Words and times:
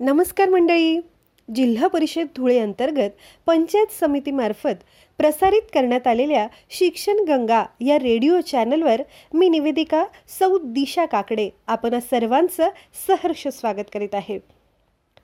नमस्कार 0.00 0.48
मंडळी. 0.48 0.98
जिल्हा 1.54 1.86
परिषद 1.86 2.26
धुळे 2.36 2.58
अंतर्गत 2.58 3.10
पंचायत 3.46 3.86
समितीमार्फत 4.00 4.82
प्रसारित 5.18 5.62
करण्यात 5.74 6.06
आलेल्या 6.06 6.46
शिक्षण 6.70 7.16
गंगा 7.28 7.64
या 7.80 7.98
रेडिओ 7.98 8.40
चॅनलवर 8.40 9.02
मी 9.34 9.48
निवेदिका 9.48 10.04
सौ 10.28 10.58
दिशा 10.58 11.04
काकडे 11.06 11.50
आपण 11.66 11.98
सर्वांचं 11.98 12.68
सहर्ष 13.06 13.48
स्वागत 13.48 13.92
करीत 13.94 14.14
आहे. 14.14 14.38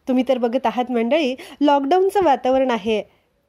तुम्ही 0.09 0.25
तर 0.29 0.38
बघत 0.38 0.66
आहात 0.66 0.91
मंडळी 0.91 1.34
लॉकडाऊनचं 1.61 2.23
वातावरण 2.23 2.71
आहे 2.71 3.02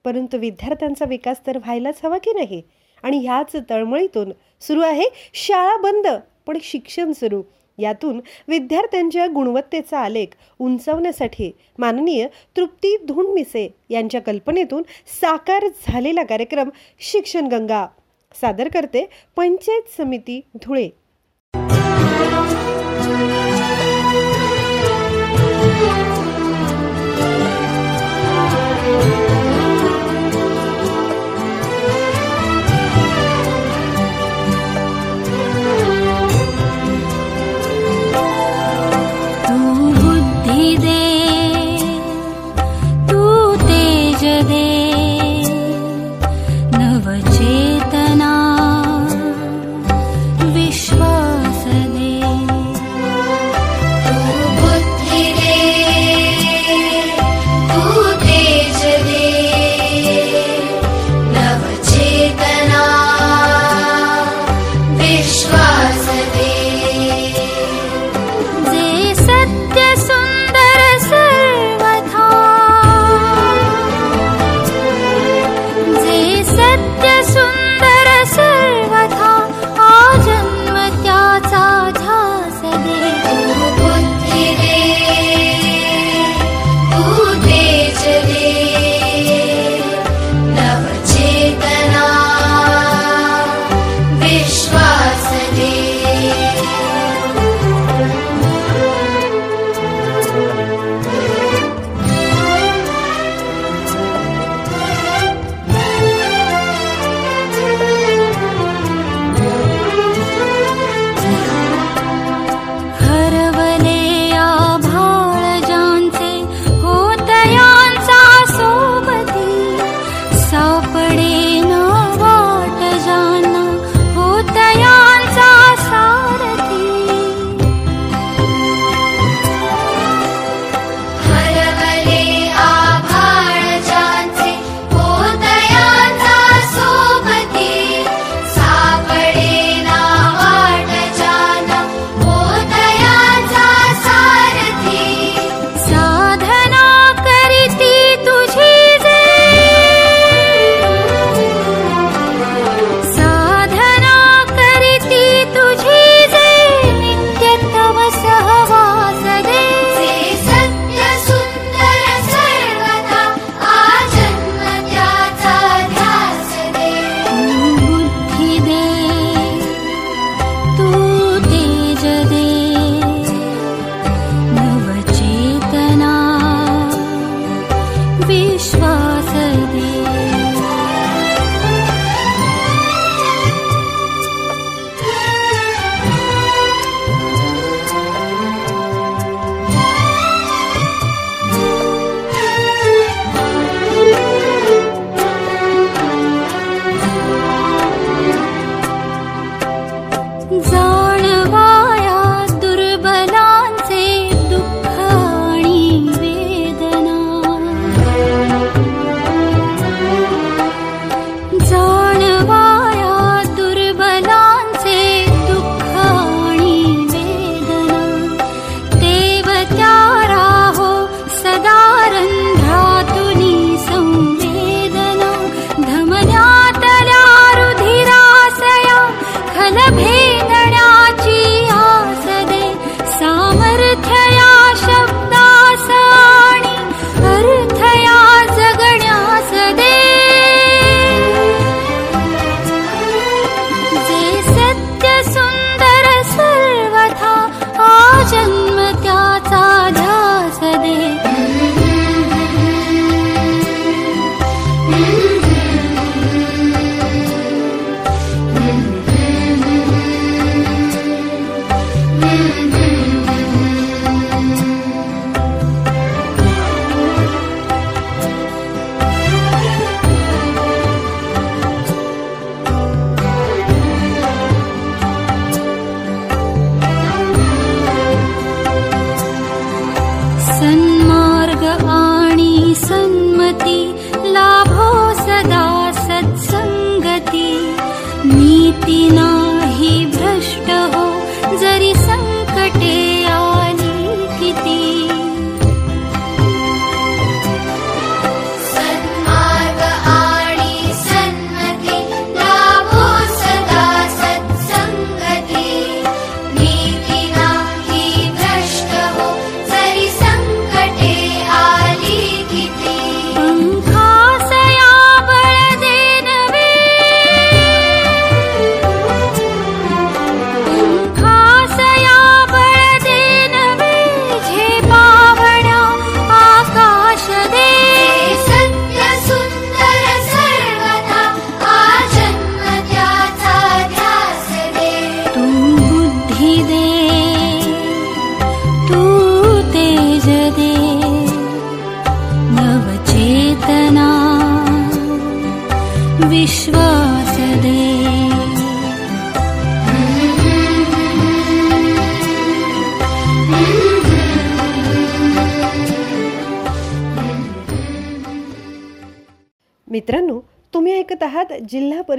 परंतु 0.03 0.37
विद्यार्थ्यांचा 0.37 1.05
विकास 1.05 1.47
तर 1.47 1.57
व्हायलाच 1.57 1.99
हवा 2.03 2.17
की 2.17 2.33
नाही? 2.33 2.61
आणि 3.03 3.17
ह्याच 3.17 3.55
तळमळीतून 3.69 4.31
सुरू 4.61 4.81
आहे 4.81 5.05
शाळा 5.33 5.77
बंद 5.77 6.07
पण 6.47 6.57
शिक्षण 6.63 7.11
सुरू. 7.11 7.43
यातून 7.77 8.19
विद्यार्थ्यांच्या 8.47 9.27
गुणवत्तेचा 9.27 9.99
आलेख 9.99 10.27
उंचावण्यासाठी 10.59 11.51
माननीय 11.77 12.27
तृप्ती 12.57 12.97
धुंडमिसे 13.07 13.69
यांच्या 13.89 14.21
कल्पनेतून 14.21 14.83
साकार 15.21 15.67
झालेला 15.87 16.23
कार्यक्रम 16.23 16.69
शिक्षण 16.99 17.47
गंगा. 17.47 17.85
सादर 18.41 18.67
करते 18.67 19.09
पंचायत 19.35 19.89
समिती 19.97 20.41
धुळे. 20.55 20.89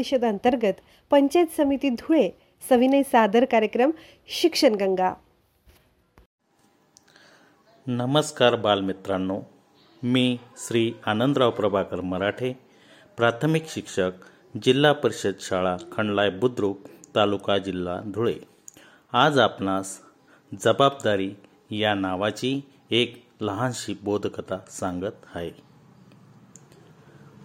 परिषद 0.02 0.24
अंतर्गत 0.24 0.72
पंचायत 1.10 1.46
समिती 1.56 1.88
धुळे 1.88 2.30
सविनय 2.68 3.02
सादर 3.02 3.44
कार्यक्रम 3.44 3.90
शिक्षण 4.40 4.74
गंगा. 4.74 5.14
नमस्कार 7.86 8.56
बालमित्रांनो. 8.56 9.40
मी 10.02 10.38
श्री 10.56 10.92
आनंदराव 11.06 11.50
प्रभाकर 11.50 12.00
मराठे 12.00 12.52
प्राथमिक 13.16 13.68
शिक्षक 13.68 14.10
जिल्हा 14.62 14.92
परिषद 14.92 15.32
शाळा 15.40 15.76
खंडलाय 15.92 16.30
बुद्रुक 16.30 16.78
तालुका 17.14 17.58
जिल्हा 17.58 18.00
धुळे. 18.00 18.34
आज 19.12 19.38
आपणास 19.38 19.98
जबाबदारी 20.64 21.34
या 21.70 21.94
नावाची 21.94 22.60
एक 22.90 23.22
लहानशी 23.40 23.94
बोधकथा 24.02 24.58
सांगत 24.68 25.16
आहे. 25.34 25.50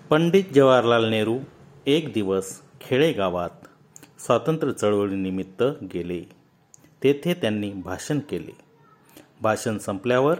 पंडित 0.09 0.43
जवाहरलाल 0.55 1.09
नेहरू 1.09 1.37
एक 1.87 2.13
दिवस 2.13 2.61
खेडेगावात 2.81 3.49
स्वातंत्र्य 4.19 4.73
चळवळीनिमित्त 4.73 5.63
गेले. 5.93 6.23
तेथे 7.03 7.33
त्यांनी 7.33 7.73
भाषण 7.73 8.19
केले. 8.19 8.57
भाषण 9.41 9.77
संपल्यावर 9.77 10.39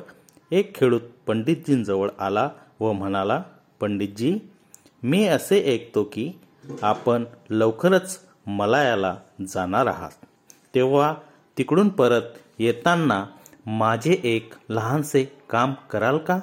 एक 0.52 0.76
खेडूत 0.76 1.02
पंडितजींजवळ 1.28 2.10
आला 2.20 2.50
व 2.80 2.92
म्हणाला 2.92 3.44
पंडितजी 3.80 4.40
मी 5.04 5.28
असे 5.28 5.74
ऐकतो 5.74 6.04
की 6.04 6.32
आपण 6.82 7.24
लवकरच 7.50 8.20
मलायाला 8.48 9.18
जाणार 9.48 9.86
आहात. 9.86 10.26
तेव्हा 10.76 11.16
तिकडून 11.58 11.90
परत 11.90 12.22
येताना 12.60 13.26
माझे 13.66 14.20
एक 14.24 14.54
लहानसे 14.70 15.24
काम 15.50 15.74
कराल 15.74 16.18
का? 16.18 16.40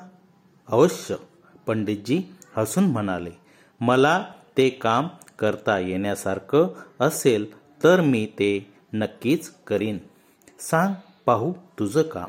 अवश्य. 0.68 1.14
पंडितजी 1.66 2.22
हसून 2.56 2.84
म्हणाले 2.84 3.30
मला 3.80 4.24
ते 4.58 4.70
काम 4.70 5.08
करता 5.38 5.78
येण्यासारखं 5.78 6.68
असेल 7.00 7.58
तर 7.82 8.00
मी 8.00 8.26
ते 8.26 8.74
नक्कीच 8.92 9.52
करीन. 9.66 9.98
सांग 10.58 10.94
पाहू 11.26 11.52
तुझं 11.78 12.02
काम. 12.02 12.28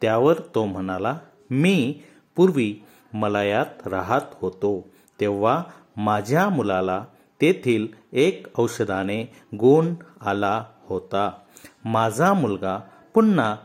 त्यावर 0.00 0.34
तो 0.54 0.64
म्हणाला 0.64 1.18
मी 1.50 2.00
पूर्वी 2.36 2.84
मलायात 3.12 3.88
राहत 3.88 4.20
होतो. 4.32 4.88
तेव्हा 5.20 5.62
माझ्या 5.96 6.48
मुलाला 6.48 7.04
तेथील 7.40 7.86
एक 8.12 8.46
औषधाने 8.58 9.24
गुण 9.58 9.94
आला 10.20 10.64
होता. 10.84 11.30
माझा 11.84 12.32
मुलगा 12.32 12.78
पुन्हा 13.14 13.56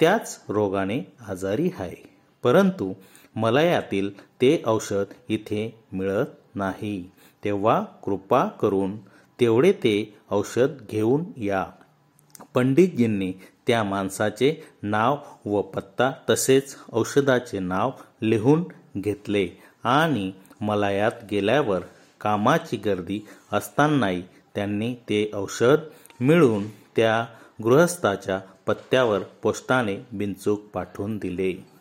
त्याच 0.00 0.42
रोगाने 0.48 1.12
आजारी 1.28 1.70
आहे. 1.78 2.16
परंतु 2.42 2.92
मलयातील 3.36 4.20
ते 4.20 4.62
औषध 4.66 5.04
इथे 5.28 5.84
मिळत 5.92 6.26
नाही. 6.54 7.10
तेव्हा 7.46 7.82
कृपा 8.04 8.44
करून 8.44 8.96
तेवढे 9.40 9.72
ते 9.72 10.14
औषध 10.30 10.68
घेऊन 10.90 11.24
या. 11.36 11.66
पंडितजींनी 12.54 13.32
त्या 13.66 13.84
माणसाचे 13.84 14.64
नाव 14.82 15.16
व 15.44 15.62
पत्ता 15.62 16.12
तसेच 16.30 16.76
औषधाचे 16.92 17.58
नाव 17.58 17.90
लिहून 18.22 18.64
घेतले 18.96 19.48
आणि 19.84 20.32
मलायात 20.60 21.12
गेल्यावर 21.30 21.80
कामाची 22.20 22.76
गर्दी 22.76 23.26
असतानाही 23.52 24.22
त्यांनी 24.54 24.94
ते 24.94 25.30
औषध 25.34 25.76
मिळून 26.20 26.68
त्या 26.68 27.26
गृहस्थाच्या 27.64 28.40
पत्त्यावर 28.66 29.18
पोस्टाने 29.42 30.06
बिनचूक 30.12 30.60
पाठवून 30.60 31.18
दिले. 31.18 31.76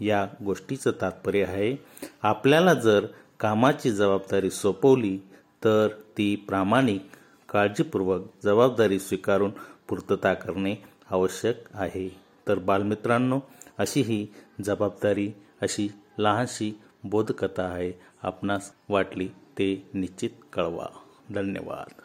या 0.00 0.26
गोष्टीचं 0.44 0.90
तात्पर्य 1.00 1.44
आहे 1.44 1.76
आपल्याला 2.22 2.74
जर 2.74 3.06
कामाची 3.40 3.90
जबाबदारी 3.90 4.50
सोपवली 4.50 5.18
तर 5.64 5.88
ती 5.88 6.36
प्रामाणिक 6.36 7.06
काळजीपूर्वक 7.48 8.22
जबाबदारी 8.44 8.98
स्वीकारून 8.98 9.50
पूर्तता 9.88 10.34
करणे 10.34 10.74
आवश्यक 11.10 11.56
आहे. 11.74 12.16
तर 12.48 12.58
बालमित्रांनो 12.58 13.40
अशी 13.78 14.00
ही 14.00 14.26
जबाबदारी 14.64 15.32
अशी 15.62 15.92
लहानशी 16.18 16.80
बोधकथा 17.04 17.62
आहे. 17.62 17.92
आपणास 18.22 18.72
वाटली 18.88 19.28
ते 19.28 19.88
निश्चित 19.94 20.30
कळवा. 20.52 20.86
धन्यवाद. 21.34 22.00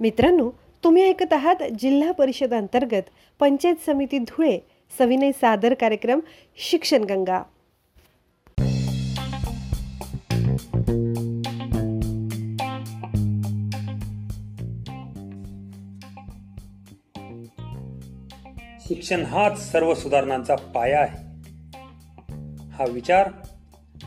मित्रांनो 0.00 0.50
तुम्ही 0.84 1.02
ऐकत 1.02 1.32
आहात 1.32 1.56
जिल्हा 1.78 2.12
परिषद 2.12 2.54
अंतर्गत 2.54 3.02
पंचायत 3.40 3.76
समिती 3.86 4.18
धुळे 4.18 4.58
सविनय 4.98 5.32
सादर 5.32 5.74
कार्यक्रम 5.74 6.20
शिक्षण 6.70 7.04
शिक्षण 18.92 19.24
हाच 19.24 19.72
सर्व 19.72 19.94
सुधारणांचा 19.94 20.54
पाया 20.54 21.00
आहे. 21.00 21.16
हा 22.70 22.84
विचार 22.90 23.30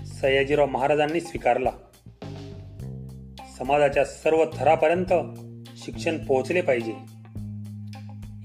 सयाजीराव 0.05 0.65
महाराजांनी 0.65 1.21
स्वीकारला. 1.21 1.69
समाजाच्या 3.57 4.05
सर्व 4.05 4.45
थरापर्यंत 4.53 5.13
शिक्षण 5.77 6.17
पोहोचले 6.17 6.61
पाहिजे. 6.61 6.93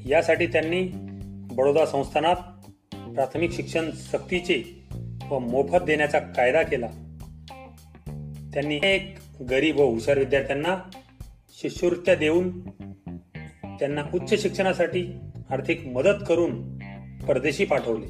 यासाठी 0.06 0.46
त्यांनी 0.46 0.90
बडोदा 1.54 1.86
संस्थानात 1.86 2.36
प्राथमिक 2.94 3.52
शिक्षण 3.52 3.90
सक्तीचे 3.90 4.88
व 5.30 5.38
मोफत 5.38 5.82
देण्याचा 5.82 6.18
कायदा 6.18 6.62
केला. 6.62 6.88
त्यांनी 8.52 8.80
एक 8.82 9.18
गरीब 9.50 9.80
व 9.80 9.82
हुशार 9.82 10.18
विद्यार्थ्यांना 10.18 10.76
शिष्यवृत्त्या 11.52 12.14
देऊन 12.14 12.60
त्यांना 13.64 14.02
उच्च 14.14 14.42
शिक्षणासाठी 14.42 15.18
आर्थिक 15.52 15.86
मदत 15.86 16.24
करून 16.28 16.78
परदेशी 17.28 17.64
पाठवले. 17.64 18.06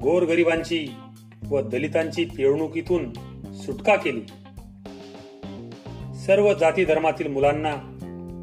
गोरगरिबांची 0.00 0.88
व 1.48 1.60
दलितांची 1.60 2.24
पिळवणुकीतून 2.24 3.12
सुटका 3.52 3.96
केली. 3.96 4.20
सर्व 6.26 6.54
जाती 6.54 6.84
धर्मातील 6.84 7.26
मुलांना 7.26 7.92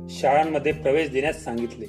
शाळांमध्ये 0.10 0.72
प्रवेश 0.72 1.10
देण्यास 1.10 1.44
सांगितले. 1.44 1.86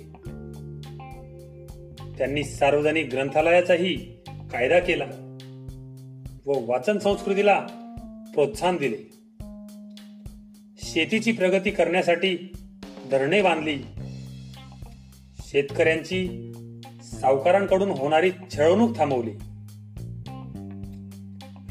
त्यांनी 2.19 2.45
सार्वजनिक 2.45 3.09
ग्रंथालयाचाही 3.12 3.97
कायदा 4.29 4.79
केला 4.79 5.37
व 6.47 6.53
वाचन 6.71 6.99
संस्कृतीला 6.99 7.61
प्रोत्साहन 8.35 8.76
दिले. 8.76 8.97
शेतीची 10.76 11.33
प्रगती 11.33 11.71
करण्यासाठी 11.71 12.53
धरणे 13.11 13.43
बांधली. 13.43 13.79
शेतकऱ्यांची 15.54 16.52
सावकारांकडून 17.02 17.90
होणारी 17.90 18.30
छळवणूक 18.56 18.96
थांबवली. 18.96 19.30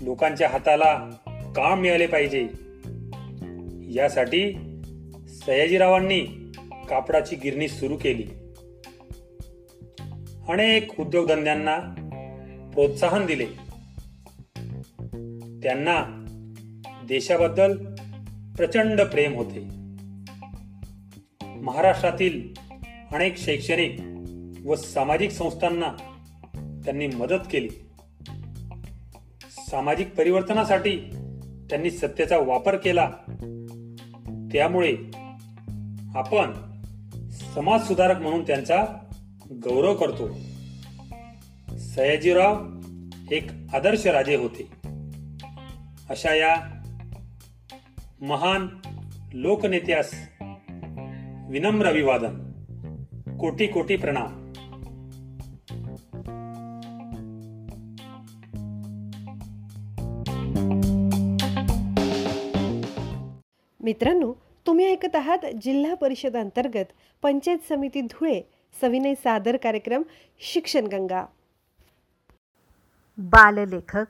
लोकांच्या 0.02 0.50
हाताला 0.50 1.10
काम 1.56 1.80
मिळाले 1.80 2.08
पाहिजे. 2.08 2.48
यासाठी 3.94 4.54
सयाजीरावांनी 5.28 6.52
कापडाची 6.90 7.36
गिरणी 7.36 7.68
सुरू 7.68 7.98
केली. 7.98 8.24
अनेक 10.50 11.00
उद्योगधंद्यांना 11.00 11.80
प्रोत्साहन 12.74 13.26
दिले. 13.26 13.46
त्यांना 15.64 16.26
देशाबद्दल 17.08 17.78
प्रचंड 18.58 19.02
प्रेम 19.02 19.36
होते. 19.36 19.60
महाराष्ट्रातील 21.62 22.63
अनेक 23.14 23.38
शैक्षणिक 23.38 24.00
व 24.66 24.76
सामाजिक 24.76 25.32
संस्थांना 25.32 25.88
त्यांनी 26.86 27.08
मदत 27.08 27.40
केली. 27.52 27.70
सामाजिक 29.72 30.16
परिवर्तनासाठी 30.16 30.98
त्यांनी 31.70 31.92
सत्तेचा 31.92 32.38
वापर 32.38 32.76
केला. 32.76 33.12
त्यामुळे 34.54 34.96
आपण 36.16 36.54
समाज 37.56 37.88
सुधारक 37.88 38.18
म्हणून 38.22 38.44
त्यांचा 38.44 38.86
गौरव 39.52 39.96
करतो. 39.96 40.34
सयाजीराव 41.78 42.66
एक 43.32 43.48
आदर्श 43.74 44.08
राजे 44.08 44.36
होते. 44.36 44.68
अशा 46.10 46.36
या 46.36 46.56
महान 48.22 48.68
लोकनेत्यास 49.34 50.14
विनम्र 51.50 51.88
अभिवादन. 51.88 52.43
कोटी 53.44 53.68
कोटी 53.68 53.96
प्रणाम. 53.96 54.36
मित्रांनो 63.84 64.34
तुम्ही 64.68 64.86
ऐकत 64.86 65.16
आहात 65.16 65.38
जिल्हा 65.62 65.94
परिषद 65.94 66.38
अंतर्गत 66.38 66.86
पंचायत 67.22 67.58
समिती 67.70 68.02
धुळे 68.02 68.42
सविनय 68.82 69.16
सादर 69.16 69.58
कार्यक्रम 69.58 70.02
शिक्षण 70.40 70.88
गंगा. 70.88 71.26
बाललेखक 73.18 74.06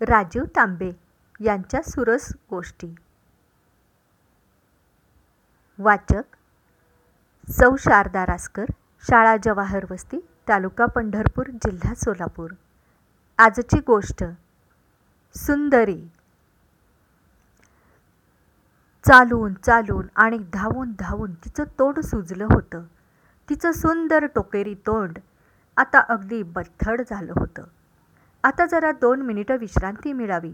राजीव 0.00 0.44
तांबे 0.44 0.90
यांच्या 1.44 1.82
सुरस 1.82 2.32
गोष्टी. 2.50 2.94
वाचक 5.78 6.36
सौ 7.48 7.76
शारदा 7.76 8.26
रासकर 8.26 8.64
शाळा 9.08 9.36
जवाहर 9.42 9.84
वस्ती 9.90 10.18
तालुका 10.48 10.86
पंढरपूर 10.86 11.46
जिल्हा 11.50 11.94
सोलापूर. 11.94 12.50
आजची 13.38 13.78
गोष्ट 13.86 14.24
सुंदरी. 15.34 16.00
चालून 19.04 19.54
चालून 19.54 20.06
आणि 20.16 20.38
धावून 20.52 20.92
धावून 20.98 21.32
तिचं 21.34 21.64
तोंड 21.78 22.00
सुजलं 22.00 22.44
होतं. 22.44 22.82
तिचं 23.48 23.72
सुंदर 23.72 24.26
टोकेरी 24.26 24.74
तोंड 24.74 25.18
आता 25.76 25.98
अगदी 25.98 26.42
बथड 26.42 27.02
झालं 27.10 27.32
होतं. 27.36 27.64
आता 28.44 28.66
जरा 28.66 28.92
दोन 28.92 29.22
मिनिटं 29.22 29.56
विश्रांती 29.56 30.12
मिळावी. 30.12 30.52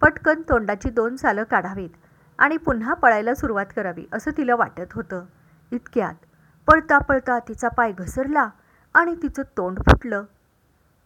पटकन 0.00 0.42
तोंडाची 0.48 0.90
दोन 0.90 1.16
सालं 1.16 1.44
काढावीत 1.44 1.90
आणि 2.38 2.56
पुन्हा 2.56 2.94
पळायला 2.94 3.34
सुरुवात 3.34 3.66
करावी 3.76 4.04
असं 4.12 4.30
तिला 4.36 4.54
वाटत 4.54 4.92
होतं. 4.92 5.24
इतक्यात 5.72 6.14
पळता 6.68 6.98
पळता 6.98 7.38
तिचा 7.38 7.68
पाय 7.68 7.92
घसरला 7.92 8.48
आणि 8.94 9.14
तिचं 9.22 9.42
तोंड 9.56 9.78
फुटलं. 9.78 10.24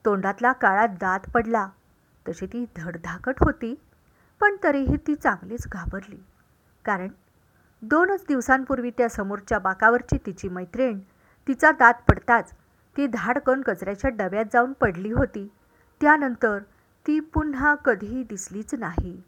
तोंडातला 0.04 0.52
काळा 0.52 0.86
दात 0.86 1.30
पडला. 1.34 1.68
तशी 2.28 2.46
ती 2.46 2.64
धडधाकट 2.76 3.42
होती 3.42 3.74
पण 4.40 4.56
तरीही 4.62 4.96
ती 4.96 5.14
चांगलीच 5.14 5.66
घाबरली. 5.68 6.22
कारण 6.84 7.08
दोनच 7.82 8.24
दिवसांपूर्वी 8.28 8.90
त्या 8.90 9.08
समोरच्या 9.08 9.58
बाकावरची 9.58 10.18
तिची 10.26 10.48
मैत्रीण 10.48 10.98
तिचा 11.48 11.70
दात 11.70 11.94
पडताच 12.08 12.52
ती 12.96 13.06
धाडकन 13.06 13.62
कचऱ्याच्या 13.62 14.10
डब्यात 14.10 14.44
जाऊन 14.52 14.72
पडली 14.72 15.12
होती. 15.12 15.48
त्यानंतर 16.00 16.58
ती 17.06 17.20
पुन्हा 17.20 17.74
कधीही 17.74 18.22
दिसलीच 18.22 18.74
नाही. 18.74 19.20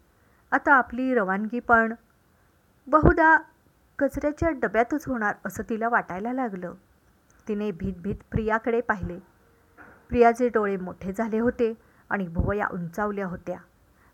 आता 0.51 0.73
आपली 0.73 1.13
रवानगी 1.15 1.59
पण 1.59 1.93
बहुधा 2.87 3.37
कचऱ्याच्या 3.99 4.49
डब्यातच 4.49 5.07
होणार 5.07 5.35
असं 5.45 5.63
तिला 5.69 5.89
वाटायला 5.89 6.33
लागलं. 6.33 6.73
तिने 7.47 7.71
भीत 7.71 7.93
भीत 8.03 8.15
प्रियाकडे 8.31 8.81
पाहिले. 8.81 9.17
प्रियाचे 10.09 10.49
डोळे 10.49 10.77
मोठे 10.77 11.13
झाले 11.13 11.39
होते 11.39 11.73
आणि 12.09 12.27
भुवया 12.27 12.67
उंचावल्या 12.71 13.25
होत्या. 13.27 13.57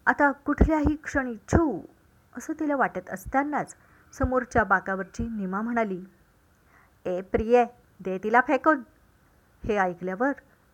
आता 0.08 0.32
कुठल्याही 0.32 0.96
क्षणी 0.96 1.36
छू 1.48 1.80
असं 2.38 2.54
तिला 2.60 2.76
वाटत 2.76 3.10
असतानाच 3.10 3.76
समोरच्या 4.14 4.64
बाकावरची 4.64 5.28
निमा 5.28 5.62
म्हणाली 5.62 6.04
ए 7.06 7.22
प्रिये 7.22 7.66
दे 8.00 8.18
तिला 8.24 8.42
फेकून. 8.42 8.82
हे 9.64 9.78
ऐकल्यावर 9.78 10.32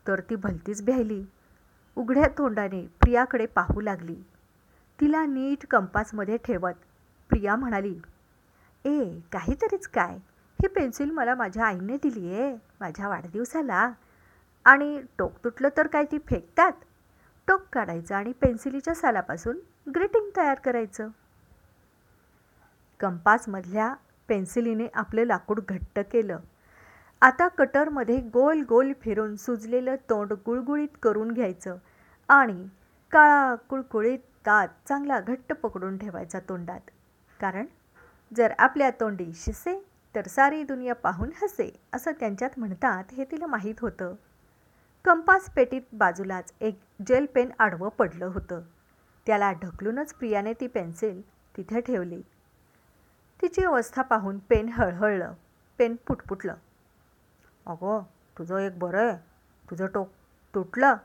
तर 0.07 0.19
ती 0.19 0.35
भलतीच 0.35 0.83
भ्यायली. 0.85 1.23
उघड्या 1.95 2.27
तोंडाने 2.37 2.85
प्रियाकडे 3.01 3.45
पाहू 3.45 3.81
लागली. 3.81 4.15
तिला 4.99 5.25
नीट 5.25 5.65
कंपासमध्ये 5.65 6.37
ठेवत 6.37 6.73
प्रिया 7.29 7.55
म्हणाली 7.55 7.99
ए 8.85 9.19
काहीतरीच 9.31 9.87
काय? 9.87 10.15
ही 10.61 10.67
पेन्सिल 10.67 11.11
मला 11.11 11.35
माझ्या 11.35 11.65
आईने 11.65 11.97
दिली 11.97 12.33
आहे 12.33 12.53
माझ्या 12.79 13.07
वाढदिवसाला. 13.07 13.91
आणि 14.65 15.01
टोक 15.17 15.33
तुटलं 15.43 15.69
तर 15.77 15.87
काय 15.87 16.05
ती 16.05 16.17
फेकतात? 16.17 16.71
टोक 17.47 17.61
काढायचं 17.73 18.15
आणि 18.15 18.31
पेन्सिलीच्या 18.31 18.95
सालापासून 18.95 19.57
ग्रीटिंग 19.95 20.29
तयार 20.37 20.59
करायचं. 20.59 21.07
कंपासमधल्या 22.99 23.93
पेन्सिलीने 24.27 24.87
आपलं 24.93 25.23
लाकूड 25.23 25.59
घट्ट 25.69 25.99
केलं. 26.11 26.39
आता 27.21 27.47
कटरमध्ये 27.47 28.17
गोल 28.17 28.61
गोल 28.69 28.91
फिरून 29.01 29.35
सुजलेलं 29.35 29.95
तोंड 29.95 30.33
गुळगुळीत 30.33 30.97
करून 31.03 31.31
घ्यायचं 31.31 31.75
आणि 32.29 32.67
काळा 33.11 33.55
कुळकुळीत 33.55 34.19
दात 34.45 34.67
चांगला 34.87 35.19
घट्ट 35.19 35.53
पकडून 35.53 35.97
ठेवायचा 35.97 36.39
तोंडात. 36.39 36.79
कारण 37.39 37.65
जर 38.33 38.53
आपल्या 38.59 38.91
तोंडी 38.99 39.31
शिसे 39.35 39.85
तर 40.15 40.27
सारी 40.27 40.63
दुनिया 40.63 40.95
पाहून 40.95 41.29
हसे 41.41 41.79
असं 41.93 42.11
त्यांच्यात 42.11 42.49
म्हणतात 42.57 43.03
हे 43.11 43.25
तिला 43.25 43.45
माहीत 43.45 43.75
होतं. 43.81 44.15
कंपास 45.05 45.49
पेटीत 45.49 45.81
बाजूलाच 45.93 46.53
एक 46.61 46.79
जेल 47.07 47.25
पेन 47.25 47.49
आडवं 47.59 47.89
पडलं 47.89 48.25
होतं. 48.25 48.61
त्याला 49.27 49.51
ढकलूनच 49.51 50.13
प्रियाने 50.13 50.53
ती 50.53 50.67
पेन्सिल 50.67 51.21
तिथे 51.57 51.81
ठेवली. 51.81 52.21
तिची 53.41 53.63
अवस्था 53.63 54.01
पाहून 54.01 54.37
पेन 54.37 54.69
हळहळलं. 54.69 55.33
पेन 55.77 55.95
पुटपुटलं. 56.07 56.55
अगं 57.65 58.03
तुझं 58.37 58.57
एक 58.57 58.79
बरं 58.79 59.07
आहे. 59.07 59.17
तुझं 59.69 59.87
टोक 59.87 60.09
तुटलं 60.55 60.95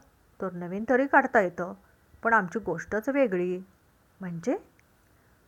तर 0.41 0.53
नवीन 0.53 0.85
तरी 0.89 1.07
काढता 1.07 1.41
येतं. 1.41 1.75
पण 2.23 2.33
आमची 2.33 2.59
गोष्टच 2.59 3.09
वेगळी. 3.09 3.59
म्हणजे? 4.21 4.59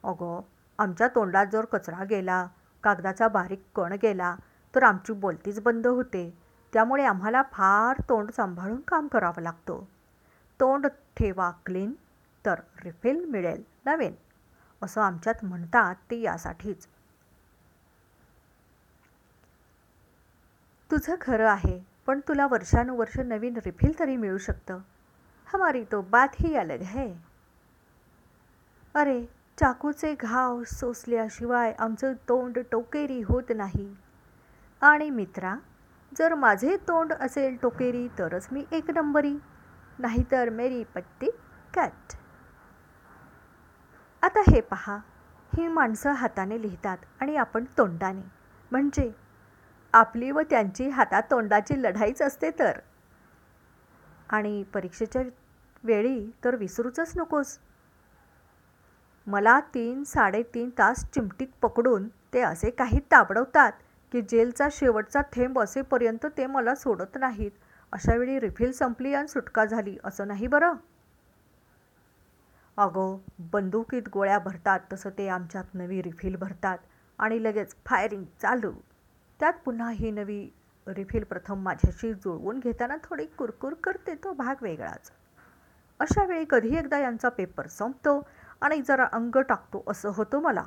अगं 0.05 0.41
आमच्या 0.79 1.09
तोंडात 1.09 1.47
जर 1.53 1.65
कचरा 1.65 2.05
गेला 2.05 2.47
कागदाचा 2.85 3.29
बारीक 3.29 3.63
कण 3.77 3.93
गेला 4.03 4.35
तर 4.75 4.83
आमची 4.83 5.13
बोलतीच 5.13 5.61
बंद 5.61 5.87
होते. 5.87 6.39
त्यामुळे 6.73 7.05
आम्हाला 7.05 7.43
फार 7.53 8.01
तोंड 8.09 8.31
सांभाळून 8.31 8.81
काम 8.81 9.07
करावं 9.07 9.43
लागतं. 9.43 9.85
तोंड 10.61 10.87
ठेवा 11.17 11.51
क्लीन 11.67 11.93
तर 12.45 12.61
रिफिल 12.85 13.25
मिळेल 13.25 13.63
नवीन 13.87 14.15
असं 14.83 15.01
आमच्यात 15.01 15.45
म्हणतात 15.45 15.95
ते 16.11 16.21
यासाठीच. 16.21 16.87
तुझं 20.91 21.15
खरं 21.21 21.49
आहे 21.49 21.81
पण 22.07 22.21
तुला 22.29 22.47
वर्षानुवर्ष 22.47 23.19
नवीन 23.19 23.57
रिफिल 23.57 23.99
तरी 23.99 24.17
मिळू 24.17 24.39
शकतं. 24.39 24.79
हमारी 25.47 25.85
तो 25.85 26.01
बात 26.03 26.29
ही 26.35 26.55
अलग 26.57 26.83
है. 26.83 27.13
अरे 28.95 29.38
चाकूचे 29.61 30.15
घाव 30.15 30.63
सोसल्याशिवाय 30.65 31.73
आमचं 31.79 32.13
तोंड 32.13 32.59
टोकेरी 32.73 33.23
होत 33.23 33.53
नाही. 33.57 33.95
आणि 34.83 35.11
मित्रा 35.11 35.57
जर 36.19 36.35
माझे 36.35 36.77
तोंड 36.77 37.13
असेल 37.13 37.57
टोकेरी 37.63 38.09
तरच 38.19 38.49
मी 38.53 38.65
एक 38.73 38.91
नंबरी 38.91 39.35
नाहीतर 39.99 40.49
मेरी 40.49 40.85
पत्ती 40.85 41.31
कट. 41.75 42.17
आता 44.23 44.41
हे 44.41 44.61
पहा 44.61 44.97
ही 45.57 45.69
माणसं 45.69 46.11
हाताने 46.11 46.63
लिहितात 46.63 46.99
आणि 47.21 47.37
आपण 47.37 47.65
तोंडाने. 47.79 48.23
म्हणजे 48.71 49.11
आपली 49.93 50.31
व 50.31 50.41
त्यांची 50.41 50.89
हातातोंडाची 50.89 51.83
लढाईच 51.83 52.23
असते 52.23 52.51
तर. 52.51 52.79
आणि 54.29 54.63
परीक्षेच्या 54.63 55.23
वेळी 55.85 56.31
तर 56.45 56.57
विसरूचच 56.57 57.13
नकोस. 57.17 57.59
मला 59.29 59.61
तीन 59.61 60.03
साडेतीन 60.05 60.71
तास 60.71 61.05
चिमटीत 61.15 61.49
पकडून 61.63 62.09
ते 62.35 62.41
असे 62.41 62.71
काही 62.71 63.01
ताबडवतात 63.11 63.73
की 64.13 64.21
जेलचा 64.21 64.69
शेवटचा 64.73 65.21
थेंब 65.33 65.61
असेपर्यंत 65.61 66.27
ते 66.37 66.47
मला 66.47 66.75
सोडत 66.75 67.17
नाहीत. 67.17 67.51
अशावेळी 67.93 68.41
रिफिल 68.41 68.73
संपली 68.73 69.15
आणि 69.15 69.29
सुटका 69.29 69.65
झाली 69.65 69.97
असं 70.05 70.29
नाही 70.29 70.47
बरं? 70.47 70.75
अगं 72.77 73.17
बंदुकीत 73.53 74.09
गोळ्या 74.13 74.39
भरतात 74.39 74.81
तसं 74.93 75.11
ते 75.19 75.29
आमच्यात 75.29 75.75
नवी 75.75 76.03
रिफिल 76.03 76.37
भरतात 76.37 76.79
आणि 77.19 77.43
लगेच 77.43 77.75
फायरिंग 77.87 78.25
चालू. 78.43 78.73
त्यात 79.41 79.53
पुन्हा 79.65 79.91
ही 79.91 80.11
नवी 80.11 80.49
रिफिल 80.87 81.25
प्रथम 81.25 81.63
माझ्याशी 81.63 82.15
जुळवून 82.15 82.59
घेताना 82.59 82.97
थोडी 83.05 83.27
कुरकुर 83.27 83.75
करते 83.75 84.15
तो 84.15 84.33
भाग 84.33 84.55
वेगळाच. 84.63 85.13
अशा 86.01 86.25
वेळी 86.25 86.45
कधी 86.51 86.77
एकदा 86.77 86.99
यांचा 86.99 87.29
पेपर 87.29 87.67
संपतो 87.67 88.21
आणि 88.61 88.83
जरा 88.83 89.07
अंग 89.13 89.41
टाकतो 89.41 89.85
असं 89.87 90.09
होतं 90.09 90.43
मला. 90.43 90.65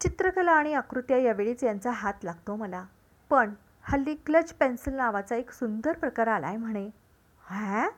चित्रकला 0.00 0.52
आणि 0.52 0.74
आकृत्या 0.74 1.18
यावेळीच 1.18 1.64
यांचा 1.64 1.90
हात 1.90 2.14
लागतो 2.24 2.56
मला. 2.56 2.84
पण 3.30 3.54
हल्ली 3.82 4.14
क्लच 4.14 4.52
पेन्सिल 4.52 4.94
नावाचा 4.94 5.36
एक 5.36 5.50
सुंदर 5.50 5.92
प्रकार 5.92 6.26
आलाय 6.26 6.56
म्हणे. 6.56 6.90
हॅ? 7.50 7.88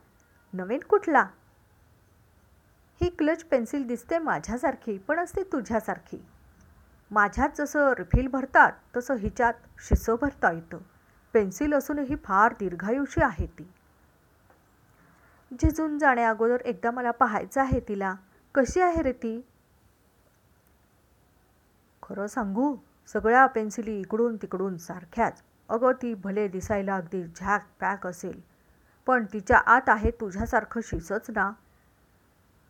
नवीन 0.53 0.81
कुठला? 0.81 1.27
ही 3.01 3.11
क्लच 3.11 3.45
पेन्सिल 3.45 3.87
दिसते 3.87 4.19
माझ्यासारखी 4.19 4.99
पण 4.99 5.19
असते 5.19 5.43
तुझ्यासारखी. 5.43 6.27
माझ्यात 7.11 7.49
जसं 7.59 7.93
रिफिल 7.93 8.29
भरतात 8.29 8.73
तसं 8.97 9.15
हिच्यात 9.15 9.55
शिसं 9.79 10.17
भरता 10.21 10.53
येतं. 10.53 10.79
पेन्सिल 11.33 11.75
असूनही 11.75 12.17
फार 12.17 12.53
दीर्घायुषी 12.53 13.23
आहे 13.23 13.47
ती. 13.47 13.73
झिजून 15.53 15.99
जाण्या 15.99 16.31
अगोदर 16.31 16.61
एकदा 16.65 16.91
मला 16.91 17.11
पाहायचं 17.11 17.61
आहे 17.61 17.81
तिला. 17.81 18.15
कशी 18.55 18.81
आहे 18.81 19.03
रे 19.03 19.13
ती? 19.13 19.41
खरं 22.03 22.27
सांगू 22.27 22.77
सगळ्या 23.13 23.47
पेन्सिली 23.47 24.01
इकडून 24.01 24.37
तिकडून 24.37 24.77
सारख्याच. 24.77 25.43
अगं 25.69 25.93
ती 25.93 26.15
भले 26.15 26.49
दिसायला 26.49 26.97
अगदी 26.97 27.23
झॅक 27.37 27.67
पॅक 27.81 28.07
असेल 28.07 28.41
पण 29.07 29.25
तिच्या 29.33 29.57
आत 29.57 29.89
आहे 29.89 30.11
तुझ्यासारखं 30.11 30.81
शिसच 30.85 31.31
ना. 31.31 31.51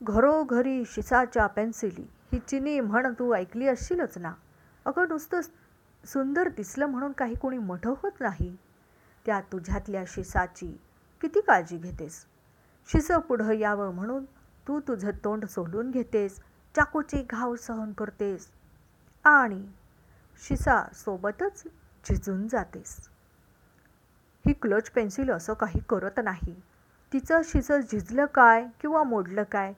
घरोघरी 0.02 0.82
शिसाच्या 0.86 1.46
पेन्सिली 1.46 2.06
ही 2.32 2.38
चिनी 2.38 2.80
म्हण 2.80 3.12
तू 3.18 3.32
ऐकली 3.34 3.68
असशीलच 3.68 4.18
ना. 4.18 4.32
अगं 4.84 5.08
नुसतं 5.08 5.40
सुंदर 6.04 6.48
दिसलं 6.48 6.86
म्हणून 6.86 7.12
काही 7.12 7.34
कोणी 7.34 7.58
मोठं 7.58 7.94
होत 8.02 8.20
नाही. 8.20 8.56
त्या 9.26 9.40
तुझ्यातल्या 9.40 10.04
शिसाची 10.06 10.80
किती 11.20 11.40
काळजी 11.40 11.76
घेतेस? 11.76 12.24
शिसं 12.88 13.18
पुढं 13.18 13.52
यावं 13.52 13.94
म्हणून 13.94 14.24
तू 14.68 14.80
तुझं 14.80 15.10
तोंड 15.24 15.44
सोडून 15.44 15.90
घेतेस 15.90 16.40
चाकूचे 16.76 17.26
घाव 17.30 17.54
सहन 17.54 17.92
करतेस 17.92 18.48
आणि 19.24 19.66
शिसा 20.42 20.82
सोबतच 20.94 21.62
झिजून 22.04 22.48
जातेस. 22.48 23.08
ही 24.46 24.52
क्लच 24.52 24.90
पेन्सिल 24.90 25.30
असं 25.30 25.54
काही 25.54 25.80
करत 25.88 26.20
नाही. 26.24 26.54
तिचं 27.12 27.40
शिसं 27.44 27.80
झिजलं 27.80 28.26
काय 28.26 28.66
किंवा 28.80 29.02
मोडलं 29.02 29.42
काय 29.42 29.72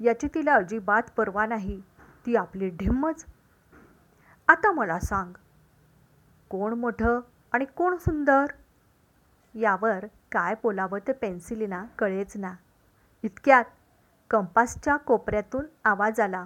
याची 0.00 0.28
तिला 0.34 0.54
अजिबात 0.54 1.02
पर्वा 1.16 1.46
नाही. 1.46 1.80
ती 2.26 2.36
आपली 2.36 2.68
ढिम्मच. 2.68 3.24
आता 4.48 4.72
मला 4.72 4.98
सांग 5.00 5.32
कोण 6.50 6.72
मोठं 6.72 7.20
आणि 7.52 7.64
कोण 7.64 7.96
सुंदर? 7.96 8.46
यावर 9.54 10.06
काय 10.32 10.54
बोलावं 10.62 10.98
ते 10.98 11.12
पेन्सिलीना 11.14 11.84
कळेच 11.98 12.36
ना. 12.36 12.54
इतक्यात 13.24 13.64
कंपासच्या 14.30 14.96
कोपऱ्यातून 15.06 15.64
आवाज 15.84 16.20
आला. 16.20 16.44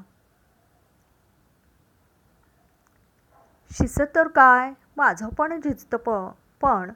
शिसं 3.70 4.04
तर 4.14 4.28
काय? 4.30 4.72
माझं 4.96 5.28
पण 5.28 5.60
झिजतं 5.60 5.96
प 5.98 6.10
पण 6.62 6.90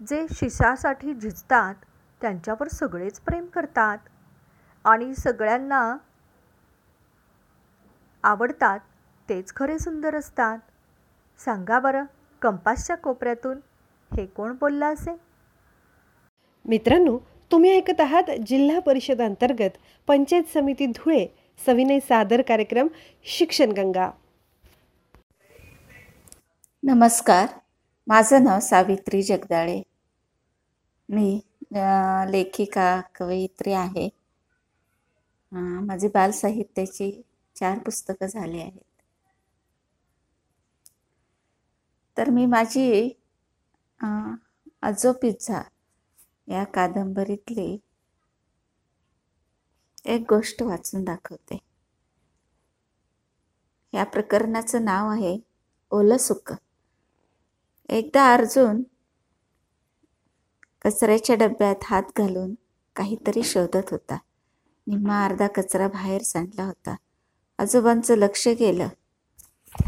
जे 0.00 0.26
शिसासाठी 0.30 1.14
झिजतात 1.14 1.74
त्यांच्यावर 2.20 2.68
सगळेच 2.68 3.20
प्रेम 3.20 3.46
करतात 3.46 3.98
आणि 4.84 5.14
सगळ्यांना 5.14 5.80
आवडतात 8.24 8.80
तेच 9.28 9.52
खरे 9.56 9.78
सुंदर 9.78 10.14
असतात. 10.14 10.58
सांगा 11.40 11.78
बरं 11.80 12.04
कंपासच्या 12.42 12.96
कोपऱ्यातून 12.96 13.58
हे 14.10 14.26
कोण 14.26 14.52
बोललं 14.60 14.92
असेल 14.92 15.16
मित्रांनो 16.68 17.18
तुम्ही 17.52 17.70
ऐकत 17.70 18.00
आहात 18.00 18.30
जिल्हा 18.46 18.78
परिषद 18.78 19.20
अंतर्गत 19.22 19.76
पंचायत 20.06 20.42
समिती 20.54 20.86
धुळे 20.86 21.26
सविनय 21.66 22.00
सादर 22.00 22.42
कार्यक्रम 22.42 22.86
शिक्षण 23.24 23.72
गंगा. 23.72 24.10
नमस्कार 26.82 27.46
माझं 28.06 28.44
नाव 28.44 28.60
सावित्री 28.60 29.22
जगदाळे. 29.22 29.82
मी 31.08 31.40
लेखिका 32.30 33.00
कवयित्री 33.14 33.72
आहे. 33.72 34.08
माझी 35.52 36.08
बालसाहित्याची 36.08 37.22
चार 37.56 37.78
पुस्तकं 37.78 38.26
झाली 38.26 38.60
आहेत. 38.60 38.84
तर 42.16 42.30
मी 42.30 42.46
माझी 42.46 43.12
अ, 44.02 44.06
आजो 44.82 45.12
पिझ्झा 45.12 45.62
या 46.48 46.64
कादंबरीतली 46.64 47.78
एक 50.04 50.20
गोष्ट 50.28 50.62
वाचून 50.62 51.04
दाखवते. 51.04 51.58
या 53.94 54.04
प्रकरणाचं 54.04 54.84
नाव 54.84 55.08
आहे 55.08 55.38
ओलं 55.90 56.16
सुक 56.16 56.52
एकदा 57.88 58.34
अर्जुन 58.34 58.82
कचऱ्याच्या 60.84 61.36
डब्यात 61.36 61.74
हात 61.84 62.02
घालून 62.16 62.54
काहीतरी 62.96 63.42
शोधत 63.42 63.90
होता. 63.90 64.18
निम्मा 64.86 65.24
अर्धा 65.24 65.46
कचरा 65.46 65.88
बाहेर 65.88 66.22
सांडला 66.22 66.64
होता. 66.64 66.96
आजोबांचं 67.58 68.16
लक्ष 68.16 68.48
गेलं. 68.48 68.88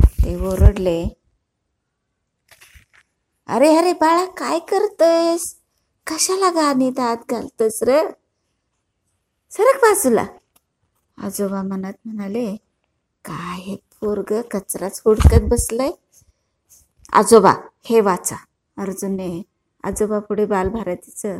ते 0.03 0.35
ओरडले 0.35 1.09
अरे 3.46 3.77
अरे 3.77 3.92
बाळा 3.92 4.25
काय 4.25 4.59
करतोयस? 4.59 5.60
कशाला 6.07 6.51
घाणीत 6.51 6.99
आत 6.99 7.17
घालतस 7.31 7.83
र? 7.83 8.01
सरक 9.51 9.77
बाजूला. 9.77 10.27
आजोबा 11.19 11.63
मनात 11.63 11.93
म्हणाले 12.05 12.57
काय 13.25 13.61
हे 13.61 13.77
पोरग 14.01 14.41
कचराच 14.51 15.03
हुडकत 15.05 15.49
बसलंय? 15.49 15.91
आजोबा 17.13 17.55
हे 17.85 18.01
वाचा. 18.01 18.37
अर्जुनने 18.77 19.43
आजोबा 19.85 20.19
पुढे 20.19 20.47
बालभारतीचं 20.47 21.39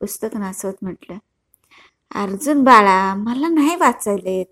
पुस्तक 0.00 0.36
नाचवत 0.36 0.72
म्हटलं 0.82 1.18
अर्जुन 2.14 2.64
बाळा 2.64 3.14
मला 3.14 3.48
नाही 3.48 3.76
वाचायला 3.76 4.30
येत. 4.30 4.46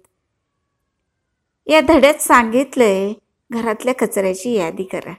या 1.67 1.81
धड्यात 1.81 2.15
सांगितलंय 2.15 3.13
घरातल्या 3.51 3.95
कचऱ्याची 3.95 4.53
यादी 4.53 4.85
करा. 4.85 5.15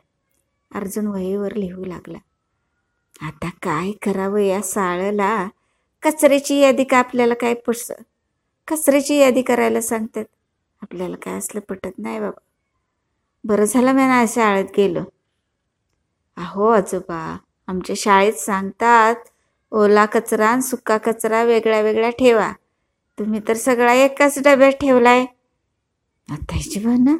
अर्जुन 0.75 1.07
वहीवर 1.07 1.55
लिहू 1.55 1.85
लागला. 1.85 2.17
आता 3.21 3.49
काय 3.49 3.91
करावं 3.91 4.39
या 4.39 4.61
साळला? 4.61 5.47
कचऱ्याची 6.03 6.59
यादी 6.59 6.83
का 6.83 6.97
आपल्याला 6.97 7.33
काय 7.33 7.53
पुस 7.53 7.91
कचऱ्याची 8.67 9.17
यादी 9.17 9.41
करायला 9.41 9.81
सांगतात? 9.81 10.25
आपल्याला 10.81 11.15
काय 11.15 11.37
असलं 11.37 11.59
पटत 11.59 11.91
नाही 11.97 12.19
बाबा. 12.19 12.39
बरं 13.43 13.65
झालं 13.65 13.91
मी 13.91 14.01
ना 14.01 14.25
शाळेत 14.27 14.65
गेलो. 14.77 14.99
अहो 16.37 16.67
आजोबा 16.67 17.37
आमच्या 17.67 17.95
शाळेत 17.97 18.33
सांगतात 18.33 19.15
ओला 19.71 20.05
कचरा 20.05 20.47
आणि 20.47 20.61
सुका 20.61 20.97
कचरा 20.97 21.43
वेगळा 21.43 21.81
वेगळा 21.81 22.09
ठेवा. 22.09 22.51
तुम्ही 23.19 23.41
तर 23.47 23.53
सगळा 23.53 23.93
एकाच 23.93 24.39
डब्यात 24.39 24.71
ठेवलाय. 24.71 25.25
आता 26.29 26.55
ह्याची 26.55 26.79
ना 26.79 27.15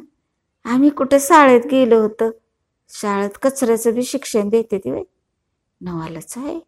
आम्ही 0.65 0.89
कुठं 0.89 1.17
शाळेत 1.21 1.61
गेलो 1.71 2.01
होतं? 2.01 2.29
शाळेत 2.89 3.29
कचऱ्याचं 3.41 3.93
बी 3.93 4.03
शिक्षण 4.03 4.49
देते 4.49 4.77
ती 4.77 4.91
बाई. 4.91 5.03
नवालाच 5.81 6.37
आहे. 6.37 6.59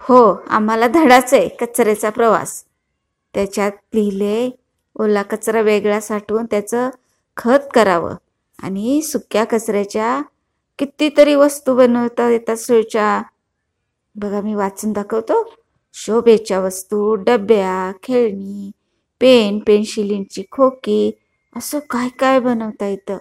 हो 0.00 0.16
आम्हाला 0.48 0.86
धडाच 0.86 1.34
आहे 1.34 1.48
कचऱ्याचा 1.48 2.10
प्रवास. 2.10 2.64
त्याच्यात 3.34 3.72
लिहिले 3.94 4.50
ओला 4.96 5.22
कचरा 5.22 5.60
वेगळा 5.60 6.00
साठवून 6.00 6.46
त्याचं 6.50 6.90
खत 7.36 7.68
करावं. 7.74 8.14
आणि 8.62 9.02
सुक्या 9.02 9.44
कचऱ्याच्या 9.44 10.20
कितीतरी 10.78 11.34
वस्तू 11.34 11.74
बनवता 11.76 12.28
येतात 12.30 12.56
सोयच्या. 12.56 13.22
बघा 14.16 14.40
मी 14.40 14.54
वाचून 14.54 14.92
दाखवतो. 14.92 15.42
शोभेच्या 15.94 16.60
वस्तू 16.60 17.14
डब्या 17.14 17.92
खेळणी 18.02 18.70
पेन 19.20 19.58
पेन्सिलींची 19.58 20.42
खोकी 20.50 21.10
असं 21.56 21.78
काय 21.90 22.08
काय 22.08 22.40
बनवता 22.40 22.86
येतं? 22.86 23.18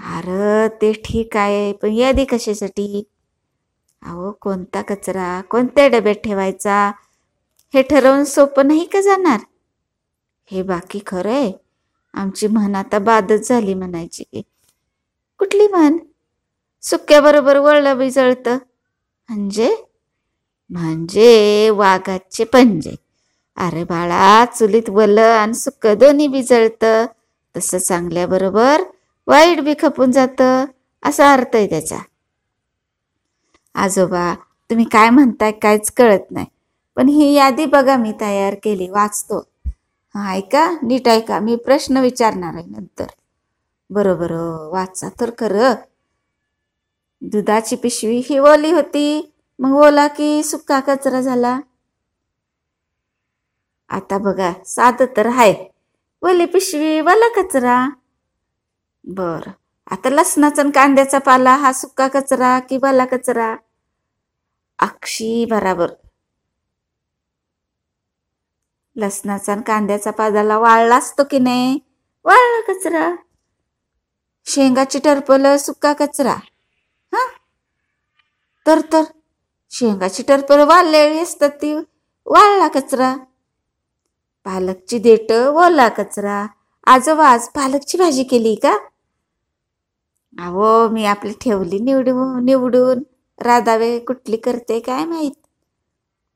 अरे 0.00 0.68
ते 0.68 0.92
ठीक 0.92 1.36
आहे 1.36 1.72
पण 1.72 1.92
यादी 1.92 2.24
कशासाठी? 2.24 3.04
अहो 4.02 4.32
कोणता 4.32 4.82
कचरा 4.82 5.40
कोणत्या 5.40 5.88
डब्यात 5.88 6.14
ठेवायचा? 6.14 6.92
हे 7.74 7.82
ठरवून 7.82 8.24
सोपं 8.24 8.66
नाही 8.66 8.84
का 8.84 9.00
जाणार? 9.00 9.38
हे 10.50 10.62
बाकी 10.62 11.00
खरं 11.06 11.32
आहे. 11.32 11.52
आमची 12.14 12.46
म्हण 12.46 12.74
आता 12.74 12.98
बादच 12.98 13.48
झाली 13.48 13.74
म्हणायची. 13.74 14.22
की 14.22 14.42
कुठली 15.38 15.66
म्हण? 15.66 15.96
सुक्याबरोबर 16.82 17.56
वळलं 17.56 17.98
बी 17.98 18.10
जळतं. 18.10 18.58
म्हणजे? 19.28 19.76
म्हणजे 20.70 21.70
वाघाचे 21.70 22.44
पंजे. 22.44 22.94
अरे 23.56 23.84
बाळा 23.84 24.44
चुलीत 24.44 24.90
वलं 24.90 25.22
आणि 25.22 25.54
सुक्क 25.54 25.86
दोन्ही 25.86 26.28
बी 26.28 26.42
जळतं. 26.42 27.06
तसं 27.56 27.78
चांगल्याबरोबर 27.78 28.82
वाईट 29.28 29.60
बी 29.60 29.74
खपून 29.80 30.10
जातं. 30.10 30.64
असा 31.02 31.32
अर्थ 31.32 31.56
आहे 31.56 31.66
त्याचा. 31.66 31.98
आजोबा 33.74 34.34
तुम्ही 34.70 34.84
काय 34.84 35.10
म्हणताय 35.10 35.52
काहीच 35.52 35.90
कळत 35.90 36.30
नाही. 36.30 36.46
पण 36.96 37.08
ही 37.08 37.32
यादी 37.32 37.66
बघा 37.66 37.96
मी 37.96 38.12
तयार 38.20 38.54
केली 38.62 38.88
वाचतो. 38.88 39.48
हा 40.14 40.32
ऐका 40.32 40.70
नीट 40.82 41.08
ऐका 41.08 41.38
मी 41.38 41.56
प्रश्न 41.56 41.96
विचारणार 41.96 42.54
आहे 42.54 42.64
नंतर. 42.66 43.06
बरोबर 43.90 44.32
हो, 44.32 44.72
वाचा 44.72 45.08
तर 45.20 45.30
खरं. 45.38 45.74
दुधाची 47.22 47.76
पिशवी 47.76 48.16
ही 48.16 48.38
ओली 48.38 48.70
होती. 48.70 49.32
मग 49.58 49.72
ओला 49.72 50.06
की 50.06 50.42
सुका 50.42 50.80
कचरा 50.80 51.20
झाला? 51.20 51.60
आता 53.88 54.18
बघा 54.18 54.52
साधं 54.66 55.04
तर 55.16 55.26
आहे. 55.26 55.68
ओली 56.22 56.44
पिशवी 56.44 57.00
वाला 57.00 57.42
कचरा. 57.42 57.88
बर. 59.08 59.40
आता 59.90 60.10
लसणाचा 60.10 60.62
आणि 60.62 60.70
कांद्याचा 60.70 61.18
पाला 61.18 61.56
हा 61.56 61.72
सुका 61.72 62.08
कचरा 62.08 62.58
की 62.58 62.78
वाला 62.82 63.04
कचरा? 63.04 63.56
अक्षी 64.78 65.44
बराबर. 65.44 65.90
लसणाचा 68.96 69.52
आणि 69.52 69.62
कांद्याचा 69.62 70.10
पादाला 70.10 70.58
वाळला 70.58 70.96
असतो 70.96 71.22
की 71.30 71.38
नाही? 71.38 71.78
वाळला 72.24 72.72
कचरा. 72.72 73.14
शेंगाची 74.46 74.98
टरपलं 74.98 75.56
सुका 75.56 75.92
कचरा. 75.92 76.34
हा? 77.12 77.26
तर 78.66 78.80
तर. 78.92 79.02
शेंगाची 79.70 80.22
टरपलं 80.22 80.66
वाळलेली 80.66 81.18
असतात 81.18 81.50
ती. 81.50 81.74
वाळला 82.26 82.68
कचरा. 82.68 83.16
पालकची 84.44 84.98
देठ 84.98 85.32
ओला 85.32 85.88
कचरा. 85.88 86.46
आजोबा 86.86 87.28
आज 87.28 87.48
पालकची 87.48 87.98
भाजी 87.98 88.22
केली 88.22 88.54
का? 88.54 88.87
अहो 90.38 90.88
मी 90.88 91.04
आपली 91.04 91.32
ठेवली 91.40 91.78
निवडून 91.78 92.44
निवडून. 92.44 93.02
राधाबाई 93.38 93.98
कुठली 93.98 94.36
करते 94.36 94.80
काय 94.80 95.04
माहीत? 95.04 95.32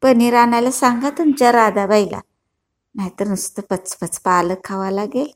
पनीर 0.03 0.35
आणायला 0.35 0.71
सांगा 0.71 1.11
तुमच्या 1.11 1.53
राधाबाईला. 1.53 2.21
नाहीतर 2.95 3.27
नुसतं 3.27 3.63
पचपच 3.71 4.21
पालक 4.21 4.57
खावा 4.65 4.91
लागेल. 4.91 5.27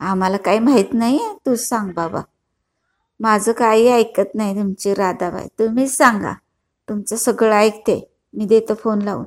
आम्हाला 0.00 0.36
काही 0.36 0.58
माहीत 0.58 0.84
नाही 0.92 1.22
आहे 1.22 1.34
तू 1.46 1.54
सांग 1.54 1.92
बाबा. 1.92 2.20
माझं 3.20 3.52
काही 3.52 3.88
ऐकत 3.88 4.34
नाही 4.34 4.54
तुमची 4.54 4.94
राधाबाई. 4.94 5.46
तुम्हीच 5.58 5.96
सांगा. 5.96 6.32
तुमचं 6.88 7.16
सगळं 7.16 7.54
ऐकते. 7.54 8.14
मी 8.34 8.44
देतो 8.44 8.74
फोन 8.74 9.02
लावून. 9.02 9.24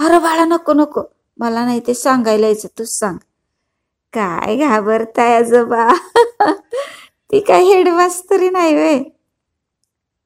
अरे 0.00 0.18
बाळा 0.18 0.44
नको 0.44 0.72
नको. 0.72 1.02
मला 1.38 1.64
नाही 1.64 1.80
ते 1.86 1.94
सांगायला 1.94 2.46
यायचं. 2.46 2.68
तूच 2.78 2.98
सांग. 2.98 3.18
काय 4.12 4.56
घाबरताय 4.56 5.36
आजोबा? 5.36 5.86
ती 7.30 7.40
काय 7.40 7.64
हेडमास्तरी 7.64 8.48
नाही 8.50 8.74
वे 8.74 8.92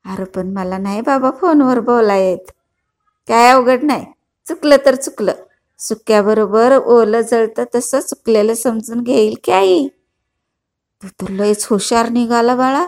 अरे 0.05 0.25
पण 0.25 0.53
मला 0.53 0.79
नाही 0.79 1.01
बाबा 1.01 1.31
फोनवर 1.31 1.81
बोला 1.81 2.16
येत 2.16 2.51
काय 3.29 3.51
अवघड 3.51 3.83
नाही. 3.85 4.05
चुकलं 4.47 4.77
तर 4.87 4.95
चुकलं. 4.95 5.33
सुक्याबरोबर 5.81 6.77
ओलं 6.77 7.21
जळतं 7.21 7.64
तसं 7.75 8.01
चुकलेलं 8.01 8.55
समजून 8.55 9.03
घेईल 9.03 9.35
की 9.45 9.53
आई? 9.53 9.87
तू 11.03 11.09
तर 11.21 11.31
लयच 11.31 11.66
हुशार 11.71 12.09
निघाला 12.09 12.55
बाळा. 12.57 12.87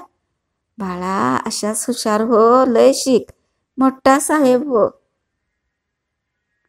बाळा 0.79 1.17
अशाच 1.47 1.85
हुशार 1.89 2.21
हो 2.23 2.43
लय 2.65 2.93
शिक. 2.95 3.31
मोठा 3.79 4.19
साहेब 4.19 4.69
हो. 4.69 4.89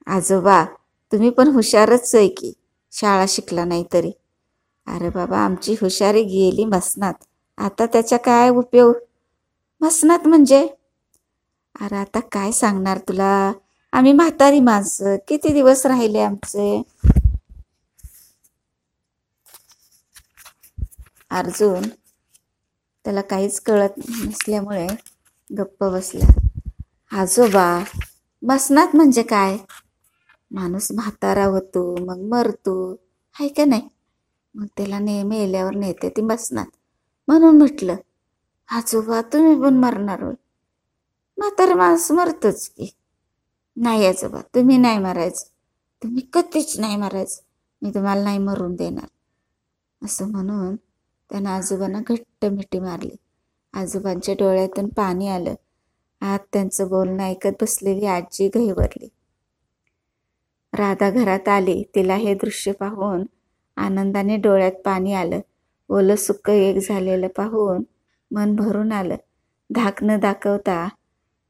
आजोबा 0.08 0.64
तुम्ही 1.12 1.30
पण 1.30 1.48
हुशारच 1.48 2.16
आहे 2.16 2.28
की. 2.28 2.54
शाळा 2.96 3.26
शिकला 3.28 3.66
नाही 3.66 3.84
तरी. 3.94 4.12
अरे 4.88 5.10
बाबा 5.10 5.38
आमची 5.40 5.74
हुशारी 5.82 6.24
गेली 6.24 6.66
मसनात. 6.66 7.14
आता 7.58 7.86
त्याचा 7.86 8.18
काय 8.18 8.50
उपयोग? 8.50 8.94
मसनात 9.82 10.28
म्हणजे? 10.28 10.68
अरे 11.76 11.96
आता 11.96 12.20
काय 12.32 12.52
सांगणार 12.52 12.98
तुला? 13.00 13.52
आम्ही 13.94 14.14
म्हातारी 14.14 14.60
माणसं. 14.60 15.16
किती 15.28 15.54
दिवस 15.54 15.86
राहिले 15.86 16.20
आमचे? 16.20 16.82
अर्जुन 21.32 21.88
त्याला 23.06 23.22
काहीच 23.22 23.60
कळत 23.60 23.98
नसल्यामुळे 24.10 24.88
गप्प 25.52 25.84
बसला. 25.84 26.26
आजोबा 27.12 27.68
मसनात 28.44 28.96
म्हणजे 28.96 29.24
काय? 29.24 29.58
माणूस 30.56 30.92
म्हातारा 30.92 31.46
होतो 31.46 32.06
मग 32.06 32.20
मरतो. 32.20 32.92
आहे 33.40 33.48
का 33.48 33.66
नाही? 33.66 33.90
मग 34.56 34.66
त्याला 34.78 35.00
ने 35.00 35.24
मेल्यावर 35.24 35.76
नेते 35.76 36.10
ती 36.10 36.22
बसणार. 36.22 36.66
म्हणून 37.28 37.58
म्हटलं 37.58 37.96
आजोबा 38.70 39.22
तुम्ही 39.22 39.62
पण 39.62 39.74
मरणार 39.74 40.24
होय. 40.24 40.34
म्हातारा 41.38 41.76
माणूस 41.76 42.12
मरतोच 42.12 42.70
की. 42.70 42.96
नाही 43.76 44.06
आजोबा 44.06 44.42
तुम्ही 44.42 44.78
नाही 44.78 44.98
मरायचं. 44.98 45.46
तुम्ही 46.04 46.24
कधीच 46.34 46.80
नाही 46.80 46.96
मरायचं. 46.96 47.42
मी 47.82 47.90
तुम्हाला 47.90 48.24
नाही 48.24 48.38
मरून 48.38 48.76
देणार. 48.76 49.08
असं 50.06 50.32
म्हणून 50.32 50.76
त्यानं 51.30 51.50
आजोबांना 51.50 52.00
घट्ट 52.00 52.46
मिठी 52.46 52.80
मारली. 52.80 53.16
आजोबांच्या 53.74 54.36
डोळ्यातून 54.40 54.90
पाणी 54.90 55.28
आलं. 55.28 55.54
आत 56.22 56.40
त्यांचं 56.54 56.88
बोलणं 56.88 57.24
ऐकत 57.24 57.52
बसलेली 57.62 58.06
आजी 58.06 58.48
घाईवरली. 58.48 59.08
राधा 60.76 61.10
घरात 61.10 61.48
आली. 61.48 61.84
तिला 61.96 62.16
हे 62.16 62.34
दृश्य 62.34 62.72
पाहून 62.72 63.26
आनंदाने 63.78 64.38
डोळ्यात 64.38 64.72
पाणी 64.86 65.14
आलं. 65.14 65.40
ओलं 65.90 66.16
सुक्क 66.16 66.50
एक 66.50 66.78
झालेलं 66.90 67.28
पाहून 67.28 67.84
मन 68.32 68.56
भरून 68.56 68.92
आलं. 68.92 69.16
धाक 69.70 70.04
न 70.04 70.18
दाखवता 70.18 70.88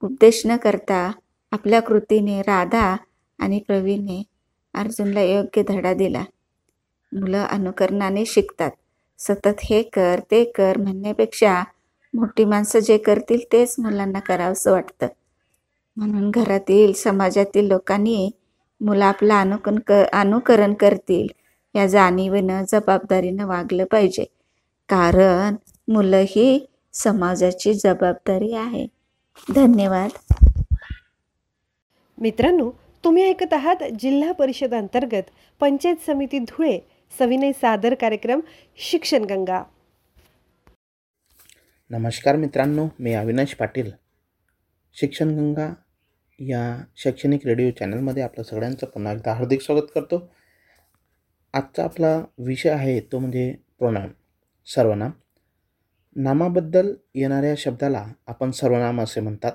उपदेश 0.03 0.41
न 0.45 0.55
करता 0.57 1.11
आपल्या 1.51 1.79
कृतीने 1.79 2.41
राधा 2.41 2.95
आणि 3.39 3.59
प्रवीणने 3.59 4.23
अर्जुनला 4.73 5.21
योग्य 5.21 5.63
धडा 5.67 5.93
दिला. 5.93 6.23
मुलं 7.11 7.45
अनुकरणाने 7.45 8.25
शिकतात. 8.25 8.71
सतत 9.19 9.59
हे 9.63 9.81
कर 9.83 10.19
ते 10.31 10.43
कर 10.43 10.77
म्हणण्यापेक्षा 10.77 11.63
मोठी 12.13 12.45
माणसं 12.45 12.79
जे 12.79 12.97
करतील 12.97 13.39
तेच 13.51 13.75
मुलांना 13.79 14.19
करावंसं 14.19 14.71
वाटतं. 14.71 15.07
म्हणून 15.97 16.31
घरातील 16.31 16.93
समाजातील 16.93 17.67
लोकांनी 17.67 18.31
मुलं 18.85 19.05
आपलं 19.05 19.33
अनुकरण 19.33 19.79
क 19.87 19.91
अनुकरण 19.91 20.73
करतील. 20.73 21.27
या 21.75 21.87
जाणीवेनं 21.87 22.63
जबाबदारीनं 22.69 23.45
वागलं 23.45 23.85
पाहिजे. 23.85 24.23
कारण 24.89 25.55
मुलं 25.87 26.23
ही 26.27 26.65
समाजाची 26.93 27.73
जबाबदारी 27.73 28.53
आहे. 28.53 28.87
धन्यवाद. 29.55 30.35
मित्रांनो 32.21 32.71
तुम्ही 33.03 33.23
ऐकत 33.23 33.53
आहात 33.53 33.75
जिल्हा 33.99 34.31
परिषद 34.31 34.73
अंतर्गत 34.73 35.23
पंचायत 35.59 35.95
समिती 36.05 36.39
धुळे 36.39 36.79
सविनय 37.19 37.51
सादर 37.51 37.93
कार्यक्रम 37.93 38.39
शिक्षण 38.77 39.23
गंगा. 39.23 39.63
नमस्कार 41.89 42.35
मित्रांनो 42.35 42.87
मी 42.99 43.13
अविनाश 43.13 43.53
पाटील. 43.53 43.91
शिक्षणगंगा 44.93 45.73
या 46.39 46.61
शैक्षणिक 46.95 47.45
रेडिओ 47.47 47.71
चॅनलमध्ये 47.71 48.23
आपलं 48.23 48.43
सगळ्यांचं 48.43 48.87
पुन्हा 48.87 49.13
एकदा 49.13 49.33
हार्दिक 49.33 49.61
स्वागत 49.61 49.87
करतो. 49.95 50.27
आजचा 51.53 51.83
आपला 51.83 52.19
विषय 52.37 52.69
आहे 52.69 52.99
तो 53.11 53.19
म्हणजे 53.19 53.51
प्रोनाम 53.79 54.09
सर्वनाम. 54.67 55.11
नामाबद्दल 56.15 56.93
येणाऱ्या 57.15 57.53
शब्दाला 57.57 58.05
आपण 58.27 58.51
सर्वनाम 58.51 59.01
असे 59.01 59.21
म्हणतात. 59.21 59.51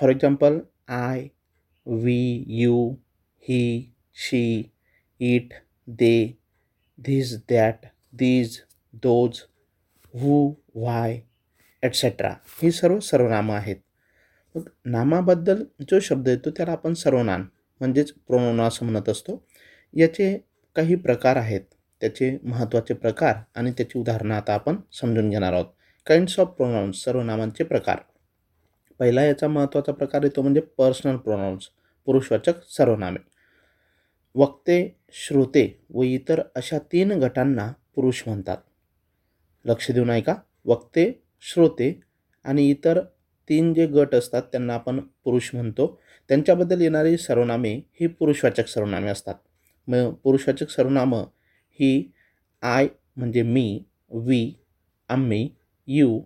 For 0.00 0.10
example 0.10 0.58
I 0.88 1.26
we 1.86 2.44
you 2.48 2.94
he 3.42 3.92
she 4.14 4.70
it 5.20 5.54
they 5.88 6.38
these 6.98 7.36
that 7.50 7.86
these 8.12 8.58
those 8.94 9.40
who 10.14 10.54
why 10.74 11.20
etcetera 11.82 12.34
ही 12.62 12.70
सर्व 12.70 12.98
सर्वनामं 13.00 13.54
आहेत. 13.54 13.76
मग 14.54 14.68
नामाबद्दल 14.84 15.64
जो 15.80 16.00
शब्द 16.00 16.28
येतो 16.28 16.50
त्याला 16.50 16.72
आपण 16.72 16.94
सर्वनाम 16.94 17.46
म्हणजेच 17.80 18.12
प्रोनोन 18.12 18.60
असं 18.60 18.86
म्हणत 18.86 19.08
असतो. 19.08 19.46
याचे 19.94 20.44
काही 20.76 20.94
प्रकार 20.94 21.36
आहेत. 21.36 21.60
त्याचे 22.00 22.38
महत्त्वाचे 22.42 22.94
प्रकार 22.94 23.36
आणि 23.54 23.72
त्याची 23.72 23.98
उदाहरणं 23.98 24.34
आता 24.34 24.54
आपण 24.54 24.76
समजून 24.92 25.30
घेणार 25.30 25.52
आहोत. 25.52 25.66
काइंड्स 26.06 26.40
ऑफ 26.40 26.48
प्रोनाऊन्स 26.48 27.04
सर्वनामांचे 27.04 27.64
प्रकार. 27.64 27.96
पहिला 28.98 29.24
याचा 29.24 29.48
महत्त्वाचा 29.48 29.92
प्रकार 29.92 30.22
येतो 30.22 30.42
म्हणजे 30.42 30.60
पर्सनल 30.60 31.16
प्रोनाऊन्स 31.16 31.68
पुरुषवाचक 32.06 32.52
सर्वनामे. 32.68 33.18
वक्ते 34.34 34.96
श्रोते 35.12 35.84
व 35.90 36.02
इतर 36.02 36.42
अशा 36.54 36.78
तीन 36.78 37.12
गटांना 37.12 37.72
पुरुष 37.94 38.22
म्हणतात. 38.26 38.56
लक्ष 39.64 39.90
देऊन 39.90 40.10
ऐका. 40.10 40.34
वक्ते 40.64 41.22
श्रोते 41.40 42.00
आणि 42.44 42.70
इतर 42.70 43.00
तीन 43.48 43.72
जे 43.74 43.86
गट 43.86 44.14
असतात 44.14 44.42
त्यांना 44.52 44.74
आपण 44.74 44.98
पुरुष 45.24 45.50
म्हणतो. 45.54 45.86
त्यांच्याबद्दल 46.30 46.80
येणारी 46.80 47.16
सर्वनामे 47.18 47.74
ही 48.00 48.06
पुरुषवाचक 48.08 48.66
सर्वनामे 48.68 49.10
असतात. 49.10 49.34
मग 49.88 50.12
पुरुषवाचक 50.24 50.70
सर्वनामं 50.70 51.24
ही 51.78 52.10
आय 52.62 52.88
म्हणजे 53.16 53.42
मी 53.42 53.82
वी 54.26 54.52
आम्ही 55.10 55.48
यू 55.88 56.20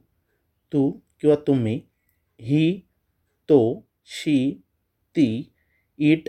तू 0.73 0.91
किंवा 1.21 1.37
तुम्ही 1.47 1.81
ही 2.41 2.81
तो 3.49 3.59
शी 4.09 4.39
ती 5.17 5.29
इट 5.99 6.29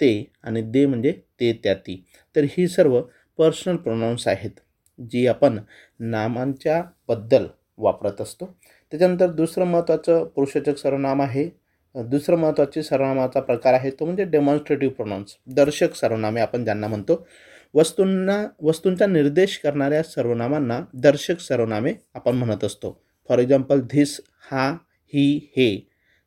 ते 0.00 0.12
आणि 0.42 0.62
दे 0.62 0.84
म्हणजे 0.86 1.12
ते 1.40 1.52
त्या 1.64 1.74
ती. 1.74 2.02
तर 2.36 2.44
ही 2.50 2.66
सर्व 2.68 3.00
पर्सनल 3.38 3.76
प्रोनाऊन्स 3.76 4.26
आहेत 4.28 4.60
जी 4.98 5.26
आपण 5.26 5.58
नामांच्या 6.00 6.82
बद्दल 7.08 7.46
वापरत 7.78 8.20
असतो. 8.20 8.46
त्याच्यानंतर 8.92 9.30
दुसरं 9.32 9.64
महत्त्वाचं 9.64 10.24
पुरुषवाचक 10.34 10.78
सर्वनाम 10.78 11.22
आहे. 11.22 11.48
दुसरं 11.94 12.36
महत्त्वाचे 12.36 12.82
सर्वनामाचा 12.82 13.40
प्रकार 13.40 13.74
आहे 13.74 13.90
तो 13.90 14.04
म्हणजे 14.04 14.24
डेमॉन्स्ट्रेटिव्ह 14.24 14.94
प्रोनाऊन्स 14.94 15.36
दर्शक 15.54 15.94
सर्वनामे 15.94 16.40
आपण 16.40 16.64
ज्यांना 16.64 16.86
म्हणतो. 16.86 17.26
वस्तूंना 17.74 18.36
वस्तूंचा 18.62 19.06
निर्देश 19.06 19.56
करणाऱ्या 19.58 20.02
सर्वनामांना 20.02 20.80
दर्शक 20.94 21.40
सर्वनामे 21.40 21.92
आपण 22.14 22.36
म्हणत 22.36 22.64
असतो. 22.64 22.98
फॉर 23.30 23.38
एक्झाम्पल 23.38 23.80
धिस 23.90 24.20
हा 24.50 24.68
ही 25.12 25.48
हे 25.56 25.76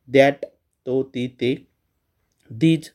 दॅट 0.09 0.45
तो 0.85 1.01
ती 1.15 1.27
ते 1.41 1.55
दीज 2.51 2.89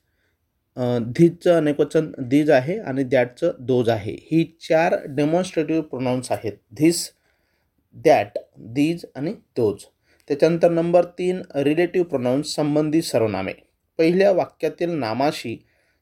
धीजचं 1.17 1.57
अनेकवचन 1.57 2.11
दीज 2.19 2.51
आहे 2.51 2.79
आणि 2.79 3.05
दॅटचं 3.05 3.53
दोज 3.61 3.89
आहे. 3.89 4.17
ही 4.23 4.45
चार 4.61 4.97
डेमॉन्स्ट्रेटिव्ह 5.07 5.83
प्रोनाऊन्स 5.83 6.33
आहेत. 6.33 6.53
धिस 6.73 7.09
दॅट 7.97 8.39
दीज 8.75 9.05
आणि 9.17 9.33
दोज 9.57 9.85
त्याच्यानंतर 10.31 10.71
नंबर 10.71 11.05
तीन 11.19 11.41
रिलेटिव्ह 11.55 12.07
प्रोनाऊन्स 12.09 12.55
संबंधी 12.55 13.03
सर्वनामे. 13.03 13.53
पहिल्या 13.99 14.31
वाक्यातील 14.33 14.91
नामाशी 14.91 15.57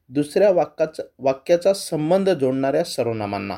दुसऱ्या 0.09 0.51
वाक्याचा 0.51 1.03
वाक्याचा 1.19 1.73
संबंध 1.73 2.29
जोडणाऱ्या 2.29 2.83
सर्वनामांना. 2.83 3.57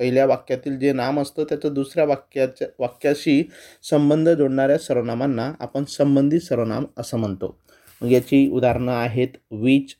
पहिल्या 0.00 0.26
वाक्यातील 0.26 0.78
जे 0.78 0.92
नाम 0.92 1.20
असतं 1.20 1.44
त्याचं 1.44 1.74
दुसऱ्या 1.74 2.04
वाक्याच्या 2.04 2.68
वाक्याशी 2.78 3.42
संबंध 3.82 4.28
जोडणाऱ्या 4.28 4.78
सर्वनामांना 4.78 5.52
आपण 5.60 5.84
संबंधी 5.88 6.40
सर्वनाम 6.40 6.86
असं 6.96 7.18
म्हणतो. 7.18 7.56
मग 8.02 8.10
याची 8.12 8.48
उदाहरणं 8.50 8.92
आहेत 8.92 9.36
which 9.52 9.94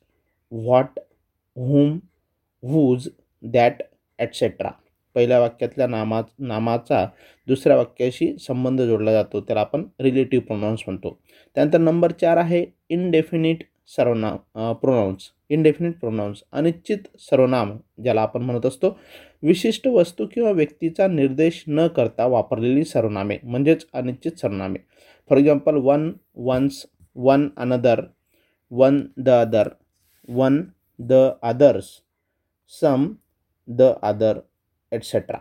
what 0.53 0.99
whom 1.57 1.99
whose 2.63 3.09
that 3.43 3.83
etcetera 4.19 4.71
पहिल्या 5.19 5.39
वाक्यातल्या 5.41 5.87
नामा 5.87 6.21
नामाचा 6.39 7.05
दुसऱ्या 7.49 7.77
वाक्याशी 7.77 8.37
संबंध 8.41 8.81
जोडला 8.83 9.13
जातो 9.13 9.41
त्याला 9.41 9.61
आपण 9.61 9.85
रिलेटिव्ह 10.01 10.45
प्रोनाऊन्स 10.47 10.83
म्हणतो. 10.87 11.19
त्यानंतर 11.57 11.79
नंबर 11.79 12.13
चार 12.13 12.37
आहे 12.37 12.65
इनडेफिनिट 12.89 13.65
सर्वनाम 13.97 14.73
प्रोनाऊन्स 14.73 15.31
इनडेफिनिट 15.51 15.99
प्रोनाऊन्स 16.01 16.43
अनिश्चित 16.53 16.99
सर्वनाम 17.21 17.77
ज्याला 18.03 18.23
आपण 18.23 18.43
म्हणत 18.43 18.67
असतो. 18.67 18.97
विशिष्ट 19.43 19.87
वस्तू 19.89 20.27
किंवा 20.27 20.51
व्यक्तीचा 20.51 21.07
निर्देश 21.09 21.63
न 21.69 21.87
करता 21.87 22.27
वापरलेली 22.27 22.85
सर्वनामे 22.85 23.39
म्हणजेच 23.43 23.87
अनिश्चित 23.93 24.39
सर्वनामे. 24.41 24.79
For 25.31 25.39
example 25.39 25.77
one 25.77 26.13
one's 26.37 26.85
one 27.17 27.49
another 27.57 28.01
one 28.71 29.01
the 29.17 29.29
other 29.29 29.69
one 30.29 30.63
the 30.99 31.13
others 31.43 31.87
some 32.81 33.13
the 33.69 33.83
other 34.03 34.39
etcetera 34.93 35.39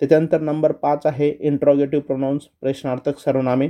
त्याच्यानंतर 0.00 0.40
नंबर 0.40 0.72
पाच 0.72 1.06
आहे 1.06 1.28
इंट्रॉगेटिव्ह 1.40 2.04
प्रोनाऊन्स 2.04 2.44
प्रश्नार्थक 2.60 3.18
सर्वनामे. 3.18 3.68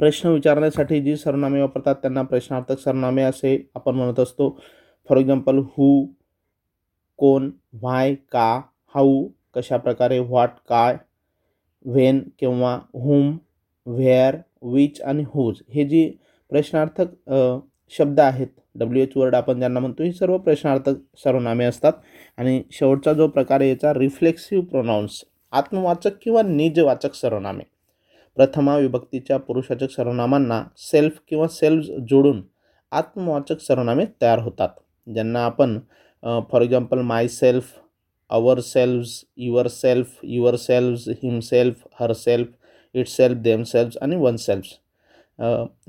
प्रश्न 0.00 0.28
विचारण्यासाठी 0.28 1.00
जी 1.02 1.16
सर्वनामे 1.16 1.60
वापरतात 1.60 1.94
त्यांना 1.94 2.22
प्रश्नार्थक 2.22 2.78
सर्वनामे 2.78 3.22
असे 3.22 3.56
आपण 3.74 3.94
म्हणत 3.94 4.20
असतो. 4.20 4.48
फॉर 5.08 5.18
एक्झाम्पल 5.18 5.58
हू 5.76 6.06
कोण 7.18 7.50
व्हाय 7.72 8.14
का 8.32 8.60
हाऊ 8.94 9.28
कशा 9.54 9.76
प्रकारे 9.76 10.18
व्हॉट 10.18 10.50
काय 10.68 10.96
व्हेन 11.84 12.22
किंवा 12.38 12.78
हुम 12.94 13.36
व्हेअर 13.86 14.36
विच 14.62 15.00
आणि 15.00 15.24
हुज 15.28 15.60
हे 15.74 15.84
जी 15.88 16.08
प्रश्नार्थक 16.50 17.30
शब्द 17.92 18.20
आहेत 18.20 18.48
डब्ल्यू 18.78 19.02
एच 19.02 19.16
वर्ड 19.16 19.34
आपण 19.34 19.58
ज्यांना 19.58 19.80
म्हणतो 19.80 20.02
ही 20.02 20.12
सर्व 20.12 20.36
प्रश्नार्थक 20.38 20.96
सर्वनामे 21.18 21.64
असतात. 21.64 21.92
आणि 22.40 22.62
शेवटचा 22.72 23.12
जो 23.12 23.26
प्रकार 23.28 23.60
आहे 23.60 23.70
याचा 23.70 23.92
रिफ्लेक्सिव्ह 23.94 24.64
प्रोनाऊन्स 24.66 25.22
आत्मवाचक 25.52 26.12
किंवा 26.22 26.42
निजवाचक 26.42 27.14
सर्वनामे. 27.14 27.64
प्रथमा 28.38 28.76
विभक्तीच्या 28.76 29.36
पुरुषवाचक 29.38 29.90
सर्वनामांना 29.90 30.62
सेल्फ 30.78 31.18
किंवा 31.28 31.48
सेल्फ 31.48 31.86
जोडून 32.10 32.42
आत्मवाचक 32.92 33.60
सर्वनामे 33.60 34.04
तयार 34.22 34.38
होतात. 34.38 34.68
ज्यांना 35.06 35.44
आपण 35.44 35.78
for 36.52 36.62
example 36.62 37.00
myself 37.28 37.74
ourselves 38.60 39.24
yourself 39.68 40.18
yourselves 40.56 41.08
himself 41.22 41.86
herself 42.12 42.48
itself 43.08 43.38
themselves 43.62 43.98
आणि 44.02 44.16
वन 44.16 44.36
सेल्फ्स 44.36 44.78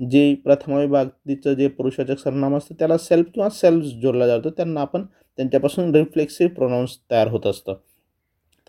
जे 0.10 0.34
प्रथमा 0.44 0.80
विभक्तीचं 0.80 1.54
जे 1.54 1.68
पुरुषवाचक 1.68 2.20
सर्वनाम 2.20 2.56
असतं 2.58 2.76
त्याला 2.80 2.98
सेल्फ 2.98 3.32
किंवा 3.34 3.50
सेल्फ 3.50 3.86
जोडला 4.02 4.28
जातो. 4.28 4.50
त्यांना 4.50 4.82
आपण 4.82 5.06
त्यांच्यापासून 5.38 5.96
रिफ्लेक्सिव्ह 5.96 6.54
प्रोनाऊन्स 6.54 6.98
तयार 7.12 7.28
होत 7.28 7.48
असतं. 7.48 7.74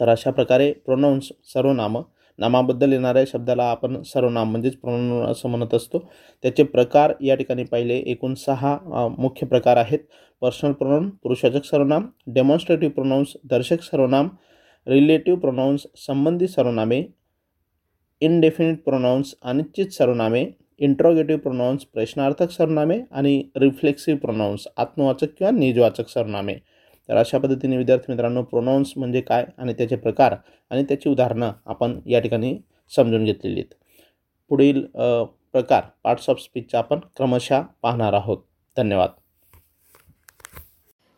तर 0.00 0.08
अशा 0.08 0.30
प्रकारे 0.30 0.72
प्रोनाऊन्स 0.72 1.28
सर्वनामं 1.54 2.02
नामाबद्दल 2.38 2.92
येणाऱ्या 2.92 3.24
शब्दाला 3.26 3.64
आपण 3.64 4.02
सर्वनाम 4.02 4.50
म्हणजेच 4.50 4.76
प्रोनाऊन 4.76 5.30
असं 5.30 5.48
म्हणत 5.48 5.74
असतो. 5.74 5.98
त्याचे 6.42 6.62
प्रकार 6.62 7.12
या 7.20 7.34
ठिकाणी 7.34 7.64
पाहिले. 7.64 7.96
एकूण 7.96 8.34
सहा 8.34 8.78
मुख्य 9.18 9.46
प्रकार 9.46 9.76
आहेत. 9.76 9.98
पर्सनल 10.40 10.72
प्रोनाऊन 10.72 11.08
पुरुषवाचक 11.10 11.64
सर्वनाम 11.64 12.06
डेमॉन्स्ट्रेटिव्ह 12.26 12.94
प्रोनाऊन्स 12.94 13.32
दर्शक 13.44 13.82
सर्वनाम 13.82 14.28
रिलेटिव्ह 14.86 15.40
प्रोनाऊन्स 15.40 15.86
संबंधी 15.96 16.48
सर्वनामे 16.48 17.04
इनडेफिनिट 18.20 18.82
प्रोनाऊन्स 18.84 19.34
अनिश्चित 19.42 19.86
सर्वनामे 19.92 20.44
इंट्रोगेटिव्ह 20.78 21.40
प्रोनाऊन्स 21.40 21.84
प्रश्नार्थक 21.84 22.50
सरनामे 22.50 23.00
आणि 23.10 23.42
रिफ्लेक्सिव्ह 23.56 24.20
प्रोनाऊन्स 24.20 24.66
आत्मवाचक 24.76 25.34
किंवा 25.38 25.50
निजवाचक 25.50 26.08
सरनामे. 26.08 26.54
तर 27.08 27.16
अशा 27.16 27.38
पद्धतीने 27.38 27.76
विद्यार्थी 27.76 28.12
मित्रांनो 28.12 28.42
प्रोनाऊन्स 28.42 28.92
म्हणजे 28.96 29.20
काय 29.20 29.44
आणि 29.58 29.72
त्याचे 29.72 29.96
प्रकार 29.96 30.36
आणि 30.70 30.82
त्याची 30.82 31.08
उदाहरणं 31.08 31.52
आपण 31.66 31.98
या 32.06 32.20
ठिकाणी 32.20 32.56
समजून 32.90 33.24
घेतलेली 33.24 33.60
आहेत 33.60 33.74
पुढील 34.50 34.84
प्रकार 35.52 35.82
पार्ट्स 36.04 36.28
ऑफ 36.30 36.40
स्पीचचा 36.40 36.78
आपण 36.78 36.98
क्रमशः 37.16 37.62
पाहणार 37.82 38.12
आहोत. 38.12 38.38
धन्यवाद. 38.76 39.10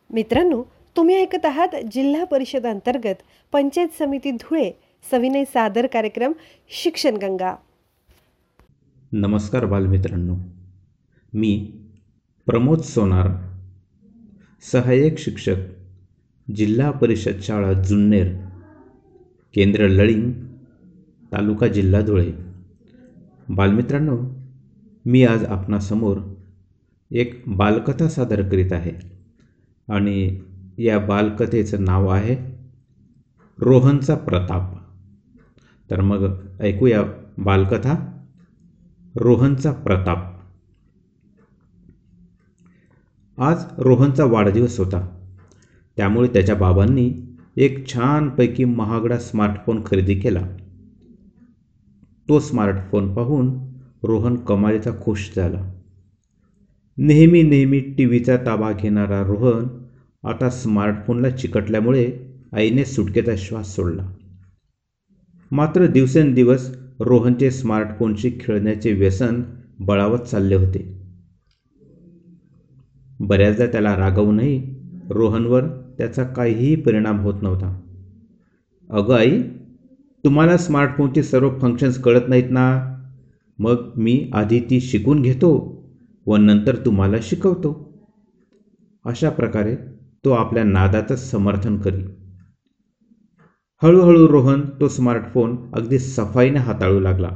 मित्रांनो 0.09 0.63
तुम्ही 0.95 1.15
ऐकत 1.15 1.45
आहात 1.45 1.75
जिल्हा 1.91 2.23
परिषद 2.23 2.65
अंतर्गत 2.65 3.21
पंचायत 3.53 3.87
समिती 3.97 4.31
धुळे 4.31 4.71
सविनय 5.11 5.43
सादर 5.45 5.87
कार्यक्रम 5.87 6.33
शिक्षण 6.83 7.17
गंगा. 7.17 7.55
नमस्कार 9.11 9.65
बालमित्रांनो. 9.65 10.37
मी 11.33 11.71
प्रमोद 12.45 12.79
सोनार 12.79 13.27
सहाय्यक 14.71 15.17
शिक्षक 15.17 15.55
जिल्हा 16.55 16.91
परिषद 16.91 17.41
शाळा 17.41 17.73
जुन्नेर 17.73 18.35
केंद्र 19.53 19.87
लळिंग 19.87 20.31
तालुका 21.31 21.67
जिल्हा 21.67 22.01
धुळे. 22.01 22.31
बालमित्रांनो 23.49 24.19
मी 25.05 25.23
आज 25.25 25.45
आपणासमोर 25.45 26.17
एक 27.11 27.43
बालकथा 27.47 28.07
सादर 28.07 28.49
करीत 28.49 28.73
आहे 28.73 28.91
आणि 29.93 30.39
या 30.77 30.99
बालकथेचं 30.99 31.83
नाव 31.83 32.07
आहे 32.07 32.35
रोहनचा 33.59 34.15
प्रताप. 34.15 34.77
तर 35.91 36.01
मग 36.01 36.35
ऐकूया 36.59 37.01
बालकथा. 37.37 38.14
रोहनचा 39.17 39.71
प्रताप. 39.71 40.39
आज 43.37 43.63
रोहनचा 43.77 44.25
वाढदिवस 44.25 44.79
होता. 44.79 45.27
त्यामुळे 45.97 46.27
त्याच्या 46.27 46.55
बाबांनी 46.55 47.13
एक 47.55 47.87
छानपैकी 47.87 48.65
महागडा 48.65 49.17
स्मार्टफोन 49.17 49.83
खरेदी 49.85 50.19
केला. 50.19 50.47
तो 52.29 52.39
स्मार्टफोन 52.39 53.13
पाहून 53.13 53.59
रोहन 54.03 54.35
कमालीचा 54.35 54.91
खुश 55.01 55.31
झाला. 55.35 55.73
नेहमी 56.97 57.43
नेहमी 57.43 57.79
टी 57.79 58.05
व्हीचा 58.05 58.37
ताबा 58.37 58.71
घेणारा 58.71 59.21
रोहन 59.21 59.67
आता 60.23 60.49
स्मार्टफोनला 60.49 61.29
चिकटल्यामुळे 61.29 62.17
आईने 62.53 62.85
सुटकेचा 62.85 63.35
श्वास 63.37 63.75
सोडला. 63.75 64.11
मात्र 65.51 65.87
दिवसेंदिवस 65.87 66.84
रोहनचे 66.99 67.51
स्मार्टफोनशी 67.51 68.31
खेळण्याचे 68.39 68.93
व्यसन 68.93 69.43
बळावत 69.79 70.19
चालले 70.19 70.55
होते. 70.55 70.99
बऱ्याचदा 73.19 73.65
त्याला 73.65 73.97
रागवूनही 73.97 74.75
रोहनवर 75.09 75.63
त्याचा 75.97 76.23
काहीही 76.23 76.75
परिणाम 76.75 77.19
होत 77.19 77.33
नव्हता. 77.41 77.81
अगं 78.89 79.15
आई 79.15 79.41
तुम्हाला 80.23 80.57
स्मार्टफोनचे 80.57 81.23
सर्व 81.23 81.59
फंक्शन्स 81.59 82.01
कळत 82.01 82.21
नाहीत 82.27 82.51
ना? 82.51 82.97
मग 83.59 83.91
मी 83.95 84.29
आधी 84.33 84.59
ती 84.59 84.81
शिकून 84.81 85.21
घेतो 85.21 85.83
व 86.25 86.37
नंतर 86.37 86.75
तुम्हाला 86.75 87.17
शिकवतो. 87.21 87.93
अशा 89.05 89.29
प्रकारे 89.29 89.75
तो 90.25 90.31
आपल्या 90.31 90.63
नादाचं 90.63 91.15
समर्थन 91.15 91.77
करी 91.77 92.03
हळूहळू 93.85 94.27
रोहन 94.27 94.61
तो 94.81 94.87
स्मार्टफोन 94.87 95.55
अगदी 95.73 95.99
सफाईने 95.99 96.59
हाताळू 96.59 96.99
लागला. 96.99 97.29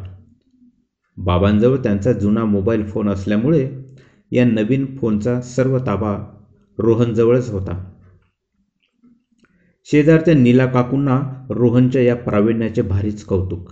बाबांजवळ 1.18 1.78
त्यांचा 1.78 2.12
जुना 2.14 2.46
मोबाईल 2.46 2.84
फोन 2.84 3.10
असल्यामुळे 3.10 3.70
या 4.32 4.46
नवीन 4.46 4.86
फोनचा 4.96 5.42
सर्व 5.42 5.78
ताबा 5.78 6.18
रोहनजवळच 6.78 7.50
होता. 7.50 7.94
शेजारच्या 9.86 10.34
नीला 10.34 10.66
काकूंना 10.66 11.46
रोहनच्या 11.50 12.02
या 12.02 12.16
प्रावीण्याचे 12.16 12.82
भारीच 12.82 13.24
कौतुक. 13.24 13.70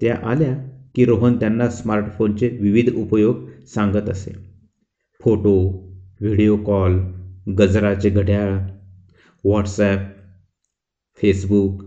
त्या 0.00 0.16
आल्या 0.22 0.56
की 0.94 1.04
रोहन 1.04 1.36
त्यांना 1.36 1.68
स्मार्टफोनचे 1.68 2.48
विविध 2.48 2.94
उपयोग 2.94 3.48
सांगत 3.74 4.08
असे. 4.08 4.32
फोटो 5.20 5.68
व्हिडिओ 6.20 6.56
कॉल 6.56 6.98
गजराचे 7.58 8.10
घड्याळ 8.10 8.58
WhatsApp 9.44 10.19
Facebook 11.20 11.82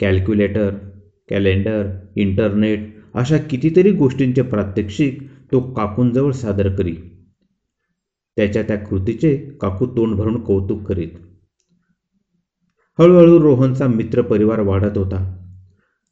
calculator 0.00 0.74
calendar 1.30 1.90
internet 2.16 2.92
अशा 3.14 3.38
कितीतरी 3.38 3.90
गोष्टींचे 3.90 4.42
प्रात्यक्षिक 4.42 5.22
तो 5.52 5.60
काकूंजवळ 5.72 6.32
सादर 6.32 6.68
करी 6.76 6.94
त्याच्या 8.36 8.62
त्या 8.62 8.76
कृतीचे 8.76 9.36
काकू 9.60 9.86
तोंड 9.86 10.14
भरून 10.14 10.40
कौतुक 10.44 10.82
करीत. 10.82 11.08
हळूहळू 12.98 13.38
रोहनचा 13.40 13.86
मित्रपरिवार 13.86 14.60
वाढत 14.60 14.98
होता. 14.98 15.22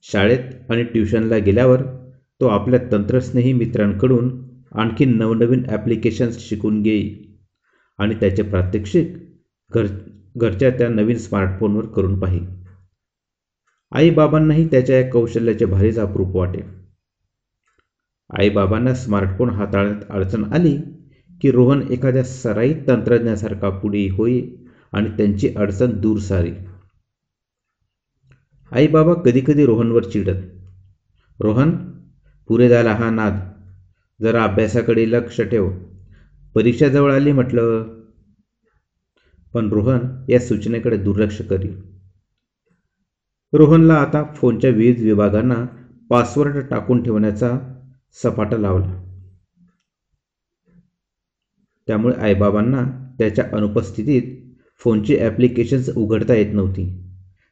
शाळेत 0.04 0.70
आणि 0.70 0.82
ट्युशनला 0.82 1.38
गेल्यावर 1.38 1.82
तो 2.40 2.46
आपल्या 2.46 2.80
तंत्रस्नेही 2.92 3.52
मित्रांकडून 3.52 4.30
आणखी 4.72 5.04
नवनवीन 5.04 5.62
ॲप्लिकेशन्स 5.68 6.38
शिकून 6.38 6.82
घेई 6.82 7.08
आणि 7.98 8.14
त्याचे 8.14 8.42
प्रात्यक्षिक 8.42 9.16
घर 9.72 9.86
घरच्या 10.36 10.70
त्या 10.70 10.88
नवीन 10.88 11.16
स्मार्टफोनवर 11.16 11.86
करून 11.86 12.18
पाही. 12.20 12.40
आईबाबांनाही 13.92 14.70
त्याच्या 14.70 14.96
या 14.96 15.10
कौशल्याचे 15.10 15.64
भारीच 15.64 15.98
अप्रूप 15.98 16.36
वाटे. 16.36 16.60
आईबाबांना 18.30 18.94
स्मार्टफोन 18.94 19.50
हाताळण्यात 19.50 20.04
अडचण 20.10 20.44
आली 20.52 20.76
की 21.40 21.50
रोहन 21.50 21.82
एखाद्या 21.90 22.24
सराईत 22.24 22.76
तंत्रज्ञासारखा 22.88 23.68
पुढे 23.70 24.08
होई 24.08 24.42
आणि 24.92 25.08
त्यांची 25.08 25.54
अडचण 25.56 26.00
दूर 26.00 26.18
सारी. 26.18 26.52
आईबाबा 28.72 29.14
कधीकधी 29.14 29.66
रोहनवर 29.66 30.04
चिडत. 30.04 30.42
रोहन 31.40 31.70
पुरे 32.48 32.68
झाला 32.68 32.94
हा 32.94 33.10
नाद. 33.10 33.38
जरा 34.22 34.44
अभ्यासाकडे 34.44 35.10
लक्ष 35.10 35.40
ठेव. 35.40 35.70
परीक्षा 36.54 36.88
जवळ 36.88 37.12
आली 37.12 37.32
म्हटलं. 37.32 37.84
पण 39.54 39.68
रोहन 39.68 40.00
या 40.28 40.38
सूचनेकडे 40.38 40.96
दुर्लक्ष 40.96 41.42
करी 41.42 41.91
रोहनला 43.52 43.94
आता 43.94 44.22
फोनच्या 44.36 44.70
विविध 44.70 45.02
विभागांना 45.02 45.64
पासवर्ड 46.10 46.58
टाकून 46.70 47.02
ठेवण्याचा 47.02 47.58
सपाटा 48.16 48.56
लावला. 48.56 48.92
त्यामुळे 51.88 52.14
आईबाबांना 52.14 52.84
त्याच्या 53.18 53.44
अनुपस्थितीत 53.52 54.22
फोनची 54.80 55.16
ॲप्लिकेशन्स 55.16 55.90
उघडता 55.96 56.34
येत 56.34 56.54
नव्हती. 56.54 56.86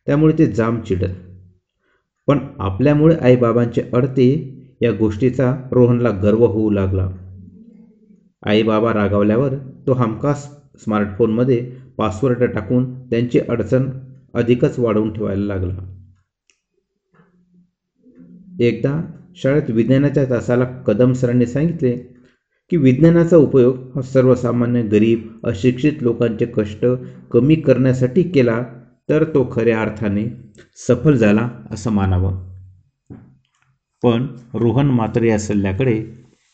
त्यामुळे 0.07 0.39
ते 0.39 0.47
जाम 0.47 0.81
चिडत. 0.81 1.11
पण 2.29 2.39
आपल्यामुळे 2.59 3.15
आईबाबांचे 3.15 3.83
अडते 3.93 4.29
या 4.81 4.93
गोष्टीचा 4.93 5.55
रोहनला 5.73 6.11
गर्व 6.11 6.45
होऊ 6.47 6.71
लागला. 6.71 7.09
आईबाबा 8.43 8.93
रागावल्यावर 8.93 9.55
तो 9.87 9.93
हमखास 9.93 10.49
स्मार्टफोनमध्ये 10.85 11.61
पासवर्ड 11.99 12.43
टाकून 12.45 12.85
त्यांची 13.11 13.39
अडचण 13.39 13.91
अधिकच 14.35 14.79
वाढवून 14.79 15.13
ठेवायला 15.13 15.47
लागला. 15.47 15.75
एकदा 18.61 19.01
शाळेत 19.37 19.71
विज्ञानाच्या 19.71 20.25
तासाला 20.31 20.65
कदम 20.65 21.13
सरांनी 21.13 21.47
सांगितले 21.47 21.97
की 22.71 22.77
विज्ञानाचा 22.77 23.37
उपयोग 23.37 23.93
हा 23.95 24.03
सर्वसामान्य 24.03 24.83
गरीब 24.83 25.47
अशिक्षित 25.47 25.93
लोकांचे 26.01 26.47
कष्ट 26.47 26.87
कमी 27.31 27.55
करण्यासाठी 27.55 28.23
केला 28.23 28.63
तर 29.09 29.25
तो 29.25 29.49
खऱ्या 29.53 29.81
अर्थाने 29.83 30.53
सफल 30.89 31.15
झाला 31.15 31.51
असं 31.71 31.91
मानावं. 31.91 32.51
पण 34.03 34.27
रोहन 34.55 34.87
मात्र 34.87 35.23
या 35.23 35.39
सल्ल्याकडे 35.39 35.99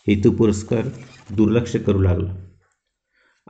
हेतुपुरस्कर 0.07 0.81
दुर्लक्ष 1.37 1.77
करू 1.77 2.01
लागला. 2.01 2.35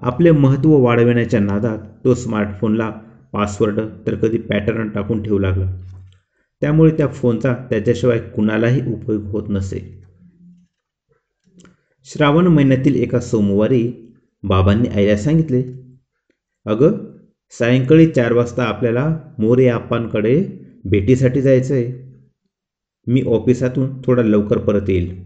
आपले 0.03 0.31
महत्त्व 0.31 0.71
वाढविण्याच्या 0.71 1.41
नादात 1.41 1.79
तो 2.05 2.15
स्मार्टफोनला 2.15 2.93
पासवर्ड 3.37 3.81
तर 4.07 4.15
कधी 4.15 4.39
पॅटर्न 4.39 4.89
टाकून 4.89 5.23
ठेवू 5.23 5.39
लागला. 5.39 5.81
त्यामुळे 6.61 6.91
त्या 6.91 7.07
फोनचा 7.07 7.55
त्याच्याशिवाय 7.71 8.19
कुणालाही 8.19 8.93
उपयोग 8.93 9.23
होत 9.23 9.43
नसे. 9.49 10.03
श्रावण 12.05 12.47
महिन्यातील 12.47 12.95
एका 12.95 13.21
सोमवारी 13.21 13.93
बाबांनी 14.43 14.89
आईला 14.89 15.17
सांगितले 15.17 15.63
अगं 16.67 17.17
सायंकाळी 17.51 18.07
चार 18.07 18.33
वाजता 18.33 18.65
आपल्याला 18.65 19.19
मोरे 19.39 19.69
आप्पांकडे 19.69 20.43
भेटीसाठी 20.85 21.43
जायचं 21.43 21.75
आहे 21.75 21.93
मी 23.07 23.23
ऑफिसातून 23.23 24.03
थोडा 24.05 24.23
लवकर 24.23 24.59
परत 24.59 24.91
येईल. 24.91 25.23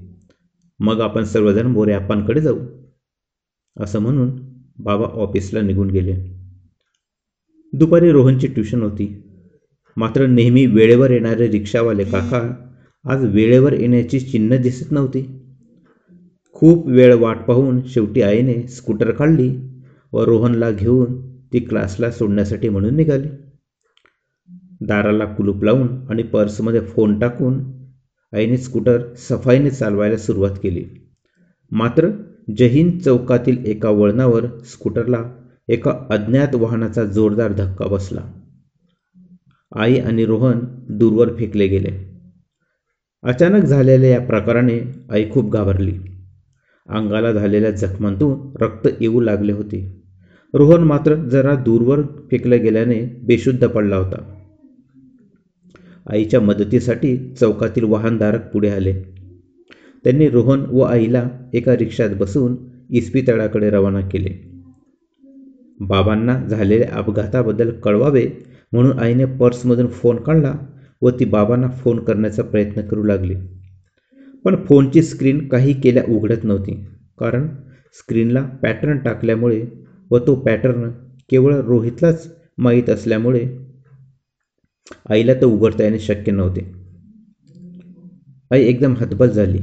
मग 0.80 1.00
आपण 1.00 1.24
सर्वजण 1.24 1.66
मोरे 1.66 1.92
आप्पांकडे 1.92 2.40
जाऊ. 2.40 2.58
असं 3.80 3.98
म्हणून 3.98 4.30
बाबा 4.78 5.04
ऑफिसला 5.04 5.60
निघून 5.60 5.90
गेले. 5.90 6.39
दुपारी 7.72 8.10
रोहनची 8.12 8.46
ट्युशन 8.46 8.82
होती. 8.82 9.22
मात्र 9.96 10.26
नेहमी 10.26 10.66
वेळेवर 10.66 11.10
येणारे 11.10 11.48
रिक्षावाले 11.48 12.04
काका 12.04 12.54
आज 13.04 13.24
वेळेवर 13.24 13.72
येण्याची 13.72 14.20
चिन्ह 14.20 14.56
दिसत 14.56 14.92
नव्हती. 14.92 15.40
खूप 16.52 16.86
वेळ 16.86 17.14
वाट 17.14 17.36
पाहून 17.36 17.80
शेवटी 17.86 18.22
आईने 18.22 18.62
स्कूटर 18.62 19.10
काढली 19.10 19.56
व 20.12 20.24
रोहनला 20.24 20.70
घेऊन 20.70 21.30
ती 21.52 21.58
क्लासला 21.58 22.10
सोडण्यासाठी 22.10 22.68
म्हणून 22.68 22.96
निघाली. 22.96 23.28
दाराला 24.80 25.24
कुलूप 25.24 25.64
लावून 25.64 25.88
आणि 26.10 26.22
पर्समध्ये 26.22 26.80
फोन 26.80 27.18
टाकून 27.18 27.60
आईने 28.32 28.56
स्कूटर 28.56 29.14
सफाईने 29.14 29.70
चालवायला 29.70 30.16
सुरुवात 30.16 30.56
केली. 30.62 30.84
मात्र 31.70 32.10
जहीन 32.58 32.98
चौकातील 32.98 33.64
एका 33.66 33.90
वळणावर 33.90 34.46
स्कूटरला 34.64 35.22
एका 35.70 35.90
अज्ञात 36.10 36.54
वाहनाचा 36.54 37.04
जोरदार 37.04 37.52
धक्का 37.52 37.86
बसला. 37.86 38.20
आई 39.76 39.98
आणि 39.98 40.24
रोहन 40.24 40.58
दूरवर 40.88 41.34
फेकले 41.38 41.66
गेले. 41.66 42.20
अचानक 43.22 43.64
झालेल्या 43.64 44.10
या 44.10 44.20
प्रकाराने 44.20 44.80
आई 45.10 45.30
खूप 45.30 45.52
घाबरली. 45.52 45.92
अंगाला 46.88 47.32
झालेल्या 47.32 47.70
जखमांतून 47.70 48.56
रक्त 48.60 48.88
येऊ 49.00 49.20
लागले 49.20 49.52
होते. 49.52 50.02
रोहन 50.54 50.82
मात्र 50.82 51.14
जरा 51.14 51.54
दूरवर 51.54 52.02
फेकल्या 52.02 52.58
गेल्याने 52.58 53.20
बेशुद्ध 53.22 53.66
पडला 53.66 53.96
होता. 53.96 54.34
आईच्या 56.12 56.40
मदतीसाठी 56.40 57.34
चौकातील 57.34 57.84
वाहनधारक 57.84 58.52
पुढे 58.52 58.68
आले. 58.68 59.02
त्यांनी 60.04 60.28
रोहन 60.28 60.60
व 60.60 60.80
आईला 60.80 61.28
एका 61.54 61.76
रिक्षात 61.76 62.10
बसून 62.10 62.56
इस्पितळाकडे 62.90 63.70
रवाना 63.70 64.00
केले. 64.00 64.49
बाबांना 65.80 66.38
झालेल्या 66.46 66.92
अपघाताबद्दल 66.92 67.70
कळवावे 67.70 68.26
म्हणून 68.72 68.98
आईने 68.98 69.24
पर्समधून 69.24 69.86
फोन 69.86 70.16
काढला 70.16 70.54
व 71.02 71.10
ती 71.10 71.24
बाबांना 71.24 71.68
फोन 71.68 71.98
करण्याचा 72.04 72.42
प्रयत्न 72.42 72.82
करू 72.82 73.02
लागली. 73.02 73.34
पण 74.44 74.56
फोनची 74.64 75.02
स्क्रीन 75.02 75.48
काही 75.48 75.72
केल्या 75.80 76.02
उघडत 76.08 76.44
नव्हती. 76.44 76.74
कारण 77.18 77.48
स्क्रीनला 77.98 78.42
पॅटर्न 78.62 78.98
टाकल्यामुळे 78.98 79.66
व 80.10 80.18
तो 80.18 80.34
पॅटर्न 80.34 80.90
केवळ 81.30 81.54
रोहितलाच 81.54 82.28
माहीत 82.58 82.90
असल्यामुळे 82.90 83.46
आईला 85.08 85.34
तो 85.34 85.48
उघडता 85.48 85.84
येणे 85.84 85.98
शक्य 85.98 86.32
नव्हते. 86.32 86.60
आई 88.50 88.64
एकदम 88.64 88.94
हतबल 88.94 89.30
झाली. 89.30 89.58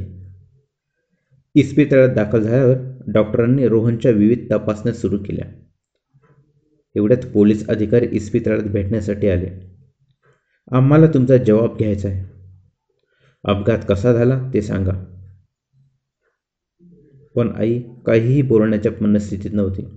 इस्पितळात 1.56 2.10
दाखल 2.10 2.41
झाल्यावर 2.41 2.76
डॉक्टरांनी 3.08 3.68
रोहनच्या 3.68 4.12
विविध 4.12 4.52
तपासण्या 4.52 4.94
सुरू 4.94 5.18
केल्या. 5.18 5.66
एवढ्यात 6.98 7.32
पोलीस 7.34 7.68
अधिकारी 7.68 8.08
इस्पितळात 8.12 8.64
भेटण्यासाठी 8.64 9.30
आले. 9.30 9.48
आम्हाला 10.72 11.08
तुमचा 11.08 11.38
जबाब 11.38 11.78
घ्यायचा 11.78 12.10
आहे. 12.10 12.24
अपघात 13.43 13.78
कसा 13.89 14.14
झाला 14.14 14.52
ते 14.54 14.62
सांगा. 14.62 14.91
पण 17.36 17.52
आई 17.56 17.82
काहीही 18.06 18.41
बोलण्याच्या 18.41 18.91
मनस्थितीत 19.02 19.52
नव्हती. 19.54 19.88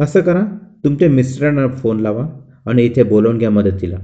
असं 0.00 0.20
करा 0.20 0.44
तुमच्या 0.84 1.10
मिस्टरांना 1.10 1.68
फोन 1.68 2.00
लावा 2.00 2.28
आणि 2.66 2.84
इथे 2.84 3.02
बोलवून 3.02 3.38
घ्या 3.38 3.50
मदतीला. 3.50 3.98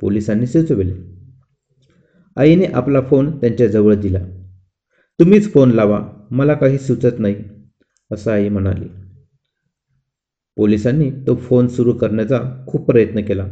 पोलिसांनी 0.00 0.46
सुचविले. 0.46 0.94
आईने 2.36 2.64
आपला 2.64 3.00
फोन 3.00 3.40
त्यांच्याजवळ 3.40 3.94
दिला. 3.94 4.18
तुम्हीच 5.20 5.52
फोन 5.52 5.70
लावा 5.70 6.26
मला 6.30 6.54
काही 6.54 6.78
सुचत 6.78 7.18
नाही 7.18 7.36
असं 8.12 8.32
आई 8.32 8.48
म्हणाली. 8.48 9.03
पोलिसांनी 10.56 11.10
तो 11.10 11.36
फोन 11.36 11.68
सुरू 11.68 11.92
करण्याचा 11.92 12.64
खूप 12.66 12.86
प्रयत्न 12.86 13.20
केला. 13.20 13.46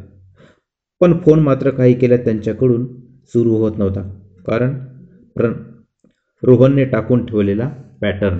पण 1.00 1.18
फोन 1.18 1.40
मात्र 1.40 1.70
काही 1.70 1.94
केल्या 1.94 2.18
त्यांच्याकडून 2.18 3.00
सुरू 3.26 3.56
होत 3.56 3.78
नव्हता. 3.78 4.02
कारण 4.46 4.78
प्र 5.36 5.52
रोहनने 6.42 6.84
टाकून 6.84 7.26
ठेवलेला 7.26 7.68
पॅटर्न. 8.00 8.38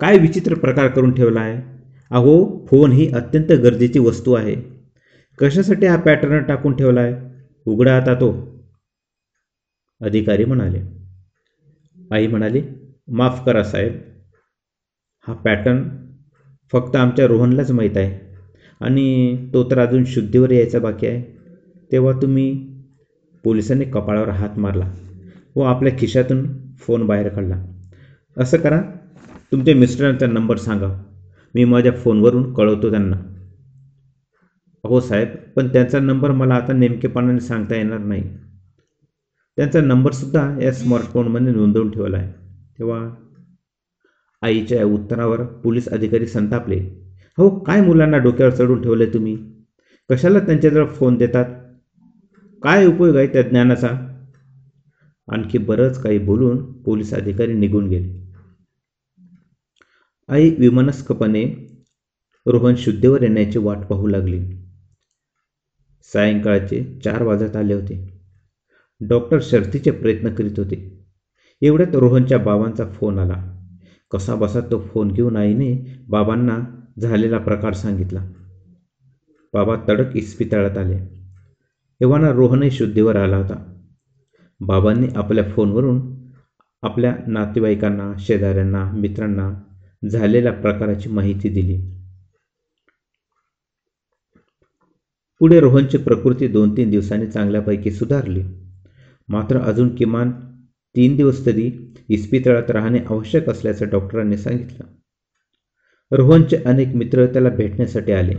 काय 0.00 0.18
विचित्र 0.18 0.54
प्रकार 0.54 0.88
करून 0.88 1.12
ठेवला 1.12 1.40
आहे? 1.40 1.62
अहो 2.10 2.66
फोन 2.66 2.92
ही 2.92 3.12
अत्यंत 3.12 3.52
गरजेची 3.52 3.98
वस्तू 3.98 4.32
आहे. 4.32 4.56
कशासाठी 5.38 5.86
हा 5.86 5.96
पॅटर्न 5.96 6.42
टाकून 6.42 6.76
ठेवला 6.76 7.00
आहे 7.00 7.14
उघडा 7.66 7.96
आता 7.96 8.14
तो. 8.14 8.58
अधिकारी 10.00 10.44
म्हणाले. 10.44 10.80
आई 12.10 12.26
म्हणाली 12.26 12.62
माफ 13.08 13.46
करा 13.46 13.62
साहेब 13.62 13.92
हा 15.26 15.34
पॅटर्न 15.34 15.82
फक्त 16.72 16.96
आमच्या 16.96 17.26
रोहनलाच 17.26 17.70
माहीत 17.70 17.96
आहे. 17.96 18.10
आणि 18.80 19.36
तो 19.54 19.62
तर 19.70 19.78
अजून 19.78 20.04
शुद्धीवर 20.04 20.50
यायचा 20.50 20.78
बाकी 20.78 21.06
आहे. 21.06 21.22
तेव्हा 21.90 22.12
तुम्ही 22.22 22.52
पोलिसांनी 23.44 23.84
कपाळावर 23.84 24.28
हात 24.28 24.58
मारला 24.58 24.90
व 25.56 25.62
आपल्या 25.62 25.92
खिशातून 25.98 26.46
फोन 26.78 27.06
बाहेर 27.06 27.28
काढला. 27.28 27.56
असं 28.36 28.56
करा 28.56 28.80
तुमच्या 29.52 29.74
मिस्टरांचा 29.76 30.26
नंबर 30.26 30.56
सांगा. 30.56 30.88
मी 31.54 31.64
माझ्या 31.64 31.92
फोनवरून 31.92 32.52
कळवतो 32.52 32.90
त्यांना. 32.90 33.16
हो 34.84 35.00
साहेब 35.00 35.28
पण 35.56 35.68
त्यांचा 35.68 35.98
नंबर 36.00 36.30
मला 36.30 36.54
आता 36.54 36.72
नेमकेपणाने 36.72 37.40
सांगता 37.40 37.76
येणार 37.76 37.98
नाही. 37.98 38.22
त्यांचा 39.58 39.80
नंबरसुद्धा 39.80 40.58
या 40.62 40.72
स्मार्टफोनमध्ये 40.72 41.52
नोंदवून 41.52 41.90
ठेवला 41.90 42.16
आहे. 42.16 42.32
तेव्हा 42.78 43.08
आईच्या 44.42 44.78
या 44.78 44.84
उत्तरावर 44.84 45.42
पोलीस 45.42 45.88
अधिकारी 45.88 46.26
संतापले. 46.26 46.78
हो 47.38 47.58
काय 47.58 47.80
मुलांना 47.80 48.18
डोक्यावर 48.18 48.54
चढून 48.54 48.82
ठेवले 48.82 49.06
तुम्ही? 49.06 49.36
कशाला 50.10 50.38
त्यांच्याजवळ 50.38 50.86
फोन 50.86 51.16
देतात? 51.16 51.44
काय 52.62 52.86
उपयोग 52.86 53.16
आहे 53.16 53.26
त्या 53.26 53.42
ज्ञानाचा? 53.42 53.88
आणखी 55.28 55.58
बरंच 55.58 56.02
काही 56.02 56.18
बोलून 56.18 56.82
पोलीस 56.82 57.14
अधिकारी 57.14 57.52
निघून 57.52 57.88
गेले. 57.88 58.32
आई 60.28 60.50
विमनस्कपणे 60.58 61.44
रोहन 62.46 62.74
शुद्धीवर 62.76 63.22
येण्याची 63.22 63.58
वाट 63.58 63.78
पाहू 63.78 64.06
लागली. 64.06 64.40
सायंकाळचे 66.12 67.00
चार 67.04 67.22
वाजत 67.22 67.56
आले 67.56 67.74
होते. 67.74 68.20
डॉक्टर 69.00 69.38
शर्थीचे 69.42 69.90
प्रयत्न 69.90 70.34
करीत 70.34 70.58
होते. 70.58 71.06
एवढ्यात 71.62 71.96
रोहनच्या 71.96 72.38
बाबांचा 72.38 72.84
फोन 72.84 73.18
आला. 73.18 73.57
कसा 74.10 74.34
बसा 74.34 74.60
तो 74.60 74.80
फोन 74.80 75.08
घेऊन 75.08 75.36
आईने 75.36 75.96
बाबांना 76.08 76.58
झालेला 77.00 77.38
प्रकार 77.38 77.72
सांगितला. 77.72 78.24
बाबा 79.52 79.76
तडक 79.88 80.16
इस्पितळात 80.16 80.78
आले. 80.78 80.98
एव्हाना 82.00 82.32
रोहनही 82.32 82.70
शुद्धीवर 82.70 83.16
आला 83.16 83.36
होता. 83.36 83.82
बाबांनी 84.60 85.06
आपल्या 85.16 85.44
फोनवरून 85.44 86.18
आपल्या 86.82 87.16
नातेवाईकांना 87.26 88.12
शेजाऱ्यांना 88.18 88.92
मित्रांना 88.92 89.50
झालेल्या 90.10 90.52
प्रकाराची 90.52 91.08
माहिती 91.08 91.48
दिली. 91.48 91.98
पुढे 95.38 95.60
रोहनची 95.60 95.98
प्रकृती 95.98 96.48
दोन 96.48 96.76
तीन 96.76 96.90
दिवसांनी 96.90 97.26
चांगल्यापैकी 97.26 97.90
सुधारली. 97.90 98.42
मात्र 99.28 99.58
अजून 99.58 99.94
किमान 99.94 100.30
तीन 100.96 101.16
दिवस 101.16 101.46
तरी 101.46 101.70
इस्पितळात 102.08 102.70
राहणे 102.70 102.98
आवश्यक 102.98 103.48
असल्याचं 103.48 103.88
डॉक्टरांनी 103.88 104.36
सांगितलं. 104.36 104.84
रोहनचे 106.12 106.56
अनेक 106.56 106.88
मित्र 106.88 107.26
त्याला 107.26 107.48
भेटण्यासाठी 107.48 108.12
आले. 108.12 108.34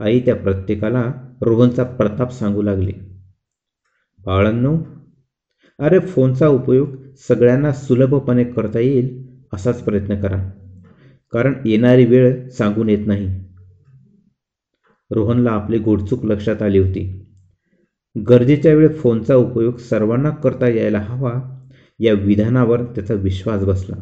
आई 0.00 0.20
त्या 0.20 0.36
प्रत्येकाला 0.36 1.12
रोहनचा 1.40 1.84
प्रताप 1.84 2.32
सांगू 2.32 2.62
लागली. 2.62 2.92
बाळांनो 4.26 4.78
अरे 5.78 5.98
फोनचा 5.98 6.48
उपयोग 6.48 6.96
सगळ्यांना 7.28 7.72
सुलभपणे 7.72 8.44
करता 8.44 8.78
येईल 8.78 9.26
असाच 9.52 9.82
प्रयत्न 9.82 10.20
करा. 10.20 10.50
कारण 11.32 11.54
येणारी 11.64 12.04
वेळ 12.04 12.48
सांगून 12.48 12.88
येत 12.88 13.06
नाही. 13.06 13.28
रोहनला 15.10 15.50
आपली 15.50 15.78
गोडचूक 15.78 16.24
लक्षात 16.24 16.62
आली 16.62 16.78
होती. 16.78 17.27
गरजेच्या 18.22 18.74
वेळी 18.74 18.88
फोनचा 18.88 19.36
उपयोग 19.36 19.76
सर्वांना 19.76 20.30
करता 20.30 20.68
यायला 20.68 20.98
हवा 20.98 21.66
या 22.00 22.12
विधानावर 22.12 22.82
त्याचा 22.84 23.14
विश्वास 23.14 23.64
बसला. 23.64 23.96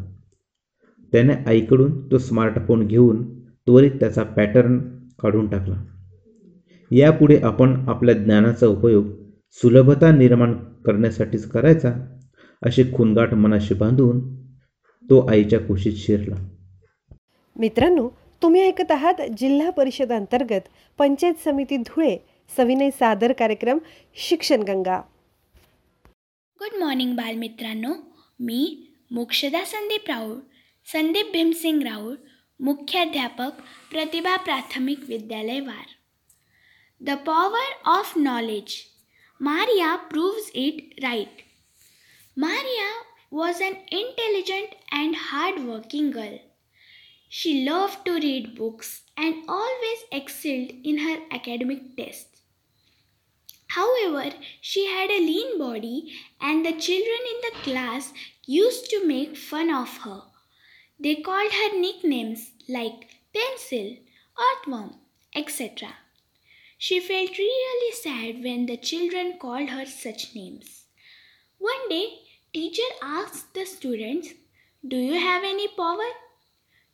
त्याने 1.11 1.33
आईकडून 1.33 2.11
तो 2.11 2.17
स्मार्टफोन 2.17 2.87
घेऊन 2.87 3.39
त्वरित 3.39 3.91
त्याचा 3.91 4.23
पॅटर्न 4.23 4.79
काढून 5.19 5.49
टाकला. 5.49 5.83
यापुढे 6.91 7.37
आपण 7.37 7.85
आपल्या 7.87 8.15
ज्ञानाचा 8.15 8.67
उपयोग 8.67 9.07
सुलभता 9.51 10.11
निर्माण 10.11 10.53
करण्यासाठीच 10.53 11.49
करायचा 11.49 11.93
अशी 12.61 12.83
खुनगाठ 12.83 13.33
मनाशी 13.33 13.73
बांधून 13.73 14.35
तो 15.09 15.27
आईच्या 15.27 15.59
कुशीत 15.59 15.93
शिरला. 15.95 16.35
मित्रांनो 17.59 18.09
तुम्ही 18.41 18.61
ऐकत 18.61 18.91
आहात 18.91 19.13
जिल्हा 19.37 19.69
परिषद 19.69 20.11
अंतर्गत 20.11 20.61
पंचायत 20.99 21.33
समिती 21.45 21.77
धुळे. 21.77 22.17
सविनय 22.55 22.91
सादर 22.91 23.33
कार्यक्रम 23.33 23.79
शिक्षण 24.15 24.63
गंगा. 24.63 24.99
गुड 26.59 26.75
मॉर्निंग 26.79 27.15
बालमित्रांनो. 27.15 27.93
मी 28.39 28.61
मोक्षदा 29.11 29.63
संदीप 29.65 30.07
राऊळ 30.07 30.35
संदीप 30.85 31.31
भीमसिंग 31.31 31.81
राऊळ 31.81 32.15
मुख्याध्यापक 32.59 33.59
प्रतिभा 33.91 34.35
प्राथमिक 34.35 34.99
विद्यालय 35.07 35.59
वार. 35.59 35.85
The 37.01 37.09
power 37.25 37.73
of 37.85 38.17
knowledge. 38.17 38.77
Maria 39.41 39.95
proves 39.95 40.49
it 40.53 41.03
right. 41.03 41.43
Maria 42.37 42.89
was 43.31 43.61
an 43.63 43.73
intelligent 43.91 44.75
and 44.91 45.15
hard 45.17 45.59
working 45.59 46.11
girl. 46.11 46.35
She 47.31 47.49
loved 47.63 47.97
to 48.05 48.11
read 48.23 48.45
books 48.57 48.89
and 49.23 49.49
always 49.53 50.03
excelled 50.17 50.69
in 50.89 50.99
her 51.05 51.15
academic 51.37 51.81
tests. 51.97 52.36
However, 53.69 54.33
she 54.61 54.87
had 54.87 55.09
a 55.09 55.19
lean 55.19 55.59
body 55.59 56.13
and 56.39 56.65
the 56.65 56.73
children 56.73 57.19
in 57.33 57.41
the 57.41 57.57
class 57.63 58.13
used 58.45 58.89
to 58.89 59.05
make 59.05 59.35
fun 59.35 59.69
of 59.69 59.97
her. 59.99 60.23
They 60.99 61.15
called 61.15 61.51
her 61.51 61.79
nicknames 61.79 62.51
like 62.67 63.09
pencil, 63.33 63.97
earthworm, 64.39 64.95
etc. 65.35 65.95
She 66.77 66.99
felt 66.99 67.37
really 67.37 67.91
sad 67.93 68.43
when 68.43 68.65
the 68.65 68.77
children 68.77 69.37
called 69.39 69.69
her 69.69 69.85
such 69.85 70.33
names. 70.33 70.85
One 71.57 71.89
day, 71.89 72.19
teacher 72.53 72.89
asked 73.01 73.53
the 73.53 73.65
students, 73.65 74.29
Do 74.87 74.95
you 74.95 75.19
have 75.19 75.43
any 75.43 75.67
power? 75.67 76.09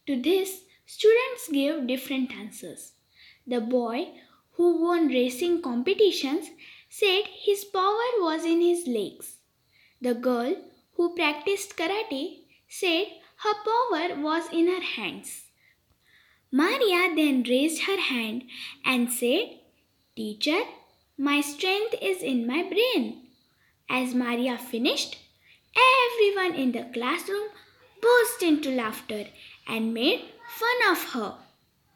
To 0.07 0.21
this, 0.21 0.63
students 0.86 1.49
gave 1.51 1.88
different 1.88 2.32
answers. 2.32 2.93
The 3.45 3.61
boy 3.61 4.13
who 4.54 4.82
won 4.82 5.08
racing 5.08 5.62
competitions 5.62 6.49
said 6.89 7.24
his 7.45 7.64
power 7.66 8.10
was 8.20 8.45
in 8.45 8.62
his 8.62 8.88
legs. 8.88 9.38
The 10.01 10.14
girl 10.14 10.56
who 10.95 11.16
practiced 11.16 11.76
karate 11.78 12.39
said 12.68 13.08
her 13.43 13.54
power 13.66 14.22
was 14.22 14.51
in 14.51 14.68
her 14.68 14.82
hands. 14.82 15.45
Maria 16.51 17.16
then 17.16 17.43
raised 17.43 17.84
her 17.84 17.99
hand 17.99 18.43
and 18.86 19.12
said, 19.12 19.60
Teacher, 20.16 20.62
my 21.18 21.41
strength 21.41 21.95
is 22.01 22.22
in 22.22 22.45
my 22.45 22.62
brain. 22.62 23.24
As 23.89 24.14
Maria 24.14 24.58
finished, 24.58 25.18
everyone 25.76 26.54
in 26.54 26.72
the 26.72 26.86
classroom 26.93 27.47
burst 28.01 28.43
into 28.43 28.70
laughter 28.70 29.26
and 29.68 29.93
made 29.93 30.22
fun 30.60 30.91
of 30.91 31.04
her. 31.14 31.36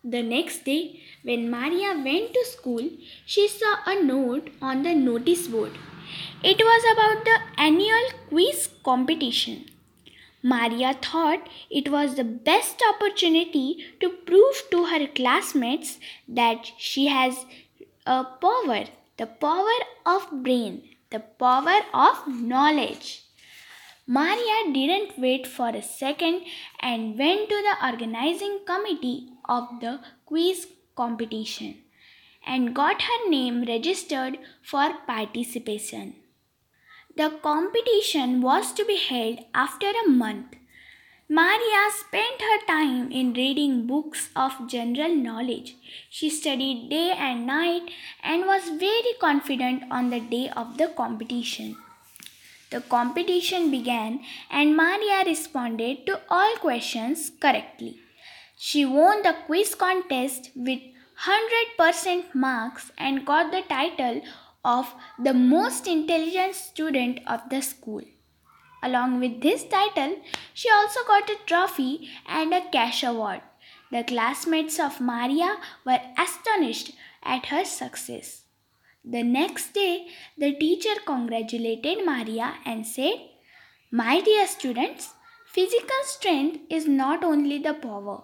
The 0.03 0.23
next 0.23 0.65
day, 0.65 1.01
when 1.27 1.49
Maria 1.51 1.93
went 2.07 2.33
to 2.33 2.45
school, 2.45 2.89
she 3.25 3.47
saw 3.47 3.75
a 3.85 4.01
note 4.01 4.49
on 4.61 4.83
the 4.83 4.93
notice 4.95 5.47
board. 5.47 5.73
It 6.41 6.59
was 6.69 6.83
about 6.93 7.25
the 7.25 7.37
annual 7.61 8.07
quiz 8.29 8.69
competition. 8.83 9.65
Maria 10.41 10.93
thought 10.93 11.49
it 11.69 11.89
was 11.91 12.15
the 12.15 12.23
best 12.23 12.81
opportunity 12.89 13.85
to 13.99 14.09
prove 14.29 14.61
to 14.71 14.85
her 14.85 15.07
classmates 15.07 15.97
that 16.27 16.71
she 16.77 17.07
has 17.07 17.45
a 18.05 18.23
power, 18.23 18.85
the 19.17 19.25
power 19.25 19.79
of 20.05 20.29
brain, 20.43 20.83
the 21.09 21.19
power 21.19 21.79
of 21.93 22.27
knowledge. 22.27 23.23
Maria 24.05 24.57
didn't 24.71 25.19
wait 25.19 25.45
for 25.45 25.69
a 25.69 25.81
second 25.81 26.43
and 26.79 27.19
went 27.19 27.49
to 27.49 27.61
the 27.67 27.75
organizing 27.85 28.59
committee 28.65 29.27
of 29.43 29.67
the 29.81 29.99
quiz 30.25 30.67
competition. 31.03 31.75
and 32.53 32.73
got 32.75 33.01
her 33.07 33.29
name 33.29 33.57
registered 33.69 34.37
for 34.71 34.85
participation. 35.07 36.15
The 37.21 37.29
competition 37.47 38.41
was 38.41 38.71
to 38.73 38.85
be 38.85 38.95
held 38.97 39.39
after 39.53 39.87
a 39.87 40.09
month. 40.09 40.55
Maria 41.29 41.81
spent 41.99 42.41
her 42.49 42.59
time 42.67 43.11
in 43.11 43.33
reading 43.33 43.85
books 43.85 44.29
of 44.33 44.53
general 44.67 45.13
knowledge. 45.13 45.75
She 46.09 46.29
studied 46.29 46.89
day 46.89 47.11
and 47.11 47.45
night 47.45 47.91
and 48.23 48.45
was 48.45 48.69
very 48.69 49.13
confident 49.19 49.83
on 49.91 50.09
the 50.09 50.21
day 50.21 50.49
of 50.55 50.77
the 50.77 50.87
competition. 50.87 51.75
The 52.69 52.81
competition 52.81 53.71
began 53.71 54.21
and 54.49 54.77
Maria 54.77 55.23
responded 55.25 56.05
to 56.05 56.21
all 56.29 56.55
questions 56.57 57.31
correctly. 57.41 57.97
She 58.59 58.85
won 58.85 59.21
the 59.21 59.35
quiz 59.45 59.75
contest 59.75 60.49
with 60.55 60.79
100% 61.25 62.33
marks 62.33 62.91
and 62.97 63.23
got 63.23 63.51
the 63.51 63.61
title 63.61 64.21
of 64.65 64.95
the 65.19 65.33
most 65.33 65.85
intelligent 65.85 66.55
student 66.55 67.19
of 67.27 67.41
the 67.51 67.61
school. 67.61 68.01
Along 68.81 69.19
with 69.19 69.41
this 69.41 69.63
title, 69.63 70.17
she 70.55 70.71
also 70.71 71.01
got 71.07 71.29
a 71.29 71.37
trophy 71.45 72.09
and 72.25 72.51
a 72.51 72.67
cash 72.71 73.03
award. 73.03 73.41
The 73.91 74.03
classmates 74.03 74.79
of 74.79 74.99
Maria 74.99 75.57
were 75.85 76.01
astonished 76.17 76.93
at 77.21 77.45
her 77.47 77.63
success. 77.63 78.41
The 79.05 79.21
next 79.21 79.75
day, 79.75 80.07
the 80.35 80.53
teacher 80.55 80.99
congratulated 81.05 82.03
Maria 82.03 82.55
and 82.65 82.87
said, 82.87 83.21
My 83.91 84.19
dear 84.19 84.47
students, 84.47 85.13
physical 85.45 86.03
strength 86.05 86.59
is 86.71 86.87
not 86.87 87.23
only 87.23 87.59
the 87.59 87.75
power. 87.75 88.23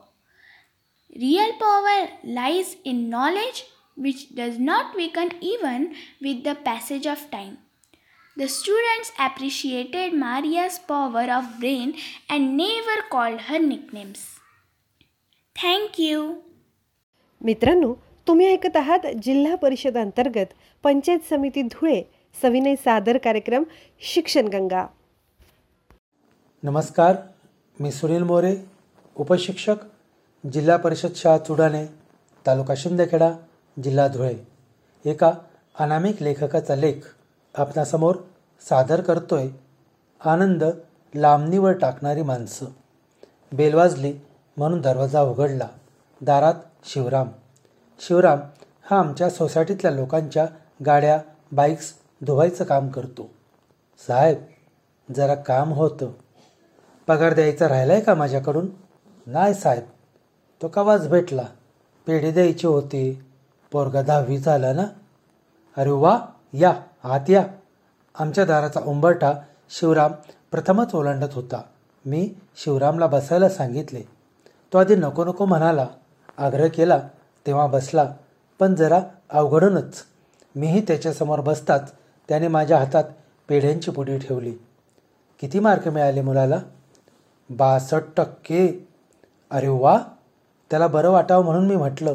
Real 1.21 1.51
power 1.59 2.09
lies 2.23 2.75
in 2.83 3.07
knowledge 3.07 3.65
which 3.95 4.33
does 4.33 4.57
not 4.57 4.95
weaken 4.95 5.29
even 5.41 5.93
with 6.19 6.43
the 6.43 6.55
passage 6.55 7.05
of 7.05 7.29
time. 7.29 7.59
The 8.37 8.47
students 8.47 9.11
appreciated 9.19 10.13
Maria's 10.13 10.79
power 10.79 11.25
of 11.31 11.59
brain 11.59 11.93
and 12.27 12.57
never 12.57 12.97
called 13.11 13.41
her 13.41 13.59
nicknames. 13.59 14.23
Thank 15.55 15.99
you. 15.99 16.41
मित्रांनो 17.41 17.93
तुम्ही 18.27 18.47
ऐकत 18.47 18.77
आहात 18.77 19.07
जिल्हा 19.23 19.55
परिषद 19.61 19.97
अंतर्गत 19.97 20.53
पंचायत 20.83 21.29
समिती 21.29 21.61
धुळे 21.71 22.01
सविनय 22.41 22.75
सादर 22.85 23.17
कार्यक्रम 23.23 23.63
शिक्षण 24.13 24.47
गंगा 24.53 24.85
नमस्कार 26.63 27.15
मी 27.79 27.91
सुनील 27.91 28.23
मोरे 28.23 28.55
उपशिक्षक 29.15 29.92
जिल्हा 30.51 30.77
परिषद 30.77 31.09
शाळा 31.15 31.37
चुडाणे 31.37 31.85
तालुका 32.47 32.73
शिंदखेडा 32.77 33.31
जिल्हा 33.83 34.07
धुळे. 34.07 34.35
एका 35.05 35.31
अनामिक 35.79 36.21
लेखकाचा 36.21 36.75
लेख 36.75 37.15
आपणासमोर 37.55 38.15
सादर 38.69 39.01
करतोय. 39.01 39.47
आनंद 40.25 40.63
लांबणीवर 41.15 41.71
टाकणारी 41.71 42.21
माणसं. 42.21 42.65
बेलवाजली 43.53 44.13
म्हणून 44.57 44.81
दरवाजा 44.81 45.21
उघडला. 45.21 45.67
दारात 46.21 46.53
शिवराम. 46.85 47.27
शिवराम 47.99 48.39
हा 48.91 48.99
आमच्या 48.99 49.29
सोसायटीतल्या 49.29 49.91
लोकांच्या 49.91 50.45
गाड्या 50.85 51.21
बाईक्स 51.51 51.93
धुवायचं 52.25 52.63
काम 52.63 52.87
करतो. 52.87 53.29
साहेब 54.07 54.37
जरा 55.15 55.35
काम 55.35 55.73
होतं. 55.73 56.11
पगार 57.07 57.33
द्यायचा 57.33 57.69
राहिला 57.69 57.93
आहे 57.93 58.01
का 58.01 58.13
माझ्याकडून? 58.13 58.69
नाही 59.27 59.53
साहेब. 59.53 59.83
तो 60.63 60.67
कवाच 60.67 61.09
भेटला. 61.09 61.43
पेढी 62.07 62.31
द्यायची 62.31 62.67
होती. 62.67 63.23
पोरगा 63.71 64.01
दहावी 64.01 64.37
झाला 64.37 64.73
ना? 64.73 64.83
अरे 65.77 65.89
वा 65.89 66.25
या 66.53 66.73
आत 67.03 67.29
या. 67.29 67.43
आमच्या 68.19 68.45
दाराचा 68.45 68.79
उंबरठा 68.85 69.33
शिवराम 69.69 70.11
प्रथमच 70.51 70.95
ओलांडत 70.95 71.33
होता. 71.33 71.61
मी 72.05 72.33
शिवरामला 72.55 73.07
बसायला 73.07 73.49
सांगितले. 73.49 74.01
तो 74.73 74.77
आधी 74.77 74.95
नको 74.95 75.25
नको 75.25 75.45
म्हणाला. 75.45 75.87
आग्रह 76.37 76.67
केला 76.67 76.99
तेव्हा 77.47 77.67
बसला. 77.67 78.13
पण 78.59 78.75
जरा 78.75 78.99
अवघडूनच. 79.29 80.03
मीही 80.55 80.81
त्याच्यासमोर 80.81 81.39
बसताच 81.39 81.91
त्याने 82.29 82.47
माझ्या 82.47 82.77
हातात 82.77 83.03
पेढ्यांची 83.49 83.91
पुडी 83.91 84.17
ठेवली. 84.17 84.51
किती 85.39 85.59
मार्क 85.59 85.87
मिळाले 85.87 86.21
मुलाला? 86.21 86.59
बासष्ट 87.49 88.03
टक्के. 88.17 88.87
अरे 89.51 89.67
वा 89.67 89.99
त्याला 90.73 90.87
बरं 90.87 91.09
वाटावं 91.09 91.45
म्हणून 91.45 91.67
मी 91.67 91.75
म्हटलं 91.75 92.13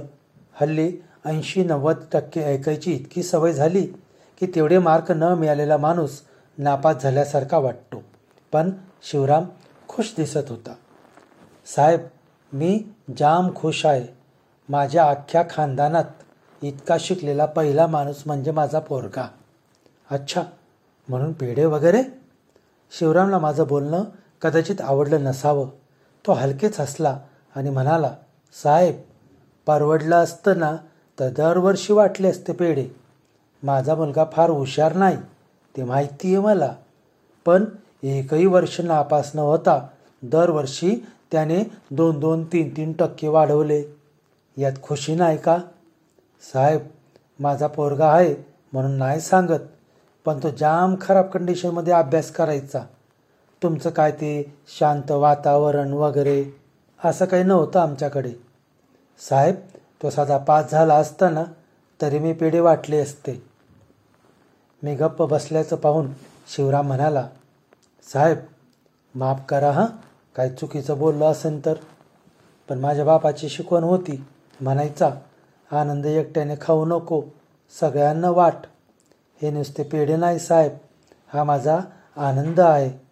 हल्ली 0.53 0.93
ऐंशी 1.25 1.65
नव्वद 1.65 1.97
टक्के 2.13 2.43
ऐकायची 2.43 2.93
इतकी 2.93 3.23
सवय 3.23 3.53
झाली 3.53 3.87
की 4.41 4.47
तेवढे 4.55 4.79
मार्क 4.79 5.11
न 5.11 5.23
मिळालेला 5.23 5.77
माणूस 5.77 6.23
नापास 6.59 7.03
झाल्यासारखा 7.03 7.59
वाटतो. 7.59 8.03
पण 8.53 8.71
शिवराम 9.03 9.45
खुश 9.89 10.15
दिसत 10.17 10.49
होता. 10.49 10.75
साहेब 11.67 12.01
मी 12.53 12.85
जाम 13.19 13.49
खुश 13.57 13.87
आहे. 13.87 14.07
माझ्या 14.69 15.11
अख्ख्या 15.11 15.45
खानदानात 15.51 16.05
इतका 16.63 16.97
शिकलेला 17.01 17.47
पहिला 17.47 17.87
माणूस 17.87 18.23
म्हणजे 18.27 18.51
माझा 18.51 18.79
पोरगा. 18.79 19.29
अच्छा 20.11 20.43
म्हणून 21.09 21.33
पेढे 21.33 21.65
वगैरे? 21.65 22.03
शिवरामला 22.99 23.39
माझं 23.39 23.67
बोलणं 23.67 24.05
कदाचित 24.43 24.81
आवडलं 24.81 25.25
नसावं. 25.25 25.69
तो 26.27 26.33
हलकेच 26.33 26.81
हसला 26.81 27.19
आणि 27.57 27.71
म्हणाला 27.71 28.15
साहेब 28.55 28.95
परवडलं 29.67 30.17
असतं 30.17 30.59
ना 30.59 30.77
तर 31.19 31.29
दरवर्षी 31.29 31.93
वाटले 31.93 32.29
असते 32.29 32.53
पेढे. 32.53 32.87
माझा 33.63 33.95
मुलगा 33.95 34.25
फार 34.33 34.51
हुशार 34.51 34.93
नाही 34.93 35.17
ते 35.77 35.85
माहिती 35.85 36.35
आहे 36.35 36.45
मला. 36.45 36.75
पण 37.47 37.65
एकही 38.03 38.47
वर्ष 38.47 38.81
नापास 38.81 39.31
न 39.35 39.39
होता 39.39 39.79
दरवर्षी 40.23 41.07
त्याने 41.33 41.63
दोन 41.91 42.21
दोन 42.21 42.45
तीन 42.45 42.77
तीन 42.77 42.93
टक्के 42.93 43.29
वाढवले. 43.29 43.83
यात 44.57 44.73
खुशी 44.83 45.15
नाही 45.15 45.39
का? 45.39 45.59
साहेब 46.53 46.81
माझा 47.41 47.67
पोरगा 47.67 48.09
आहे 48.13 48.35
म्हणून 48.73 48.91
नाही 48.91 49.21
सांगत 49.21 49.67
पण 50.25 50.39
तो 50.43 50.51
जाम 50.51 50.95
खराब 51.01 51.27
कंडिशनमध्ये 51.27 51.93
अभ्यास 51.93 52.31
करायचा. 52.31 52.85
तुमचं 53.63 53.91
काय 53.91 54.13
ते 54.13 54.59
शांत 54.79 55.11
वातावरण 55.11 55.93
वगैरे? 55.93 56.58
असं 57.05 57.25
काही 57.25 57.43
नव्हतं 57.43 57.81
आमच्याकडे. 57.81 58.33
साहेब 59.19 59.55
तो 60.03 60.11
साधा 60.11 60.39
पास 60.39 60.71
झाला 60.71 60.95
असताना 60.95 61.45
तरी 62.03 62.19
मी 62.19 62.33
पेढे 62.33 62.61
वाटले 62.61 62.99
असते. 62.99 63.43
मी 64.83 64.95
गप्प 64.95 65.23
बसल्याचं 65.23 65.77
पाहून 65.77 66.13
शिवराम 66.49 66.87
म्हणाला 66.87 67.29
साहेब 68.13 68.39
माफ 69.15 69.41
करा 69.49 69.71
हां? 69.71 69.87
काय 70.35 70.51
चुकीचं 70.51 70.99
बोललो 70.99 71.25
असेल 71.25 71.65
तर. 71.65 71.75
पण 72.69 72.79
माझ्या 72.79 73.05
बापाची 73.05 73.49
शिकवण 73.49 73.83
होती. 73.83 74.25
म्हणायचा 74.61 75.11
आनंद 75.73 76.07
एकट्याने 76.07 76.55
खाऊ 76.61 76.85
नको 76.85 77.23
सगळ्यांना 77.81 78.31
वाट. 78.31 78.57
हे 79.43 79.51
नुसते 79.51 79.83
पेढे 79.83 80.17
नाही 80.17 80.39
साहेब. 80.39 80.73
हा 81.33 81.45
माझा 81.45 81.81
आनंद 82.17 82.61
आहे. 82.61 83.07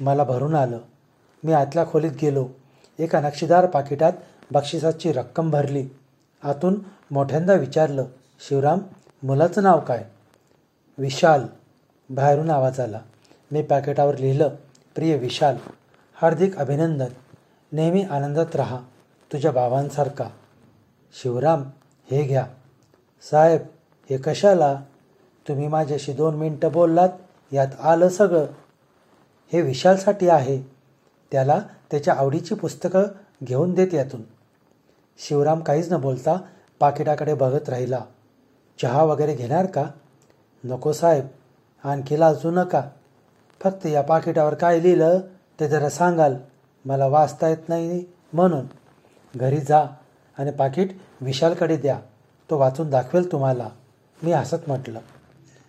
मला 0.00 0.24
भरून 0.24 0.54
आलं. 0.54 0.78
मी 1.44 1.52
आतल्या 1.52 1.86
खोलीत 1.86 2.12
गेलो. 2.22 2.48
एका 2.98 3.20
नक्षीदार 3.20 3.66
पाकिटात 3.66 4.12
बक्षिसाची 4.50 5.12
रक्कम 5.12 5.50
भरली. 5.50 5.88
आतून 6.44 6.80
मोठ्यांदा 7.10 7.54
विचारलं 7.54 8.04
शिवराम 8.48 8.78
मुलाचं 9.22 9.62
नाव 9.62 9.80
काय? 9.80 10.04
विशाल. 10.98 11.46
बाहेरून 12.10 12.50
आवाज 12.50 12.80
आला. 12.80 13.00
मी 13.52 13.62
पॅकेटावर 13.62 14.18
लिहिलं 14.18 14.48
प्रिय 14.94 15.16
विशाल 15.16 15.56
हार्दिक 16.14 16.56
अभिनंदन. 16.58 17.06
नेहमी 17.72 18.02
आनंदात 18.02 18.56
राहा 18.56 18.78
तुझ्या 19.32 19.52
बाबांसारखा 19.52 20.28
शिवराम 21.22 21.62
हे 22.10 22.22
घ्या. 22.22 22.46
साहेब 23.30 23.60
हे 24.10 24.16
कशाला? 24.16 24.80
तुम्ही 25.48 25.68
माझ्याशी 25.68 26.12
दोन 26.12 26.34
मिनटं 26.34 26.72
बोललात 26.72 27.08
यात 27.52 27.80
आलं 27.80 28.08
सगळं. 28.08 28.46
हे 29.52 29.62
विशालसाठी 29.62 30.28
आहे. 30.28 30.62
त्याला 31.32 31.60
त्याच्या 31.90 32.14
आवडीची 32.14 32.54
पुस्तकं 32.54 33.02
घेऊन 33.44 33.74
देत 33.74 33.94
यातून. 33.94 34.22
शिवराम 35.18 35.60
काहीच 35.60 35.92
न 35.92 36.00
बोलता 36.00 36.36
पाकिटाकडे 36.80 37.34
बघत 37.34 37.68
राहिला. 37.68 38.00
चहा 38.82 39.02
वगैरे 39.02 39.34
घेणार 39.34 39.66
का? 39.66 39.84
नको 40.64 40.92
साहेब 40.92 41.26
आणखी 41.84 42.20
लाजू 42.20 42.50
नका. 42.50 42.82
फक्त 43.62 43.86
या 43.86 44.02
पाकिटावर 44.02 44.54
काय 44.54 44.80
लिहिलं 44.80 45.20
ते 45.60 45.68
जरा 45.68 45.88
सांगाल. 45.88 46.36
मला 46.84 47.06
वाचता 47.06 47.48
येत 47.48 47.68
नाही 47.68 48.04
म्हणून. 48.32 48.66
घरी 49.36 49.60
जा 49.60 49.86
आणि 50.38 50.50
पाकिट 50.50 50.90
विशालकडे 51.20 51.76
द्या. 51.76 52.00
तो 52.50 52.58
वाचून 52.58 52.90
दाखवेल 52.90 53.32
तुम्हाला. 53.32 53.68
मी 54.22 54.32
हसत 54.32 54.56
म्हटलं. 54.66 55.00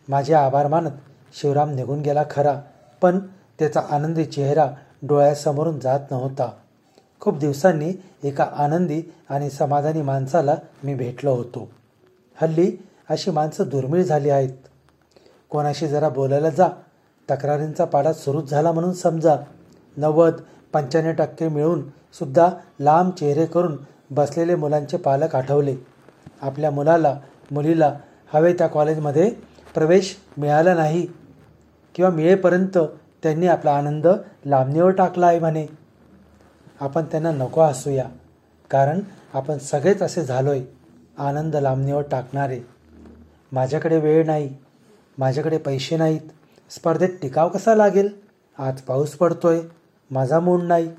माझे 0.09 0.33
आभार 0.33 0.67
मानत 0.67 0.91
शिवराम 1.33 1.69
निघून 1.69 2.01
गेला 2.01 2.23
खरा 2.31 2.61
पण 3.01 3.19
त्याचा 3.59 3.81
आनंदी 3.89 4.25
चेहरा 4.25 4.71
डोळ्यासमोरून 5.01 5.79
जात 5.79 5.99
नव्हता. 6.11 6.49
खूप 7.19 7.37
दिवसांनी 7.37 7.93
एका 8.23 8.43
आनंदी 8.43 9.01
आणि 9.29 9.49
समाधानी 9.49 10.01
माणसाला 10.01 10.55
मी 10.83 10.95
भेटलो 10.95 11.33
होतो. 11.33 11.69
हल्ली 12.35 12.71
अशी 13.09 13.31
माणसं 13.31 13.63
दुर्मिळ 13.67 14.03
झाली 14.03 14.29
आहेत. 14.29 14.49
कोणाशी 15.49 15.87
जरा 15.87 16.09
बोलायला 16.09 16.49
जा. 16.49 16.67
तक्रारींचा 17.31 17.85
पाडा 17.85 18.13
सुरूच 18.13 18.49
झाला 18.49 18.71
म्हणून 18.71 18.93
समजा. 18.93 19.35
नव्वद 19.97 20.33
पंच्याण्णव 20.73 21.13
टक्के 21.13 21.47
मिळून 21.47 21.81
सुद्धा 22.13 22.49
लांब 22.79 23.11
चेहरे 23.11 23.45
करून 23.45 23.77
बसलेले 24.11 24.55
मुलांचे 24.55 24.97
पालक 24.97 25.35
आठवले. 25.35 25.75
आपल्या 26.41 26.71
मुलाला 26.71 27.19
मुलीला 27.51 27.97
हवे 28.33 28.53
त्या 28.53 28.67
कॉलेजमध्ये 28.67 29.31
प्रवेश 29.73 30.17
मिळाला 30.37 30.73
नाही 30.73 31.07
किंवा 31.95 32.11
मिळेपर्यंत 32.11 32.77
त्यांनी 33.23 33.47
आपला 33.47 33.71
आनंद 33.71 34.07
लांबणीवर 34.45 34.89
टाकला 34.89 35.27
आहे 35.27 35.39
म्हणे. 35.39 35.65
आपण 36.79 37.03
त्यांना 37.03 37.31
नको 37.31 37.61
हसूया 37.61 38.05
कारण 38.69 38.99
आपण 39.33 39.57
सगळेच 39.57 40.01
असे 40.01 40.23
झालोय 40.23 40.61
आनंद 41.17 41.55
लांबणीवर 41.55 42.01
टाकणारे. 42.01 42.59
माझ्याकडे 43.51 43.97
वेळ 43.99 44.25
नाही 44.25 44.55
माझ्याकडे 45.17 45.57
पैसे 45.57 45.97
नाहीत 45.97 46.21
स्पर्धेत 46.69 47.09
टिकाव 47.21 47.49
कसा 47.49 47.75
लागेल? 47.75 48.09
आज 48.57 48.81
पाऊस 48.81 49.11
पडतोय 49.11 49.59
माझा 50.11 50.39
मूड 50.39 50.63
नाही. 50.63 50.89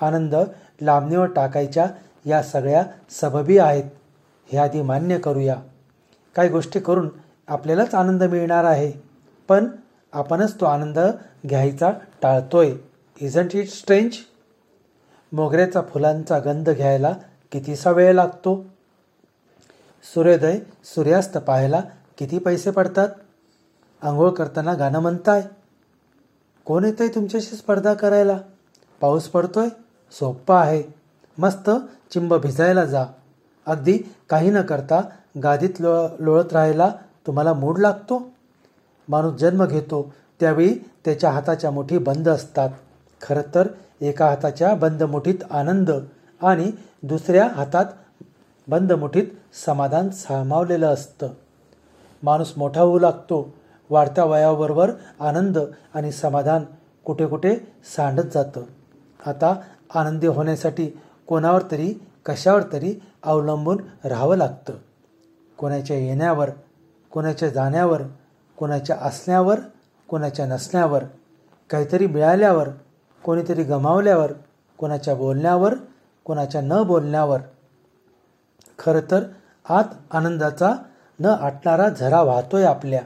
आनंद 0.00 0.34
लांबणीवर 0.82 1.26
टाकायच्या 1.26 1.86
या 2.26 2.42
सगळ्या 2.42 2.84
सबबी 3.10 3.58
आहेत 3.58 3.84
हे 4.52 4.58
आधी 4.58 4.82
मान्य 4.82 5.18
करूया. 5.18 5.56
काही 6.34 6.48
गोष्टी 6.48 6.80
करून 6.80 7.08
आपल्यालाच 7.48 7.94
आनंद 7.94 8.22
मिळणार 8.22 8.64
आहे. 8.64 8.92
पण 9.48 9.66
आपणच 10.12 10.60
तो 10.60 10.64
आनंद 10.64 10.98
घ्यायचा 11.48 11.90
टाळतोय. 12.22 12.74
इजंट 13.20 13.54
इट 13.54 13.68
स्ट्रेंज 13.68 14.12
मोगऱ्याचा 15.32 15.80
फुलांचा 15.80 16.38
गंध 16.38 16.70
घ्यायला 16.70 17.14
कितीसा 17.52 17.90
वेळ 17.90 18.12
लागतो? 18.12 18.66
सूर्योदय 20.14 20.58
सूर्यास्त 20.84 21.38
पाहायला 21.38 21.80
किती 22.18 22.38
पैसे 22.38 22.70
पडतात? 22.70 23.08
आंघोळ 24.02 24.30
करताना 24.30 24.74
गाणं 24.74 25.00
म्हणताय. 25.00 25.42
कोण 26.64 26.84
येतं 26.84 27.04
आहे 27.04 27.14
तुमच्याशी 27.14 27.56
स्पर्धा 27.56 27.94
करायला? 27.94 28.38
पाऊस 29.00 29.28
पडतोय? 29.28 29.68
सोप्पा 30.12 30.60
आहे. 30.60 30.82
मस्त 31.38 31.70
चिंब 32.10 32.34
भिजायला 32.34 32.84
जा. 32.84 33.04
अगदी 33.66 33.98
काही 34.28 34.50
न 34.50 34.62
करता 34.62 35.00
गादीत 35.42 35.80
लो 35.80 36.08
लोळत 36.18 36.52
राहायला 36.52 36.92
तुम्हाला 37.26 37.52
मूड 37.52 37.78
लागतो? 37.78 38.28
माणूस 39.08 39.40
जन्म 39.40 39.64
घेतो 39.64 40.12
त्यावेळी 40.40 40.74
त्याच्या 41.04 41.30
हाताच्या 41.30 41.70
मुठी 41.70 41.98
बंद 41.98 42.28
असतात. 42.28 42.70
खरं 43.22 43.54
तर 43.54 43.68
एका 44.00 44.26
हाताच्या 44.26 44.74
बंद 44.74 45.02
मुठीत 45.02 45.34
आनंद 45.50 45.90
आणि 46.42 46.70
दुसऱ्या 47.02 47.48
हातात 47.48 47.84
बंद 48.68 48.92
मुठीत 48.92 49.26
समाधान 49.66 50.10
सामावलेलं 50.10 50.86
असतं. 50.86 51.28
माणूस 52.22 52.52
मोठा 52.56 52.80
होऊ 52.80 52.98
लागतो 52.98 53.54
वाढत्या 53.90 54.24
वयाबरोबर 54.24 54.90
आनंद 55.20 55.58
आणि 55.94 56.12
समाधान 56.12 56.64
कुठे 57.04 57.26
कुठे 57.26 57.56
सांडत 57.96 58.34
जातं. 58.34 58.62
आता 59.26 59.54
आनंदी 59.94 60.26
होण्यासाठी 60.26 60.90
कोणावर 61.26 61.62
तरी 61.70 61.94
कशावर 62.26 62.62
तरी 62.72 62.94
अवलंबून 63.22 63.78
राहावं 64.04 64.36
लागतं. 64.36 64.72
कोणाच्या 65.58 65.96
येण्यावर 65.96 66.50
कोणाच्या 67.10 67.48
जाण्यावर 67.48 68.02
कोणाच्या 68.58 68.96
असण्यावर 68.96 69.60
कोणाच्या 70.08 70.46
नसण्यावर 70.46 71.04
काहीतरी 71.70 72.06
मिळाल्यावर 72.06 72.68
कोणीतरी 73.24 73.62
गमावल्यावर 73.62 74.32
कोणाच्या 74.78 75.14
बोलण्यावर 75.14 75.74
कोणाच्या 76.24 76.60
न 76.60 76.82
बोलण्यावर. 76.82 77.40
खरं 78.78 79.00
तर 79.10 79.22
आत 79.68 79.84
आनंदाचा 80.10 80.74
न 81.20 81.26
आटणारा 81.26 81.88
झरा 81.88 82.22
वाहतोय 82.22 82.64
आपल्या. 82.64 83.00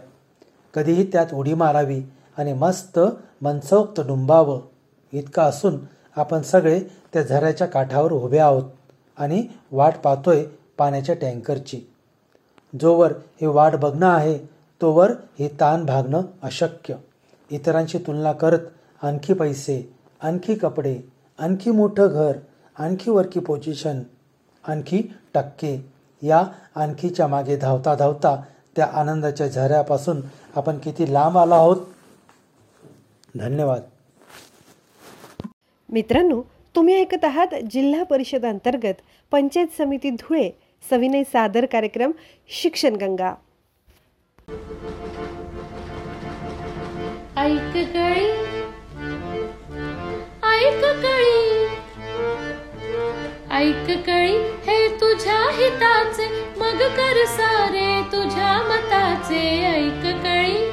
कधीही 0.75 1.05
त्यात 1.13 1.35
उडी 1.35 1.55
मारावी 1.55 2.03
आणि 2.39 2.53
मस्त 2.53 2.99
मनसोक्त 3.43 4.01
डुंबावं 4.01 4.61
इतकं 5.13 5.43
असून 5.43 5.79
आपण 6.17 6.43
सगळे 6.43 6.81
त्या 7.13 7.23
झऱ्याच्या 7.23 7.67
काठावर 7.67 8.13
उभे 8.13 8.39
आहोत 8.39 8.65
आणि 9.19 9.47
वाट 9.73 9.95
पाहतोय 9.97 10.45
पाण्याच्या 10.79 11.15
टँकरची. 11.15 11.81
जोवर 12.81 13.13
हे 13.41 13.47
वाट 13.47 13.77
बघणं 13.77 14.09
आहे 14.09 14.39
तोवर 14.83 15.11
हे 15.11 15.49
ताण 15.49 15.85
भागणं 15.87 16.23
अशक्य. 16.43 16.95
इतरांशी 17.51 17.99
तुलना 17.99 18.33
करत 18.33 18.59
आणखी 19.03 19.35
पैसे 19.35 19.95
आणखी 20.21 20.55
कपडे 20.55 21.01
आणखी 21.39 21.71
मोठं 21.71 22.07
घर 22.07 22.39
आणखी 22.79 23.11
वरकी 23.11 23.41
पोझिशन 23.41 24.03
आणखी 24.65 25.03
टक्के 25.35 25.85
या 26.23 26.45
आणखीच्या 26.77 27.27
मागे 27.27 27.57
धावता 27.57 27.95
धावता 27.95 28.43
त्या 28.77 28.87
आनंदाच्या 28.93 29.49
झऱ्यापासून 29.49 30.21
आपण 30.57 30.79
किती 30.79 31.13
लांब 31.13 31.39
आलो 31.39 31.55
आहोत? 31.55 31.77
धन्यवाद. 33.37 33.83
मित्रांनो 35.89 36.43
तुम्ही 36.77 37.01
ऐकत 37.01 37.25
आहात 37.25 37.47
जिल्हा 37.71 38.03
परिषद 38.03 38.47
अंतर्गत 38.47 39.01
पंचायत 39.31 39.67
समिती 39.79 40.11
धुळे 40.11 40.51
सविनय 40.91 41.23
सादर 41.25 41.67
कार्यक्रम 41.67 42.11
शिक्षण 42.63 42.97
गंगा 42.97 43.35
ऐक 47.43 47.73
कळी 47.75 48.27
ऐक 50.49 50.85
कळी 51.03 51.65
ऐक 53.51 53.87
कळी 54.07 54.37
हे 54.67 54.89
तुझ्या 55.01 55.39
हिताचे 55.53 56.27
मग 56.57 56.79
कर 56.79 57.25
सारे 57.27 58.03
तुझ्या 58.03 58.53
मताचे. 58.63 59.65
ऐक 59.65 60.05
कळी 60.23 60.71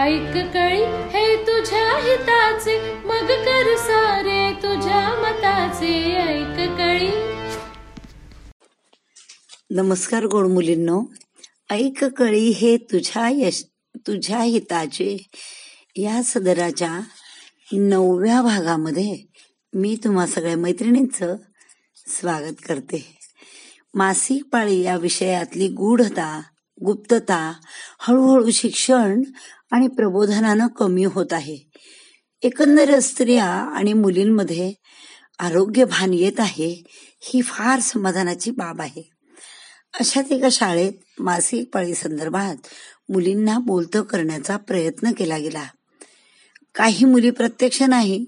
ऐक 0.00 0.34
कळी 0.54 0.82
हे 1.16 1.36
तुझ्या 1.36 1.98
हिताचे 1.98 2.80
मग 3.04 3.26
कर 3.26 3.76
सारे 3.76 4.52
तुझ्या 4.52 5.14
मताचे. 5.18 6.16
ऐक 6.16 6.68
कळी. 6.78 7.10
नमस्कार 9.70 10.24
गोड 10.24 10.46
मुलींनो. 10.46 11.02
ऐक 11.70 12.04
कळी 12.04 12.48
हे 12.48 12.76
तुझ्या 12.76 13.28
यश 13.32 13.64
तुझ्या 14.06 14.40
हिताचे 14.40 15.26
या 15.96 16.20
सदराच्या 16.24 17.00
नवव्या 17.72 18.42
भागामध्ये 18.42 19.18
मी 19.72 19.96
तुम्हा 20.04 20.26
सगळ्या 20.26 20.56
मैत्रिणींचं 20.56 21.36
स्वागत 22.06 22.54
करते. 22.68 23.18
मासिक 23.94 24.44
पाळी 24.44 24.82
या 24.82 24.96
विषयातली 24.96 25.68
गूढता 25.68 26.42
गुप्तता 26.84 27.52
हळूहळू 27.98 28.50
शिक्षण 28.50 29.22
आणि 29.70 29.88
प्रबोधनानं 29.88 30.66
कमी 30.66 31.04
होत 31.04 31.32
आहे. 31.32 31.58
एकंदर 32.42 32.98
स्त्रिया 32.98 33.44
आणि 33.44 33.92
मुलींमध्ये 33.92 34.72
आरोग्य 35.38 35.84
भान 35.84 36.14
येत 36.14 36.40
आहे 36.40 36.82
ही 37.20 37.42
फार 37.42 37.80
समाधानाची 37.80 38.50
बाब 38.50 38.80
आहे. 38.80 39.10
अशात 40.00 40.32
एका 40.32 40.48
शाळेत 40.52 40.92
मासिक 41.18 41.70
पाळी 41.74 41.94
संदर्भात 41.94 42.56
मुलींना 43.08 43.58
बोलतं 43.58 44.02
करण्याचा 44.02 44.56
प्रयत्न 44.56 45.12
केला 45.12 45.38
गेला. 45.38 45.64
काही 46.74 47.04
मुली 47.04 47.30
प्रत्यक्ष 47.30 47.82
नाही 47.82 48.24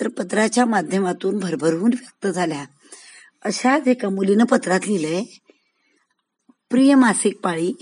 तर 0.00 0.08
पत्राच्या 0.08 0.64
माध्यमातून 0.66 1.38
भरभरून 1.38 1.90
व्यक्त 1.94 2.26
झाल्या. 2.26 2.64
अशाच 3.44 3.88
एका 3.88 4.08
मुलीनं 4.08 4.44
पत्रात 4.44 4.80
लिहिलंय 4.86 5.24
प्रिय 6.70 6.94
मासिक 6.94 7.38
पाळी 7.40 7.72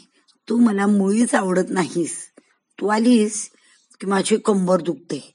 तू 0.48 0.56
मला 0.56 0.86
मुळीच 0.86 1.34
आवडत 1.34 1.70
नाहीस. 1.70 2.16
तू 2.80 2.86
आलीस 2.86 3.50
की 4.00 4.06
माझी 4.06 4.36
कंबर 4.36 4.80
दुखते. 4.80 5.34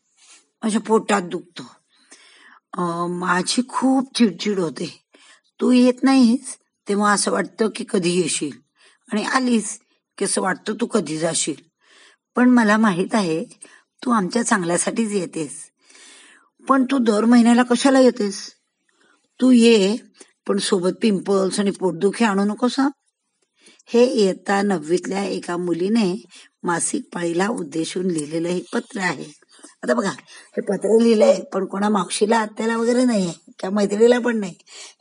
माझ्या 0.63 0.81
पोटात 0.81 1.21
दुखतो. 1.21 1.63
माझी 3.07 3.61
खूप 3.69 4.17
चिडचिड 4.17 4.59
होते. 4.59 5.01
तू 5.61 5.71
येत 5.71 6.03
नाहीस 6.03 6.57
तेव्हा 6.87 7.11
असं 7.13 7.31
वाटतं 7.31 7.69
की 7.75 7.85
कधी 7.89 8.21
येशील. 8.21 8.57
आणि 9.11 9.23
आलीस 9.23 9.79
की 10.17 10.25
असं 10.25 10.41
वाटतं 10.41 10.73
तू 10.73 10.85
कधी 10.85 11.17
जाशील? 11.17 11.61
पण 12.35 12.49
मला 12.49 12.77
माहीत 12.77 13.15
आहे 13.15 13.43
तू 14.05 14.11
आमच्या 14.11 14.43
चांगल्यासाठीच 14.43 15.11
येतेस. 15.11 15.51
पण 16.69 16.83
तू 16.83 16.97
दर 16.97 17.25
महिन्याला 17.25 17.63
कशाला 17.63 17.99
येतेस? 17.99 18.49
तू 19.41 19.51
ये 19.51 19.97
पण 20.47 20.57
सोबत 20.57 20.89
पिंपल्स 21.01 21.59
आणि 21.59 21.71
पोटदुखी 21.71 22.25
आणू 22.25 22.43
नकोस 22.43 22.79
हे? 23.85 24.05
इयत्ता 24.05 24.61
नववीतल्या 24.61 25.23
एका 25.23 25.57
मुलीने 25.57 26.23
मासिक 26.63 27.03
पाळीला 27.13 27.47
उद्देशून 27.47 28.05
लिहिलेलं 28.05 28.47
हे 28.47 28.61
पत्र 28.73 28.99
आहे. 28.99 29.25
आता 29.83 29.93
बघा 29.93 30.09
हे 30.09 30.61
पत्र 30.61 31.01
लिहिलंय 31.01 31.41
पण 31.53 31.65
कोणा 31.65 31.89
मावशीला 31.89 32.37
आत्याला 32.37 32.77
वगैरे 32.77 33.05
नाही 33.05 33.31
किंवा 33.59 33.69
मैत्रिणीला 33.69 34.19
पण 34.19 34.39
नाही. 34.39 34.55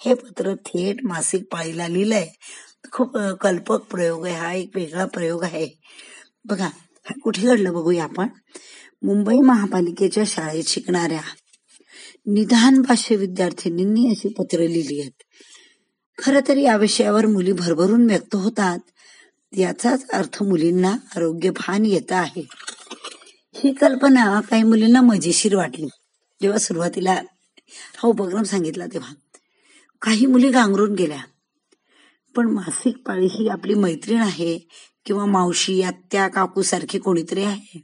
हे 0.04 0.14
पत्र 0.14 0.54
थेट 0.54 0.96
मासिक 1.04 1.42
पाळीला 1.52 1.88
लिहिलंय. 1.88 2.28
खूप 2.90 3.18
कल्पक 3.18 3.80
प्रयोग 3.80 4.26
आहे 4.26 4.34
हा 4.34 4.52
एक 4.52 4.70
वेगळा 4.74 5.04
प्रयोग 5.04 5.42
आहे. 5.44 5.68
बघा 6.44 6.66
हा 7.04 7.20
कुठे 7.22 7.42
घडलं 7.42 7.72
बघूया 7.72 8.04
आपण? 8.04 8.28
मुंबई 9.02 9.38
महापालिकेच्या 9.38 10.24
शाळेत 10.26 10.64
शिकणाऱ्या 10.64 11.20
निदान 12.26 12.82
भाष्य 12.82 13.16
विद्यार्थिनींनी 13.16 14.08
अशी 14.08 14.28
पत्र 14.28 14.58
लिहिली 14.58 15.00
आहेत. 15.00 15.22
खरं 16.18 16.40
तर 16.48 16.56
या 16.56 16.76
विषयावर 16.76 17.26
मुली 17.26 17.52
भरभरून 17.52 18.06
व्यक्त 18.06 18.34
होतात. 18.34 18.78
याचाच 19.58 20.10
अर्थ 20.10 20.42
मुलींना 20.42 20.96
आरोग्य 21.16 21.50
भान 21.50 21.86
येत 21.86 22.12
आहे. 22.12 22.46
ही 23.54 23.72
कल्पना 23.72 24.40
काही 24.40 24.62
मुलींना 24.62 25.00
मजेशीर 25.00 25.56
वाटली. 25.56 25.86
जेव्हा 26.42 26.58
सुरुवातीला 26.58 27.12
हा 27.96 28.08
उपक्रम 28.08 28.42
सांगितला 28.42 28.86
तेव्हा 28.86 29.14
काही 30.02 30.26
मुली 30.26 30.50
गांगरून 30.50 30.94
गेल्या. 30.94 31.20
पण 32.36 32.50
मासिक 32.50 32.96
पाळी 33.06 33.26
ही 33.26 33.48
आपली 33.48 33.74
मैत्रीण 33.74 34.18
आहे 34.18 34.58
किंवा 35.06 35.24
मावशी 35.24 35.82
आत्या 35.82 36.28
काकू 36.28 36.62
सारखी 36.62 36.98
कोणीतरी 36.98 37.42
आहे. 37.42 37.82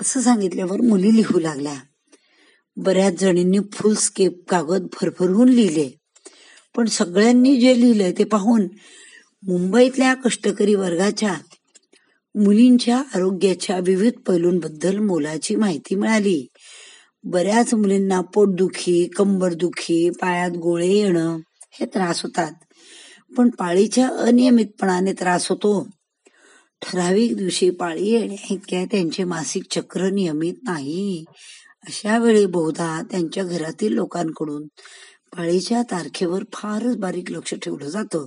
असं 0.00 0.20
सांगितल्यावर 0.20 0.80
मुली 0.80 1.16
लिहू 1.16 1.40
लागल्या. 1.40 1.74
बऱ्याच 2.76 3.20
जणींनी 3.20 3.58
फुल 3.72 3.94
स्केप 3.94 4.48
कागद 4.48 4.82
भरभरून 4.82 5.48
लिहिले. 5.48 5.90
पण 6.76 6.86
सगळ्यांनी 6.86 7.56
जे 7.56 7.80
लिहिलंय 7.80 8.12
ते 8.18 8.24
पाहून 8.24 8.68
मुंबईतल्या 9.42 10.14
कष्टकरी 10.14 10.74
वर्गाच्या 10.74 11.34
मुलींच्या 12.34 13.02
आरोग्याच्या 13.14 13.78
विविध 13.78 14.12
पैलूंबद्दल 14.26 14.98
मोलाची 14.98 15.56
माहिती 15.56 15.94
मिळाली. 15.94 16.46
बऱ्याच 17.24 17.74
मुलींना 17.74 18.20
पोटदुखी 18.20 19.08
कंबरदुखी 19.08 20.10
पायात 20.10 20.50
गोळे 20.50 20.88
येणं 20.88 21.38
हे 21.70 21.86
त्रास 21.86 22.22
होतात. 22.22 22.52
पण 23.36 23.50
पाळीच्या 23.50 24.08
अनियमितपणाने 24.08 25.12
त्रास 25.12 25.48
होतो. 25.48 25.88
ठराविक 26.82 27.36
दिवशी 27.36 27.70
पाळी 27.70 28.10
येणे 28.10 28.36
इतक्या 28.50 28.84
त्यांचे 28.84 29.24
मासिक 29.24 29.62
चक्र 29.70 30.08
नियमित 30.08 30.54
नाही. 30.62 31.24
अशा 31.88 32.18
वेळी 32.18 32.46
बहुधा 32.46 33.02
त्यांच्या 33.10 33.44
घरातील 33.44 33.92
लोकांकडून 33.92 34.66
पाळीच्या 35.36 35.82
तारखेवर 35.82 36.44
फारच 36.52 36.96
बारीक 36.96 37.30
लक्ष 37.30 37.54
ठेवलं 37.54 37.88
जातं. 37.88 38.26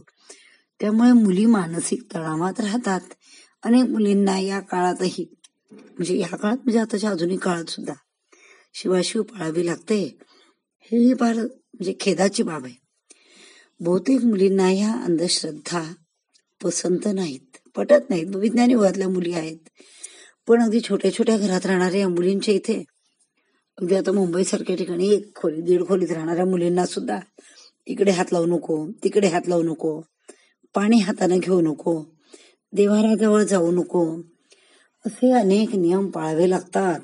त्यामुळे 0.79 1.11
मुली 1.11 1.45
मानसिक 1.45 2.03
तणावात 2.15 2.59
राहतात. 2.59 3.01
अनेक 3.63 3.89
मुलींना 3.89 4.39
या 4.39 4.59
काळातही 4.59 5.25
म्हणजे 5.71 6.17
या 6.19 6.37
काळात 6.37 6.57
म्हणजे 6.57 6.79
आताच्या 6.79 7.09
आधुनिक 7.09 7.39
काळात 7.39 7.69
सुद्धा 7.69 7.93
शिवाशिव 8.73 9.21
पाळावी 9.21 9.65
लागते. 9.65 10.17
ही 10.83 11.13
फार 11.13 11.35
म्हणजे 11.35 11.93
खेदाची 11.99 12.43
बाब 12.43 12.65
आहे. 12.65 12.80
बहुतेक 13.81 14.25
मुलींना 14.25 14.67
ह्या 14.67 14.93
अंधश्रद्धा 14.93 15.93
पसंत 16.63 17.07
नाहीत 17.13 17.69
पटत 17.75 18.09
नाहीत. 18.09 18.35
विज्ञानी 18.35 18.73
वर्गातल्या 18.73 19.09
मुली 19.09 19.33
आहेत. 19.33 19.57
पण 20.47 20.63
अगदी 20.63 20.79
छोट्या 20.81 21.13
छोट्या 21.13 21.37
घरात 21.37 21.65
राहणाऱ्या 21.65 21.99
या 22.01 22.09
मुलींच्या 22.09 22.53
इथे 22.53 22.83
अगदी 23.81 23.95
आता 23.95 24.11
मुंबई 24.11 24.43
सारख्या 24.43 24.75
ठिकाणी 24.75 25.09
एक 25.09 25.35
खोली 25.35 25.61
दीड 25.61 25.87
खोलीत 25.87 26.11
राहणाऱ्या 26.11 26.45
मुलींना 26.45 26.85
सुद्धा 26.85 27.19
इकडे 27.85 28.11
हात 28.11 28.25
लावू 28.31 28.45
नको 28.45 28.87
तिकडे 29.03 29.27
हात 29.27 29.41
लावू 29.47 29.63
नको 29.63 30.01
पाणी 30.75 30.97
हाताने 30.97 31.39
घेऊ 31.39 31.61
नको 31.61 32.03
देवाराजवळ 32.73 33.43
जाऊ 33.43 33.71
नको 33.71 34.21
असे 35.05 35.31
अनेक 35.31 35.75
नियम 35.75 36.09
पाळावे 36.09 36.49
लागतात. 36.49 36.99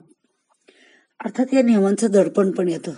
अर्थात 1.25 1.45
या 1.53 1.61
नियमांचं 1.61 2.07
दडपण 2.11 2.51
पण 2.51 2.67
येतं. 2.67 2.91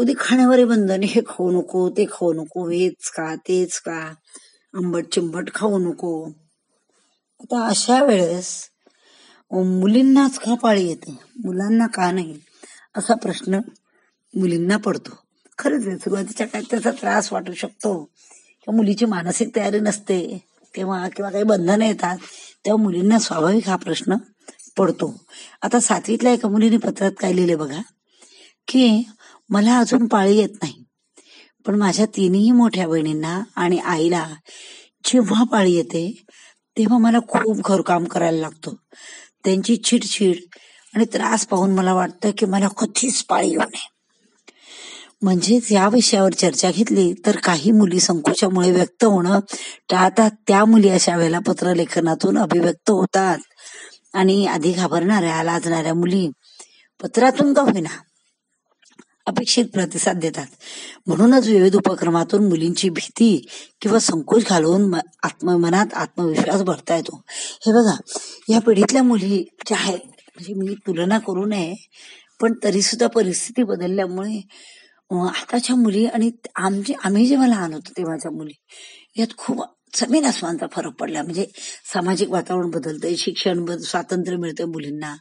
उदी 0.00 0.14
खाण्यावर 0.20 0.64
बंधन 0.64 1.02
हे 1.02 1.20
खाऊ 1.28 1.50
नको 1.50 1.90
ते 1.90 2.04
खाऊ 2.04 2.32
नको 2.32 2.68
हेच 2.68 3.10
का 3.10 3.34
तेच 3.34 3.78
का 3.78 4.14
आंबट 4.74 5.06
चिंबट 5.06 5.54
खाऊ 5.54 5.78
नको. 5.78 6.24
आता 7.40 7.66
अशा 7.66 8.04
वेळेस 8.04 8.64
मुलींनाच 9.52 10.38
का 10.38 10.54
पाळी 10.54 10.86
येते. 10.86 11.18
मुलांना 11.44 11.86
का 11.86 12.12
नाही? 12.12 12.38
असा 12.96 13.14
प्रश्न 13.14 13.54
मुलींना 14.36 14.76
पडतो. 14.76 15.10
खरंच 15.58 15.86
आहे 15.86 15.98
सुरुवातीच्या 15.98 16.46
काळात 16.46 16.70
त्याचा 16.70 16.90
त्रास 16.90 17.32
वाटू 17.32 17.52
शकतो. 17.52 18.04
किंवा 18.64 18.76
मुलीची 18.76 19.04
मानसिक 19.04 19.56
तयारी 19.56 19.80
नसते 19.80 20.44
तेव्हा 20.76 21.08
किंवा 21.08 21.30
काही 21.30 21.44
बंधनं 21.44 21.84
येतात 21.84 22.18
तेव्हा 22.66 22.82
मुलींना 22.82 23.18
स्वाभाविक 23.18 23.68
हा 23.68 23.76
प्रश्न 23.76 24.16
पडतो. 24.78 25.20
आता 25.62 25.80
सातवीतल्या 25.80 26.32
एका 26.32 26.48
मुलीने 26.48 26.76
पत्रात 26.76 27.12
काय 27.20 27.32
लिहिले 27.32 27.56
बघा? 27.56 27.82
की 28.68 29.02
मला 29.50 29.78
अजून 29.78 30.06
पाळी 30.06 30.36
येत 30.36 30.48
नाही. 30.62 30.84
पण 31.66 31.74
माझ्या 31.74 32.06
तिन्ही 32.06 32.52
मोठ्या 32.52 32.88
बहिणींना 32.88 33.42
आणि 33.56 33.78
आईला 33.78 34.26
जेव्हा 35.04 35.44
पाळी 35.44 35.72
येते 35.72 36.22
तेव्हा 36.76 36.98
मला 36.98 37.18
खूप 37.28 37.68
घरकाम 37.68 38.04
करायला 38.04 38.38
लागतो. 38.38 38.74
त्यांची 39.44 39.76
चिडचिड 39.76 40.36
आणि 40.94 41.04
त्रास 41.04 41.46
पाहून 41.46 41.70
मला 41.70 41.94
वाटतं 41.94 42.30
की 42.38 42.46
मला 42.46 42.68
कधीच 42.68 43.24
पाळी 43.24 43.50
येऊ 43.50 43.60
नये. 43.60 43.88
म्हणजेच 45.22 45.72
या 45.72 45.88
विषयावर 45.88 46.32
चर्चा 46.32 46.70
घेतली 46.70 47.12
तर 47.26 47.36
काही 47.36 47.70
मुली 47.70 48.00
संकोचामुळे 48.00 48.70
व्यक्त 48.70 49.04
होणं 49.04 49.40
टाळतात 49.90 50.30
त्या 50.48 50.64
मुली 50.64 50.88
अशा 50.88 51.16
वेळेला 51.16 51.38
पत्र 51.38 51.74
लेखनातून 51.74 52.38
अभिव्यक्त 52.38 52.90
होतात. 52.90 53.38
आणि 54.14 54.46
आधी 54.46 54.72
घाबरणाऱ्या 54.72 55.42
लाजणाऱ्या 55.42 55.94
मुली 55.94 56.28
पत्रातून 57.02 57.54
का 57.54 57.62
होईना? 57.62 58.09
अपेक्षित 59.30 59.64
प्रतिसाद 59.74 60.18
देतात. 60.20 60.46
म्हणूनच 61.06 61.46
विविध 61.46 61.76
उपक्रमातून 61.76 62.48
मुलींची 62.48 62.88
भीती 62.90 63.30
किंवा 63.80 63.98
संकोच 63.98 64.48
घालवून 64.48 64.94
आत्म 65.22 65.56
मनात 65.62 65.94
आत्मविश्वास 65.94 66.62
भरता 66.62 66.96
येतो. 66.96 67.22
हे 67.66 67.72
बघा 67.72 67.96
या 68.48 68.60
पिढीतल्या 68.60 69.02
मुली 69.02 69.44
ज्या 69.66 69.78
आहेत 69.78 69.98
म्हणजे 70.34 70.54
मी 70.54 70.74
तुलना 70.86 71.18
करू 71.18 71.44
नये 71.46 71.74
पण 72.40 72.52
तरी 72.64 72.82
सुद्धा 72.82 73.06
परिस्थिती 73.14 73.62
बदलल्यामुळे 73.62 74.40
आताच्या 75.10 75.76
मुली 75.76 76.04
आणि 76.06 76.30
आमची 76.56 76.92
आम्ही 77.04 77.26
जेव्हा 77.26 77.46
लहान 77.46 77.72
होतो 77.72 77.92
तेव्हाच्या 77.96 78.30
मुली 78.30 78.52
यात 79.18 79.36
खूप 79.36 79.62
जमीन 79.94 80.24
आसमानचा 80.24 80.66
फरक 80.72 80.92
पडला. 81.00 81.22
म्हणजे 81.22 81.46
सामाजिक 81.92 82.30
वातावरण 82.30 82.70
बदलतंय 82.70 83.14
शिक्षण 83.16 83.64
बद 83.64 83.80
स्वातंत्र्य 83.82 84.36
मिळतंय 84.36 84.66
मुलींना 84.66 85.14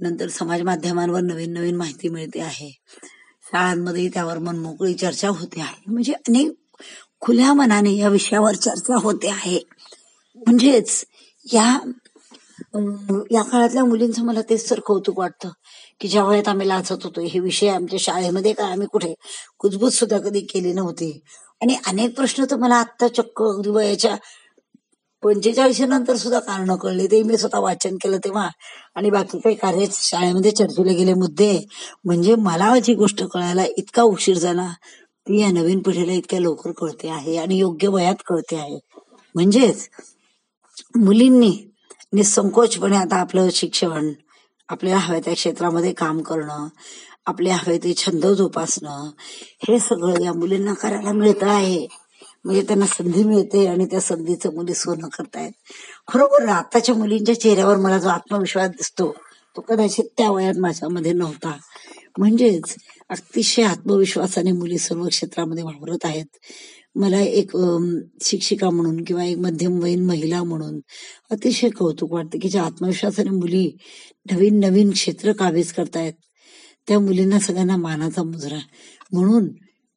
नंतर 0.00 0.28
समाज 0.28 0.62
माध्यमांवर 0.62 1.20
नवीन 1.20 1.52
नवीन 1.52 1.76
माहिती 1.76 2.08
मिळते 2.08 2.40
आहे. 2.40 2.70
शाळांमध्ये 3.52 4.08
त्यावर 4.08 4.38
मनमोकळी 4.38 4.94
चर्चा 4.94 5.28
होते 5.28 5.60
आहे. 5.60 5.82
म्हणजे 5.86 6.12
अनेक 6.12 6.52
खुल्या 7.20 7.52
मनाने 7.54 7.92
या 7.96 8.08
विषयावर 8.08 8.54
चर्चा 8.54 8.96
होते 8.96 9.28
आहे. 9.28 9.58
म्हणजेच 10.36 11.04
या 11.52 11.78
या 13.30 13.42
काळातल्या 13.42 13.84
मुलींचं 13.84 14.24
मला 14.24 14.40
तेच 14.50 14.68
तर 14.70 14.80
कौतुक 14.80 15.18
वाटतं 15.18 15.48
की 16.00 16.08
ज्या 16.08 16.24
वेळेत 16.24 16.48
आम्ही 16.48 16.68
लाचत 16.68 17.04
होतो 17.04 17.20
हे 17.20 17.40
विषय 17.40 17.68
आमच्या 17.68 17.98
शाळेमध्ये 17.98 18.52
काय 18.52 18.70
आम्ही 18.72 18.86
कुठे 18.86 19.14
कुजबूज 19.58 19.94
सुद्धा 19.94 20.18
कधी 20.18 20.40
केली 20.40 20.72
नव्हती. 20.72 21.20
आणि 21.62 21.76
अनेक 21.86 22.16
प्रश्न 22.16 22.44
तर 22.50 22.56
मला 22.56 22.74
आत्ता 22.74 23.08
चक्क 23.08 23.42
अगदी 23.42 23.70
वयाच्या 23.70 24.16
पंचेचाळीशी 25.22 25.84
नंतर 25.84 26.16
सुद्धा 26.16 26.38
कारण 26.40 26.74
कळले. 26.76 27.06
ते 27.06 27.22
मी 27.22 27.36
स्वतः 27.38 27.58
वाचन 27.58 27.96
केलं 27.96 28.18
तेव्हा. 28.18 28.48
आणि 28.94 29.10
बाकी 29.10 29.38
काही 29.38 29.56
कार्य 29.56 29.86
शाळेमध्ये 29.90 30.50
चर्चेले 30.50 30.94
गेले 30.94 31.14
मुद्दे. 31.14 31.66
म्हणजे 32.04 32.34
मला 32.34 32.78
जी 32.78 32.94
गोष्ट 32.94 33.22
कळायला 33.22 33.64
इतका 33.76 34.02
उशीर 34.02 34.38
झाला. 34.38 34.72
ती 35.28 35.40
या 35.40 35.50
नवीन 35.50 35.82
पिढीला 35.82 36.12
इतक्या 36.12 36.40
लवकर 36.40 36.70
कळते 36.72 37.08
आहे 37.08 37.36
आणि 37.36 37.58
योग्य 37.58 37.88
वयात 37.88 38.22
कळते 38.26 38.56
आहे. 38.56 38.78
म्हणजेच 39.34 39.88
मुलींनी 40.96 41.68
निसंकोचपणे 42.12 42.96
आता 42.96 43.16
आपलं 43.16 43.48
शिक्षण 43.50 44.12
आपल्याला 44.68 44.98
हव्या 44.98 45.20
त्या 45.20 45.34
क्षेत्रामध्ये 45.34 45.92
काम 45.92 46.20
करणं 46.20 46.68
आपले 47.26 47.50
हवे 47.50 47.78
ते 47.78 47.94
छंद 47.94 48.26
जोपासणं 48.26 49.10
हे 49.68 49.78
सगळं 49.78 50.22
या 50.22 50.32
मुलींना 50.32 50.74
करायला 50.74 51.12
मिळतं 51.12 51.46
आहे. 51.46 51.86
म्हणजे 52.44 52.62
त्यांना 52.62 52.86
संधी 52.86 53.22
मिळते 53.24 53.66
आणि 53.66 53.86
त्या 53.86 54.00
संधीचं 54.00 54.54
मुली 54.54 54.74
सोनं 54.74 55.08
करतायत. 55.08 55.52
खरोखर 56.08 56.48
आताच्या 56.48 56.94
मुलींच्या 56.94 57.40
चेहऱ्यावर 57.40 57.76
मला 57.76 57.98
जो 57.98 58.08
आत्मविश्वास 58.08 58.68
दिसतो 58.70 59.12
तो 59.56 59.60
कदाचित 59.60 60.04
त्या 60.18 60.30
वयात 60.30 60.58
माझ्यामध्ये 60.58 61.12
नव्हता. 61.12 61.56
म्हणजेच 62.18 62.74
अतिशय 63.10 63.62
आत्मविश्वासाने 63.62 64.52
मुली 64.52 64.78
सर्व 64.78 65.06
क्षेत्रामध्ये 65.08 65.64
वावरत 65.64 66.04
आहेत. 66.04 66.26
मला 66.94 67.20
एक 67.20 67.50
शिक्षिका 68.22 68.70
म्हणून 68.70 69.02
किंवा 69.04 69.24
एक 69.24 69.38
मध्यमवयीन 69.38 70.04
महिला 70.06 70.42
म्हणून 70.42 70.80
अतिशय 71.30 71.68
कौतुक 71.68 72.12
वाटते 72.12 72.38
की 72.38 72.48
ज्या 72.48 72.62
आत्मविश्वासाने 72.62 73.30
मुली 73.30 73.70
नवीन 74.32 74.58
नवीन 74.60 74.90
क्षेत्र 74.90 75.32
काबीज 75.32 75.72
करतायत 75.72 76.12
त्या 76.88 76.98
मुलींना 77.00 77.38
सगळ्यांना 77.38 77.76
मानाचा 77.76 78.22
मुजरा. 78.22 78.58
म्हणून 79.12 79.48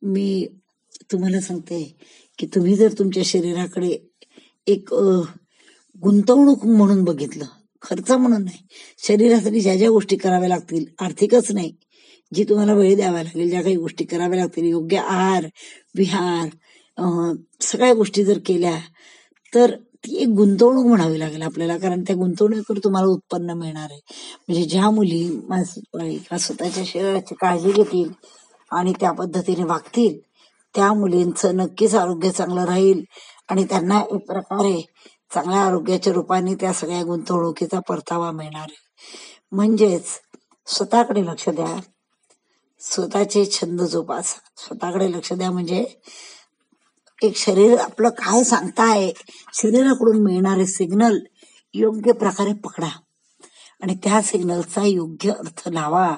मी 0.01 0.47
तुम्हाला 1.11 1.41
सांगते 1.41 1.81
की 2.37 2.47
तुम्ही 2.47 2.75
जर 2.75 2.93
तुमच्या 2.99 3.23
शरीराकडे 3.25 3.97
एक 4.67 4.93
गुंतवणूक 6.01 6.65
म्हणून 6.65 7.03
बघितलं 7.03 7.45
खर्च 7.81 8.11
म्हणून 8.11 8.43
नाही 8.43 8.65
शरीरासाठी 9.07 9.59
ज्या 9.59 9.75
ज्या 9.75 9.89
गोष्टी 9.89 10.15
कराव्या 10.15 10.49
लागतील 10.49 10.85
आर्थिकच 10.99 11.51
नाही 11.51 11.71
जी 12.33 12.43
तुम्हाला 12.43 12.73
वेळ 12.73 12.95
द्यावा 12.95 13.23
लागेल 13.23 13.49
ज्या 13.49 13.61
काही 13.61 13.75
गोष्टी 13.75 14.05
कराव्या 14.05 14.39
लागतील 14.39 14.65
योग्य 14.65 14.97
आहार 14.97 15.45
विहार 15.95 16.47
सगळ्या 17.61 17.93
गोष्टी 17.93 18.23
जर 18.23 18.37
केल्या 18.45 18.77
तर 19.53 19.75
ती 20.03 20.15
एक 20.15 20.27
गुंतवणूक 20.27 20.85
म्हणावी 20.85 21.19
लागेल 21.19 21.41
आपल्याला 21.41 21.77
कारण 21.77 22.01
त्या 22.01 22.15
गुंतवणुकीवर 22.15 22.79
तुम्हाला 22.83 23.07
उत्पन्न 23.07 23.51
मिळणार 23.51 23.87
आहे. 23.91 23.99
म्हणजे 24.47 24.63
ज्या 24.63 24.89
मुली 24.89 25.23
स्वतःच्या 26.39 26.83
शरीराची 26.85 27.35
काळजी 27.35 27.71
घेतील 27.71 28.09
आणि 28.71 28.93
त्या 28.99 29.11
पद्धतीने 29.11 29.63
वागतील 29.63 30.17
त्या 30.75 30.93
मुलींचं 30.93 31.55
नक्कीच 31.55 31.95
आरोग्य 31.95 32.31
चांगलं 32.31 32.65
राहील. 32.65 33.01
आणि 33.49 33.63
त्यांना 33.63 33.99
एक 33.99 34.27
प्रकारे 34.27 34.85
चांगल्या 35.33 35.61
आरोग्याच्या 35.61 36.13
रूपाने 36.13 36.55
त्या 36.55 36.73
सगळ्या 36.73 37.03
गुंतवणुकीचा 37.03 37.79
परतावा 37.79 38.31
मिळणार 38.31 38.61
आहे. 38.61 38.81
म्हणजेच 39.51 40.05
स्वतःकडे 40.67 41.25
लक्ष 41.25 41.49
द्या. 41.49 41.81
स्वतःचे 42.79 43.45
छंद 43.45 43.81
जोपासा. 43.81 44.39
स्वतःकडे 44.57 45.11
लक्ष 45.11 45.33
द्या 45.33 45.51
म्हणजे 45.51 45.85
एक 47.23 47.37
शरीर 47.37 47.79
आपलं 47.79 48.09
काय 48.09 48.43
सांगताय 48.43 49.11
शरीराकडून 49.53 50.23
मिळणारे 50.23 50.65
सिग्नल 50.65 51.19
योग्य 51.73 52.11
प्रकारे 52.11 52.53
पकडा. 52.53 52.89
आणि 53.81 53.95
त्या 53.95 54.21
सिग्नलचा 54.21 54.83
योग्य 54.83 55.31
अर्थ 55.31 55.69
लावा. 55.69 56.15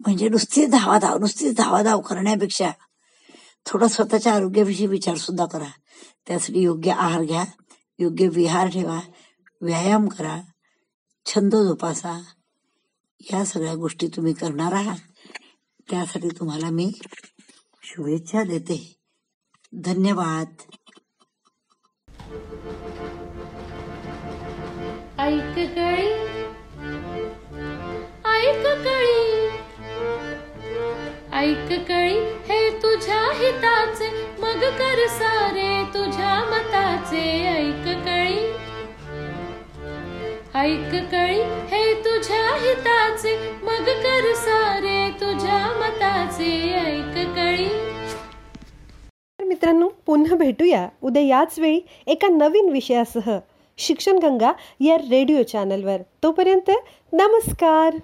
म्हणजे 0.00 0.28
नुसतीच 0.28 0.70
धावाधाव 0.70 1.18
नुसतीच 1.18 1.54
धावाधाव 1.54 2.00
करण्यापेक्षा 2.00 2.70
थोडा 3.66 3.88
स्वतःच्या 3.88 4.34
आरोग्याविषयी 4.34 4.86
विचार 4.86 5.16
सुद्धा 5.16 5.46
करा. 5.46 5.68
त्यासाठी 6.26 6.60
योग्य 6.60 6.90
आहार 6.90 7.22
घ्या 7.22 7.44
योग्य 7.98 8.28
विहार 8.28 8.68
ठेवा 8.68 9.00
व्यायाम 9.60 10.08
करा 10.08 10.40
छंद 11.26 11.56
जोपासा. 11.56 12.22
या 13.20 13.44
सगळ्या 13.44 13.74
गोष्टी 13.74 14.08
तुम्ही 14.08 14.32
करणार 14.32 14.72
आहात. 14.72 14.98
त्यासाठी 15.90 16.28
तुम्हाला 16.28 16.70
मी 16.70 16.92
शुभेच्छा 17.82 18.42
देते. 18.42 18.96
धन्यवाद. 19.72 20.46
ऐक 25.20 25.54
कळी 25.54 26.12
ऐक 28.24 28.84
कळी. 28.84 29.48
ऐक 31.36 31.68
कळी 31.88 32.18
हे 32.48 32.70
तुझ्या 32.82 33.32
हिताचे 33.34 34.06
मग 34.38 34.60
कर 34.78 35.06
सारे 35.06 35.84
तुझ्या 35.94 36.44
मताचे. 36.44 37.46
ऐक 37.46 37.84
कळी 38.04 38.46
ऐक 40.58 41.10
कळी 41.12 41.42
हे 41.72 41.94
तुझ्या 41.94 42.54
हिताचे 42.54 43.36
मग 43.62 43.84
कर 43.84 44.34
सारे 44.34 45.10
तुझ्या 45.20 45.58
मताचे. 45.80 46.72
ऐक 46.74 47.26
कळी. 47.28 47.68
मित्रांनो 49.46 49.88
पुन्हा 50.06 50.36
भेटूया 50.36 50.88
उद्या 51.02 51.22
याच 51.22 51.58
वेळी 51.58 51.80
एका 52.06 52.28
नवीन 52.28 52.72
विषयासह. 52.72 53.38
शिक्षण 53.78 54.18
गंगा 54.18 54.52
या 54.80 54.96
रेडिओ 54.96 55.42
चॅनलवर. 55.42 55.96
तोपर्यंत 56.22 56.70
नमस्कार. 57.12 57.96